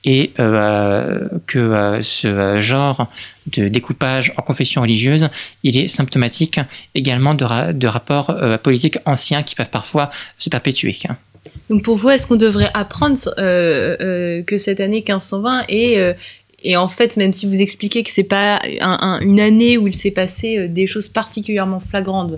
et 0.05 0.31
euh, 0.39 1.27
que 1.45 1.99
ce 2.01 2.59
genre 2.59 3.07
de 3.47 3.67
découpage 3.67 4.33
en 4.37 4.41
confession 4.43 4.81
religieuse, 4.81 5.27
il 5.63 5.77
est 5.77 5.87
symptomatique 5.87 6.59
également 6.93 7.33
de 7.33 7.87
rapports 7.87 8.33
politiques 8.63 8.97
anciens 9.05 9.43
qui 9.43 9.55
peuvent 9.55 9.69
parfois 9.69 10.09
se 10.39 10.49
perpétuer. 10.49 10.97
Donc 11.69 11.83
pour 11.83 11.95
vous, 11.95 12.09
est-ce 12.09 12.27
qu'on 12.27 12.37
devrait 12.37 12.71
apprendre 12.73 13.17
que 13.37 14.57
cette 14.57 14.79
année 14.79 15.03
1520 15.07 15.65
est 15.67 16.15
et 16.65 16.75
en 16.75 16.89
fait, 16.89 17.15
même 17.15 17.31
si 17.31 17.45
vous 17.45 17.61
expliquez 17.61 18.01
que 18.01 18.09
c'est 18.09 18.23
pas 18.23 18.59
une 19.21 19.39
année 19.39 19.77
où 19.77 19.87
il 19.87 19.93
s'est 19.93 20.09
passé 20.09 20.57
euh, 20.57 20.67
des 20.67 20.87
choses 20.87 21.07
particulièrement 21.07 21.79
flagrantes, 21.79 22.33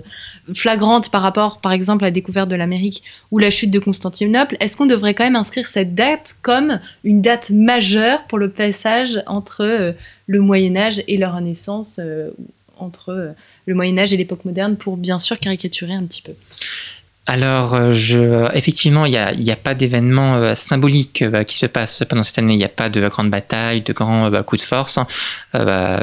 flagrantes 0.54 1.10
par 1.10 1.22
rapport, 1.22 1.62
par 1.62 1.72
exemple, 1.72 2.04
à 2.04 2.08
la 2.08 2.10
découverte 2.10 2.50
de 2.50 2.54
l'Amérique 2.54 3.02
ou 3.30 3.38
la 3.38 3.48
chute 3.48 3.70
de 3.70 3.78
Constantinople, 3.78 4.58
est-ce 4.60 4.76
qu'on 4.76 4.86
devrait 4.86 5.14
quand 5.14 5.24
même 5.24 5.34
inscrire 5.34 5.66
cette 5.66 5.94
date 5.94 6.36
comme 6.42 6.78
une 7.04 7.22
date 7.22 7.48
majeure 7.48 8.24
pour 8.28 8.36
le 8.36 8.50
passage 8.50 9.22
entre 9.26 9.64
euh, 9.64 9.92
le 10.26 10.40
Moyen 10.40 10.76
Âge 10.76 11.02
et 11.08 11.16
la 11.16 11.30
Renaissance, 11.30 11.98
euh, 11.98 12.28
entre 12.76 13.34
le 13.64 13.74
Moyen 13.74 13.96
Âge 13.96 14.12
et 14.12 14.18
l'époque 14.18 14.44
moderne, 14.44 14.76
pour 14.76 14.98
bien 14.98 15.18
sûr 15.18 15.40
caricaturer 15.40 15.94
un 15.94 16.04
petit 16.04 16.20
peu? 16.20 16.32
Alors, 17.30 17.74
euh, 17.74 18.48
effectivement, 18.54 19.04
il 19.04 19.10
n'y 19.10 19.50
a, 19.50 19.56
pas 19.56 19.74
d'événement 19.74 20.36
euh, 20.36 20.54
symbolique 20.54 21.20
euh, 21.20 21.44
qui 21.44 21.56
se 21.56 21.66
passe 21.66 22.02
pendant 22.08 22.22
cette 22.22 22.38
année. 22.38 22.54
Il 22.54 22.56
n'y 22.56 22.64
a 22.64 22.70
pas 22.70 22.88
de 22.88 23.06
grande 23.06 23.28
bataille, 23.28 23.82
de 23.82 23.92
grands 23.92 24.30
coups 24.44 24.62
de 24.62 24.66
force. 24.66 24.98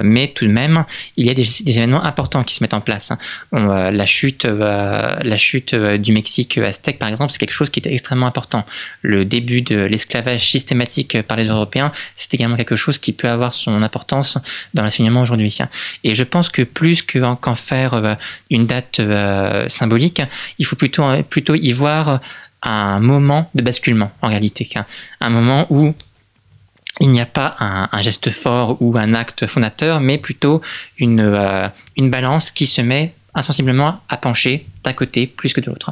mais 0.03 0.27
tout 0.27 0.45
de 0.45 0.51
même, 0.51 0.85
il 1.17 1.25
y 1.25 1.31
a 1.31 1.33
des, 1.33 1.47
événements 1.67 2.03
importants 2.03 2.43
qui 2.43 2.53
se 2.53 2.63
mettent 2.63 2.75
en 2.75 2.81
place. 2.81 3.11
la 3.51 4.05
chute, 4.05 4.45
la 4.45 5.35
chute 5.35 5.73
du 5.73 6.11
Mexique 6.11 6.59
aztèque, 6.59 6.99
par 6.99 7.09
exemple, 7.09 7.31
c'est 7.31 7.39
quelque 7.39 7.51
chose 7.51 7.71
qui 7.71 7.79
était 7.79 7.91
extrêmement 7.91 8.27
important. 8.27 8.63
Le 9.01 9.25
début 9.25 9.63
de 9.63 9.77
l'esclavage 9.77 10.47
systématique 10.47 11.23
par 11.23 11.37
les 11.37 11.45
Européens, 11.45 11.91
c'est 12.15 12.35
également 12.35 12.55
quelque 12.55 12.75
chose 12.75 12.99
qui 12.99 13.13
peut 13.13 13.29
avoir 13.29 13.55
son 13.55 13.81
importance 13.81 14.37
dans 14.75 14.83
l'enseignement 14.83 15.21
aujourd'hui. 15.21 15.57
Et 16.03 16.13
je 16.13 16.23
pense 16.23 16.49
que 16.49 16.61
plus 16.61 17.01
qu'en 17.01 17.55
faire 17.55 18.17
une 18.51 18.67
date 18.67 19.01
symbolique, 19.69 20.21
il 20.59 20.65
faut 20.67 20.75
plutôt 20.75 21.14
plutôt 21.23 21.55
y 21.55 21.71
voir 21.71 22.19
un 22.65 22.99
moment 22.99 23.49
de 23.53 23.61
basculement 23.61 24.11
en 24.21 24.27
réalité, 24.27 24.67
un 25.21 25.29
moment 25.29 25.67
où 25.69 25.93
il 27.01 27.11
n'y 27.11 27.21
a 27.21 27.25
pas 27.25 27.55
un, 27.59 28.01
geste 28.01 28.29
fort 28.29 28.77
ou 28.79 28.97
un 28.97 29.13
acte 29.13 29.47
fondateur, 29.47 29.99
mais 29.99 30.17
plutôt 30.17 30.61
une, 30.97 31.19
euh, 31.19 31.67
une 31.97 32.09
balance 32.09 32.51
qui 32.51 32.65
se 32.65 32.81
met 32.81 33.13
insensiblement 33.33 33.99
à 34.07 34.17
pencher 34.17 34.65
d'un 34.83 34.93
côté 34.93 35.27
plus 35.27 35.53
que 35.53 35.59
de 35.59 35.65
l'autre. 35.65 35.91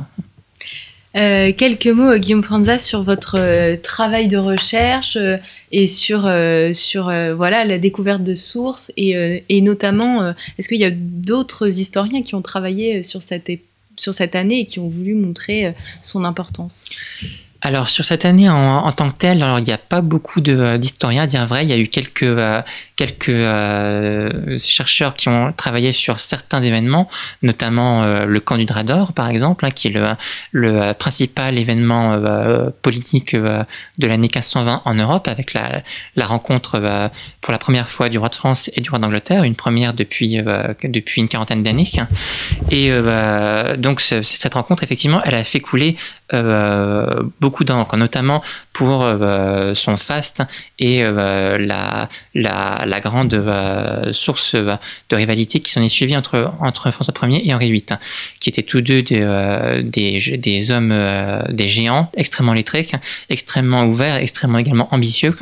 Euh, 1.15 1.51
quelques 1.51 1.87
mots, 1.87 2.15
Guillaume 2.15 2.41
Franza, 2.41 2.77
sur 2.77 3.03
votre 3.03 3.37
euh, 3.37 3.75
travail 3.75 4.29
de 4.29 4.37
recherche 4.37 5.17
et 5.71 5.87
sur, 5.87 6.21
sur 6.73 7.13
voilà, 7.35 7.65
la 7.65 7.77
découverte 7.79 8.23
de 8.23 8.35
sources 8.35 8.91
et, 8.95 9.43
et 9.49 9.61
notamment, 9.61 10.33
est-ce 10.57 10.69
qu'il 10.69 10.79
y 10.79 10.85
a 10.85 10.91
d'autres 10.91 11.79
historiens 11.79 12.23
qui 12.23 12.33
ont 12.33 12.41
travaillé 12.41 13.03
sur 13.03 13.21
cette 13.21 13.49
époque 13.49 13.67
sur 13.95 14.13
cette 14.13 14.35
année 14.35 14.61
et 14.61 14.65
qui 14.65 14.79
ont 14.79 14.87
voulu 14.87 15.13
montrer 15.13 15.67
euh, 15.67 15.71
son 16.01 16.23
importance 16.23 16.85
alors 17.65 17.87
sur 17.87 18.03
cette 18.03 18.25
année 18.25 18.49
en, 18.49 18.91
tant 18.91 19.09
que 19.09 19.15
telle, 19.15 19.41
alors 19.41 19.57
il 19.57 19.63
n'y 19.63 19.71
a 19.71 19.77
pas 19.77 20.01
beaucoup 20.01 20.41
d'historiens 20.41 21.23
à 21.23 21.27
dire 21.27 21.45
vrai. 21.45 21.63
Il 21.63 21.69
y 21.69 21.73
a 21.73 21.77
eu 21.77 21.87
quelques 21.87 22.23
euh, 22.23 22.61
quelques 22.95 23.29
euh, 23.29 24.57
chercheurs 24.57 25.15
qui 25.15 25.29
ont 25.29 25.51
travaillé 25.51 25.91
sur 25.91 26.19
certains 26.19 26.61
événements, 26.61 27.09
notamment 27.41 28.03
euh, 28.03 28.25
le 28.25 28.39
camp 28.39 28.57
du 28.57 28.65
Drador, 28.65 29.13
par 29.13 29.29
exemple, 29.29 29.65
hein, 29.65 29.71
qui 29.71 29.87
est 29.87 29.93
le, 30.51 30.93
principal 30.93 31.57
événement 31.57 32.13
euh, 32.13 32.69
politique 32.81 33.35
de 33.35 34.07
l'année 34.07 34.29
1520 34.33 34.83
en 34.85 34.93
Europe, 34.93 35.27
avec 35.27 35.53
la, 35.53 35.81
la 36.15 36.25
rencontre 36.25 37.09
pour 37.41 37.51
la 37.51 37.57
première 37.57 37.89
fois 37.89 38.09
du 38.09 38.17
roi 38.17 38.29
de 38.29 38.35
France 38.35 38.69
et 38.75 38.81
du 38.81 38.89
roi 38.89 38.99
d'Angleterre, 38.99 39.43
une 39.43 39.55
première 39.55 39.93
depuis, 39.93 40.41
depuis 40.83 41.21
une 41.21 41.27
quarantaine 41.27 41.63
d'années. 41.63 41.89
Et 42.69 42.91
donc 43.77 44.01
cette 44.01 44.53
rencontre, 44.53 44.83
effectivement, 44.83 45.21
elle 45.23 45.35
a 45.35 45.43
fait 45.43 45.59
couler 45.59 45.95
beaucoup 47.39 47.63
d'encre, 47.63 47.97
notamment 47.97 48.41
pour 48.71 49.05
son 49.73 49.97
faste 49.97 50.43
et 50.79 51.03
la, 51.03 52.09
la 52.33 52.73
la, 52.85 52.99
grande 52.99 53.33
euh, 53.33 54.11
source 54.13 54.55
euh, 54.55 54.75
de 55.09 55.15
rivalité 55.15 55.59
qui 55.59 55.71
s'en 55.71 55.81
est 55.81 55.89
suivie 55.89 56.15
entre, 56.15 56.51
entre 56.59 56.91
François 56.91 57.13
Ier 57.23 57.47
et 57.47 57.53
Henri 57.53 57.71
VIII, 57.71 57.97
qui 58.39 58.49
étaient 58.49 58.63
tous 58.63 58.81
deux 58.81 59.01
des, 59.01 59.19
euh, 59.21 59.81
des, 59.83 60.71
hommes, 60.71 60.93
des 61.49 61.67
géants, 61.67 62.09
extrêmement 62.15 62.53
lettrés, 62.53 62.87
extrêmement 63.29 63.85
ouverts, 63.85 64.17
extrêmement 64.17 64.59
également 64.59 64.93
ambitieux. 64.93 65.35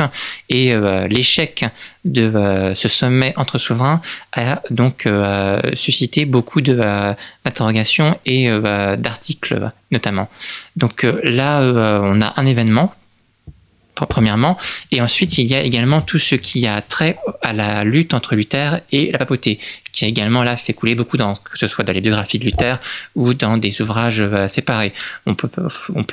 Et 0.50 0.74
l'échec 1.10 1.66
de 2.04 2.72
ce 2.74 2.88
sommet 2.88 3.34
entre 3.38 3.58
souverains 3.58 4.02
a 4.34 4.62
donc 4.70 5.08
suscité 5.74 6.26
beaucoup 6.26 6.62
d'interrogations 6.62 8.20
et 8.26 8.50
d'articles 8.98 9.72
notamment. 9.92 10.30
Donc 10.76 11.06
là, 11.24 11.62
on 12.04 12.22
a 12.22 12.34
un 12.38 12.46
événement 12.46 12.96
premièrement. 14.06 14.58
Et 14.92 15.02
ensuite, 15.02 15.38
il 15.38 15.48
y 15.48 15.56
a 15.56 15.62
également 15.62 16.02
tout 16.02 16.20
ce 16.20 16.36
qui 16.36 16.68
a 16.68 16.82
trait 16.82 17.18
à 17.42 17.54
la 17.54 17.84
lutte 17.84 18.14
entre 18.14 18.36
Luther 18.36 18.82
et 18.92 19.12
la 19.12 19.20
papauté, 19.20 19.60
qui 19.92 20.06
a 20.06 20.08
également 20.08 20.44
là 20.44 20.58
fait 20.58 20.74
couler 20.74 20.96
beaucoup 20.96 21.18
dans, 21.18 21.36
que 21.36 21.58
ce 21.58 21.68
soit 21.68 21.84
dans 21.84 21.94
les 21.94 22.02
biographies 22.02 22.40
de 22.40 22.46
Luther 22.46 22.80
ou 23.16 23.34
dans 23.34 23.58
des 23.58 23.82
ouvrages 23.82 24.22
euh, 24.22 24.48
séparés. 24.48 24.94
On 25.26 25.36
peut, 25.36 25.50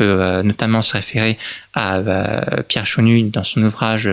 euh, 0.01 0.43
notamment 0.43 0.83
se 0.83 0.93
référer 0.95 1.39
à 1.75 1.97
euh, 1.97 2.63
Pierre 2.67 2.87
Chonu 2.87 3.23
dans 3.25 3.45
son 3.45 3.63
ouvrage 3.63 4.09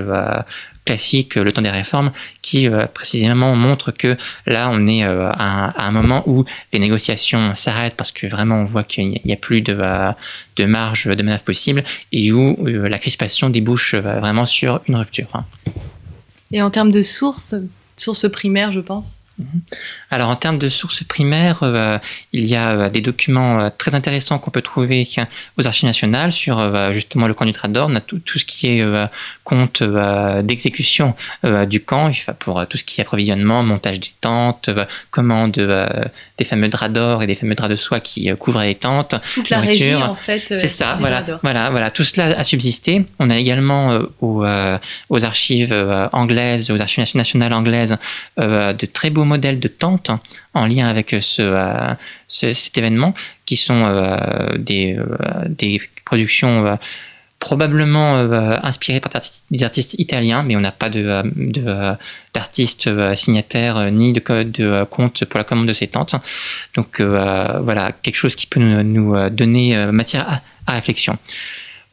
classique 0.86 1.36
Le 1.36 1.52
temps 1.52 1.62
des 1.62 1.70
réformes, 1.70 2.12
qui 2.42 2.70
précisément 2.94 3.56
montre 3.56 3.92
que 3.92 4.16
là, 4.46 4.70
on 4.72 4.88
est 4.88 5.04
à, 5.04 5.88
un 5.88 5.92
moment 5.92 6.24
où 6.28 6.46
les 6.74 6.80
négociations 6.80 7.56
s'arrêtent 7.56 7.96
parce 7.96 8.12
que 8.12 8.28
vraiment 8.28 8.56
on 8.56 8.64
voit 8.64 8.84
qu'il 8.84 9.20
n'y 9.26 9.34
a 9.34 9.38
plus 9.38 9.62
de, 9.62 9.76
de 10.56 10.66
marge 10.66 11.06
de 11.06 11.24
manœuvre 11.24 11.44
possible 11.44 11.84
et 12.12 12.32
où 12.32 12.56
la 12.66 13.00
crispation 13.00 13.50
débouche 13.50 13.96
vraiment 13.96 14.46
sur 14.46 14.82
une 14.88 14.96
rupture. 14.96 15.44
Et 16.52 16.62
en 16.62 16.70
termes 16.70 16.92
de 16.92 17.04
sources, 17.04 17.56
sources 17.98 18.30
primaires, 18.30 18.72
je 18.72 18.80
pense. 18.80 19.20
Alors 20.12 20.30
en 20.30 20.36
termes 20.36 20.58
de 20.58 20.70
sources 20.70 21.04
primaires, 21.04 21.60
euh, 21.64 21.98
il 22.32 22.46
y 22.46 22.56
a 22.56 22.70
euh, 22.70 22.90
des 22.90 23.02
documents 23.02 23.60
euh, 23.60 23.70
très 23.76 23.94
intéressants 23.94 24.40
qu'on 24.40 24.52
peut 24.52 24.62
trouver 24.62 25.06
aux 25.58 25.68
archives 25.68 25.86
nationales 25.86 26.32
sur 26.32 26.94
justement 26.94 27.28
le 27.28 27.34
camp 27.34 27.46
du 27.46 27.52
Trador. 27.52 27.90
On 27.90 27.96
a 27.96 28.00
tout, 28.00 28.20
tout 28.20 28.40
ce 28.40 28.46
qui 28.46 28.68
est 28.68 28.86
compte 29.44 29.84
d'exécution 30.44 31.16
du 31.68 31.82
camp, 31.82 32.12
pour 32.40 32.66
tout 32.68 32.78
ce 32.78 32.84
qui 32.84 33.02
est 33.02 33.04
approvisionnement, 33.04 33.64
montage 33.64 34.00
des 34.00 34.10
tentes, 34.22 34.70
commande 35.12 35.54
des 36.38 36.46
fameux 36.46 36.68
draps 36.68 36.94
d'or 36.94 37.24
et 37.24 37.28
des 37.28 37.36
fameux 37.36 37.56
draps 37.56 37.72
de 37.72 37.76
soie 37.76 38.00
qui 38.00 38.30
couvraient 38.38 38.68
les 38.68 38.76
tentes. 38.76 39.16
Toute 39.34 39.50
la 39.50 39.60
régie 39.60 39.96
en 39.96 40.16
fait. 40.16 40.44
C'est 40.58 40.68
ça, 40.68 40.96
voilà, 41.00 41.24
voilà, 41.44 41.70
voilà. 41.70 41.92
Tout 41.92 42.04
cela 42.04 42.38
a 42.38 42.44
subsisté. 42.44 43.06
On 43.20 43.30
a 43.30 43.38
également 43.38 44.00
aux, 44.22 44.46
aux, 45.10 45.26
archives 45.26 45.74
anglaises, 46.12 46.72
aux 46.72 46.80
archives 46.80 47.06
nationales 47.16 47.54
anglaises, 47.54 47.98
de 48.38 48.86
très 48.86 49.10
beaux 49.10 49.25
modèles 49.26 49.60
de 49.60 49.68
tentes 49.68 50.12
en 50.54 50.68
lien 50.68 50.88
avec 50.88 51.14
euh, 51.14 51.22
ce, 51.22 52.54
cet 52.54 52.78
événement, 52.78 53.14
qui 53.46 53.56
sont 53.56 53.84
euh, 53.86 54.58
des, 54.58 54.98
euh, 54.98 55.78
productions 56.06 56.78
probablement 57.40 58.16
inspirées 58.64 59.00
par 59.00 59.12
des 59.52 59.64
artistes 59.64 59.96
italiens, 60.00 60.44
mais 60.44 60.56
on 60.56 60.62
n'a 60.62 60.72
pas 60.72 60.90
d'artistes 62.34 62.90
signataires 63.14 63.92
ni 63.92 64.14
de, 64.14 64.44
de 64.44 64.84
compte 64.86 65.26
pour 65.26 65.38
la 65.38 65.44
commande 65.44 65.68
de 65.68 65.74
ces 65.74 65.88
tentes. 65.88 66.16
Donc 66.76 67.02
voilà, 67.02 67.92
quelque 68.02 68.16
chose 68.16 68.36
qui 68.36 68.48
peut 68.48 68.60
nous, 68.60 69.30
donner 69.30 69.76
matière 69.92 70.42
à 70.66 70.74
réflexion. 70.74 71.18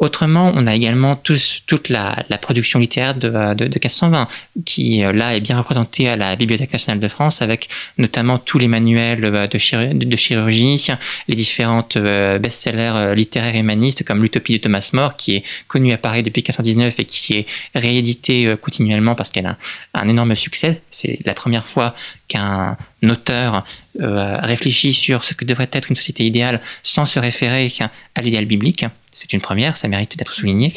Autrement, 0.02 0.50
on 0.56 0.66
a 0.66 0.74
également 0.74 1.14
toute 1.14 1.88
la, 1.88 2.24
production 2.40 2.80
littéraire 2.80 3.14
de, 3.14 3.54
de, 3.54 3.66
1520, 3.66 4.26
qui 4.64 5.04
euh, 5.04 5.12
là 5.12 5.36
est 5.36 5.40
bien 5.40 5.56
représentée 5.56 6.08
à 6.08 6.16
la 6.16 6.34
Bibliothèque 6.34 6.72
nationale 6.72 6.98
de 6.98 7.06
France, 7.06 7.40
avec 7.40 7.68
notamment 7.98 8.38
tous 8.38 8.58
les 8.58 8.66
manuels 8.66 9.24
euh, 9.24 9.46
de, 9.46 10.16
chirurgie, 10.16 10.88
les 11.28 11.36
différentes 11.36 11.96
euh, 11.96 12.40
best-sellers 12.40 13.14
littéraires 13.14 13.54
et 13.54 13.60
humanistes, 13.60 14.02
comme 14.02 14.20
L'Utopie 14.24 14.54
de 14.54 14.58
Thomas 14.58 14.90
More, 14.92 15.16
qui 15.16 15.36
est 15.36 15.44
connu 15.68 15.92
à 15.92 15.98
Paris 15.98 16.24
depuis 16.24 16.40
1519 16.40 16.98
et 16.98 17.04
qui 17.04 17.34
est 17.34 17.46
réédité 17.76 18.56
continuellement 18.60 19.14
parce 19.14 19.30
qu'elle 19.30 19.46
a 19.46 19.56
un 19.94 20.08
énorme 20.08 20.34
succès. 20.34 20.82
C'est 20.90 21.20
la 21.24 21.34
première 21.34 21.68
fois 21.68 21.94
qu'un 22.26 22.76
auteur 23.08 23.64
réfléchit 23.98 24.92
sur 24.92 25.24
ce 25.24 25.34
que 25.34 25.44
devrait 25.44 25.68
être 25.72 25.90
une 25.90 25.96
société 25.96 26.24
idéale 26.24 26.60
sans 26.82 27.04
se 27.04 27.18
référer 27.18 27.72
à 28.14 28.22
l'idéal 28.22 28.46
biblique. 28.46 28.86
C'est 29.12 29.34
une 29.34 29.42
première, 29.42 29.76
ça 29.76 29.88
mérite 29.88 30.16
d'être 30.16 30.32
souligné. 30.32 30.72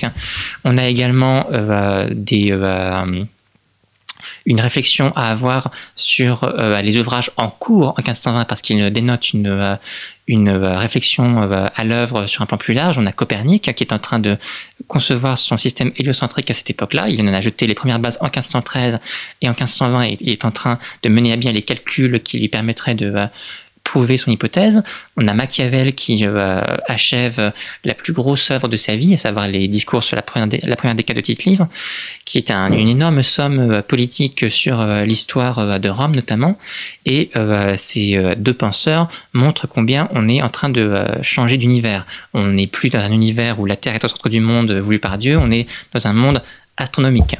On 0.65 0.77
a 0.77 0.87
également 0.87 1.47
euh, 1.51 2.09
des, 2.11 2.51
euh, 2.51 3.23
une 4.45 4.61
réflexion 4.61 5.11
à 5.15 5.31
avoir 5.31 5.71
sur 5.95 6.43
euh, 6.43 6.81
les 6.81 6.97
ouvrages 6.97 7.31
en 7.37 7.49
cours 7.49 7.89
en 7.89 8.01
1520 8.01 8.45
parce 8.45 8.61
qu'ils 8.61 8.91
dénotent 8.91 9.33
une, 9.33 9.77
une 10.27 10.49
réflexion 10.49 11.49
à 11.51 11.83
l'œuvre 11.83 12.27
sur 12.27 12.41
un 12.41 12.45
plan 12.45 12.57
plus 12.57 12.73
large. 12.73 12.97
On 12.97 13.05
a 13.05 13.11
Copernic 13.11 13.73
qui 13.75 13.83
est 13.83 13.93
en 13.93 13.99
train 13.99 14.19
de 14.19 14.37
concevoir 14.87 15.37
son 15.37 15.57
système 15.57 15.91
héliocentrique 15.97 16.49
à 16.51 16.53
cette 16.53 16.69
époque-là. 16.69 17.09
Il 17.09 17.21
en 17.21 17.33
a 17.33 17.41
jeté 17.41 17.67
les 17.67 17.75
premières 17.75 17.99
bases 17.99 18.17
en 18.21 18.25
1513 18.25 18.99
et 19.41 19.47
en 19.47 19.51
1520 19.51 20.05
il 20.19 20.29
est 20.29 20.45
en 20.45 20.51
train 20.51 20.79
de 21.03 21.09
mener 21.09 21.33
à 21.33 21.35
bien 21.35 21.51
les 21.51 21.61
calculs 21.61 22.21
qui 22.21 22.39
lui 22.39 22.49
permettraient 22.49 22.95
de 22.95 23.27
prouver 23.85 24.17
son 24.17 24.31
hypothèse. 24.31 24.83
On 25.15 25.25
a 25.29 25.33
Machiavel 25.33 25.95
qui 25.95 26.25
euh, 26.25 26.59
achève 26.87 27.53
la 27.85 27.93
plus 27.93 28.11
grosse 28.11 28.51
œuvre 28.51 28.67
de 28.67 28.75
sa 28.75 28.97
vie, 28.97 29.13
à 29.13 29.17
savoir 29.17 29.47
les 29.47 29.69
discours 29.69 30.03
sur 30.03 30.17
la 30.17 30.21
première, 30.21 30.49
la 30.63 30.75
première 30.75 30.95
décade 30.95 31.15
de 31.15 31.21
titre 31.21 31.67
qui 32.25 32.37
est 32.39 32.51
une 32.51 32.89
énorme 32.89 33.21
somme 33.23 33.59
euh, 33.59 33.81
politique 33.81 34.51
sur 34.51 34.81
euh, 34.81 35.05
l'histoire 35.05 35.79
de 35.79 35.89
Rome 35.89 36.15
notamment. 36.15 36.57
Et 37.05 37.29
ces 37.77 38.35
deux 38.37 38.53
penseurs 38.53 39.07
montrent 39.33 39.67
combien 39.67 40.09
on 40.11 40.27
est 40.27 40.41
en 40.41 40.49
train 40.49 40.69
de 40.69 41.05
changer 41.21 41.57
d'univers. 41.57 42.05
On 42.33 42.47
n'est 42.47 42.67
plus 42.67 42.89
dans 42.89 42.99
un 42.99 43.11
univers 43.11 43.59
où 43.59 43.65
la 43.65 43.75
Terre 43.75 43.93
est 43.93 44.03
au 44.03 44.07
centre 44.07 44.29
du 44.29 44.39
monde 44.39 44.71
voulu 44.71 44.97
par 44.97 45.17
Dieu, 45.19 45.37
on 45.37 45.51
est 45.51 45.67
dans 45.93 46.07
un 46.07 46.13
monde 46.13 46.41
astronomique. 46.77 47.35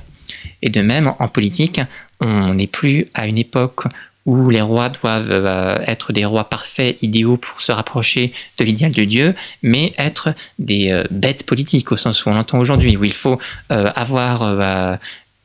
Et 0.62 0.70
de 0.70 0.82
même, 0.82 1.14
en 1.20 1.28
politique, 1.28 1.82
on 2.22 2.54
n'est 2.54 2.68
plus 2.68 3.08
à 3.14 3.28
une 3.28 3.40
époque 3.40 3.86
où 4.26 4.50
les 4.50 4.62
rois 4.62 4.90
doivent 4.90 5.32
euh, 5.32 5.78
être 5.86 6.12
des 6.12 6.26
rois 6.26 6.50
parfaits, 6.50 6.98
idéaux 7.02 7.38
pour 7.38 7.62
se 7.62 7.72
rapprocher 7.72 8.32
de 8.58 8.66
l'idéal 8.66 8.92
de 8.92 9.04
Dieu, 9.04 9.36
mais 9.62 9.94
être 9.98 10.34
des 10.58 10.92
euh, 10.92 11.04
bêtes 11.12 11.46
politiques 11.46 11.92
au 11.92 11.98
sens 11.98 12.26
où 12.26 12.30
on 12.30 12.34
l'entend 12.34 12.60
aujourd'hui, 12.60 12.98
où 12.98 13.04
il 13.04 13.14
faut 13.14 13.40
euh, 13.72 13.92
avoir 13.96 14.98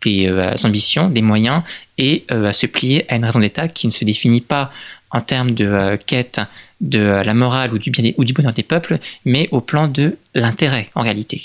des 0.03 0.33
ambitions, 0.65 1.11
des 1.11 1.21
moyens 1.21 1.63
et 1.99 2.25
se 2.31 2.67
plier 2.67 3.05
à 3.13 3.17
une 3.17 3.25
raison 3.25 3.39
d'État 3.39 3.69
qui 3.69 3.87
ne 3.87 3.93
se 3.93 4.05
définit 4.05 4.41
pas 4.41 4.71
en 5.11 5.21
termes 5.21 5.51
de 5.51 5.99
quête 6.07 6.41
de 6.81 7.01
la 7.01 7.35
morale 7.35 7.75
ou 7.75 7.79
du 7.79 7.91
bien 7.91 8.11
ou 8.17 8.25
du 8.25 8.33
bonheur 8.33 8.55
des 8.55 8.63
peuples, 8.63 8.99
mais 9.27 9.49
au 9.51 9.61
plan 9.61 9.89
de 9.89 10.17
l'intérêt 10.35 10.89
en 10.95 11.03
réalité. 11.03 11.43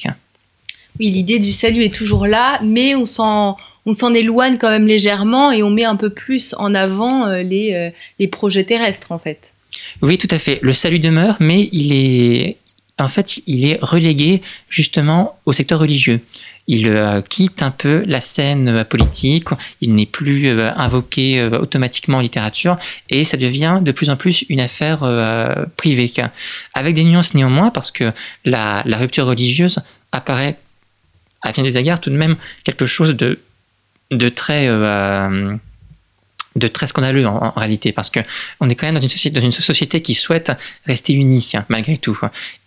Oui, 0.99 1.09
l'idée 1.09 1.39
du 1.39 1.51
salut 1.51 1.83
est 1.83 1.93
toujours 1.93 2.27
là, 2.27 2.61
mais 2.63 2.95
on 2.95 3.03
s'en 3.03 3.57
on 3.85 3.93
s'en 3.93 4.13
éloigne 4.13 4.57
quand 4.57 4.69
même 4.69 4.87
légèrement 4.87 5.51
et 5.51 5.63
on 5.63 5.69
met 5.69 5.83
un 5.83 5.95
peu 5.95 6.09
plus 6.09 6.55
en 6.57 6.73
avant 6.73 7.27
euh, 7.27 7.43
les, 7.43 7.73
euh, 7.73 7.89
les 8.19 8.27
projets 8.27 8.63
terrestres 8.63 9.11
en 9.11 9.19
fait. 9.19 9.53
Oui, 10.01 10.17
tout 10.17 10.27
à 10.31 10.37
fait. 10.37 10.59
Le 10.61 10.73
salut 10.73 10.99
demeure, 10.99 11.37
mais 11.39 11.69
il 11.71 11.93
est 11.93 12.57
en 12.97 13.09
fait, 13.09 13.41
il 13.45 13.67
est 13.67 13.77
relégué 13.81 14.41
justement 14.69 15.37
au 15.45 15.51
secteur 15.51 15.79
religieux. 15.79 16.21
Il 16.67 16.87
euh, 16.87 17.21
quitte 17.21 17.61
un 17.61 17.69
peu 17.69 18.03
la 18.07 18.21
scène 18.21 18.85
politique, 18.85 19.49
il 19.81 19.93
n'est 19.95 20.05
plus 20.05 20.49
invoqué 20.77 21.43
automatiquement 21.43 22.19
en 22.19 22.21
littérature, 22.21 22.77
et 23.09 23.25
ça 23.25 23.35
devient 23.35 23.79
de 23.81 23.91
plus 23.91 24.09
en 24.09 24.15
plus 24.15 24.45
une 24.47 24.61
affaire 24.61 24.99
privée, 25.75 26.09
avec 26.73 26.95
des 26.95 27.03
nuances 27.03 27.33
néanmoins, 27.33 27.69
parce 27.69 27.91
que 27.91 28.13
la, 28.45 28.81
la 28.85 28.97
rupture 28.97 29.25
religieuse 29.25 29.79
apparaît 30.13 30.57
à 31.41 31.51
bien 31.51 31.63
des 31.63 31.77
égards 31.77 31.99
tout 31.99 32.09
de 32.09 32.15
même 32.15 32.37
quelque 32.63 32.85
chose 32.85 33.13
de 33.17 33.39
de 34.11 34.29
très 34.29 34.67
euh, 34.67 35.55
de 36.55 36.67
très 36.67 36.87
scandaleux 36.87 37.27
en, 37.27 37.51
réalité 37.51 37.91
parce 37.91 38.09
que 38.09 38.21
on 38.61 38.69
est 38.69 38.75
quand 38.75 38.85
même 38.85 38.95
dans 38.95 39.01
une 39.01 39.09
société, 39.09 39.39
dans 39.39 39.45
une 39.45 39.51
société 39.51 40.01
qui 40.01 40.13
souhaite 40.13 40.53
rester 40.85 41.13
unie 41.13 41.51
malgré 41.67 41.97
tout 41.97 42.17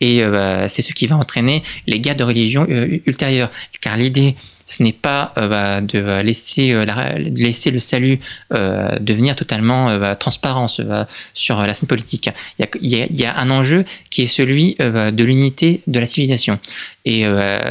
et 0.01 0.23
euh, 0.23 0.69
c'est 0.69 0.83
ce 0.83 0.93
qui 0.93 1.07
va 1.07 1.17
entraîner 1.17 1.63
les 1.87 1.99
guerres 1.99 2.17
de 2.17 2.25
religion 2.25 2.67
euh, 2.69 2.99
ultérieures 3.07 3.51
car 3.81 3.97
l'idée 3.97 4.37
ce 4.67 4.83
n'est 4.83 4.93
pas 4.93 5.33
bah, 5.37 5.81
de 5.81 6.21
laisser, 6.21 6.77
laisser 7.17 7.71
le 7.71 7.81
salut 7.81 8.21
devenir 8.51 9.35
totalement 9.35 10.15
transparent 10.17 10.67
sur 10.69 11.63
la 11.63 11.73
scène 11.73 11.89
politique. 11.89 12.29
Il 12.59 12.91
y, 12.91 13.25
a, 13.25 13.39
un 13.39 13.49
enjeu 13.49 13.87
qui 14.11 14.25
est 14.25 14.27
celui 14.27 14.77
de 14.79 15.25
l'unité 15.25 15.81
de 15.87 15.99
la 15.99 16.05
civilisation. 16.05 16.59
Et 17.07 17.25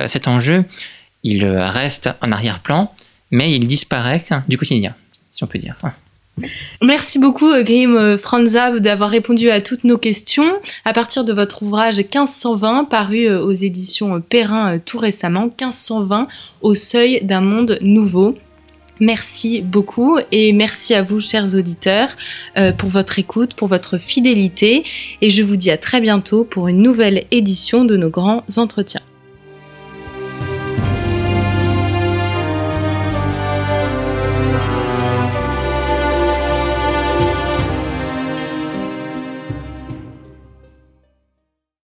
cet 0.08 0.28
enjeu, 0.28 0.66
il 1.22 1.46
reste 1.46 2.10
en 2.22 2.32
arrière-plan, 2.32 2.92
mais 3.32 3.54
il 3.54 3.68
disparaît 3.68 4.26
du 4.48 4.58
quotidien, 4.58 4.96
si 5.32 5.44
on 5.44 5.48
peut 5.48 5.60
dire. 5.60 5.76
Merci 6.82 7.20
beaucoup 7.20 7.50
euh, 7.50 7.64
Grim 7.64 7.96
euh, 7.96 8.18
Franza 8.18 8.80
d'avoir 8.80 9.10
répondu 9.10 9.50
à 9.50 9.62
toutes 9.62 9.84
nos 9.84 9.98
questions 9.98 10.60
à 10.86 10.94
partir 10.94 11.26
de 11.26 11.34
votre 11.34 11.64
ouvrage 11.64 11.98
1520 11.98 12.86
paru 12.86 13.26
euh, 13.26 13.44
aux 13.44 13.54
éditions 13.54 14.22
Perrin 14.22 14.78
tout 14.78 15.00
récemment 15.00 15.46
1520 15.46 16.28
au 16.62 16.76
seuil 16.76 17.22
d'un 17.24 17.42
monde 17.42 17.80
nouveau. 17.82 18.36
Merci 19.00 19.62
beaucoup 19.62 20.18
et 20.32 20.54
merci 20.54 20.96
à 20.96 21.04
vous 21.04 21.22
chers 21.22 21.54
auditeurs 21.54 22.10
pour 22.80 22.90
votre 22.90 23.20
écoute, 23.20 23.54
pour 23.54 23.68
votre 23.68 24.00
fidélité 24.00 24.84
et 25.22 25.30
je 25.30 25.44
vous 25.44 25.56
dis 25.56 25.70
à 25.70 25.78
très 25.78 26.02
bientôt 26.02 26.44
pour 26.44 26.68
une 26.68 26.82
nouvelle 26.82 27.26
édition 27.30 27.86
de 27.86 27.96
nos 27.96 28.10
grands 28.10 28.44
entretiens. 28.58 29.02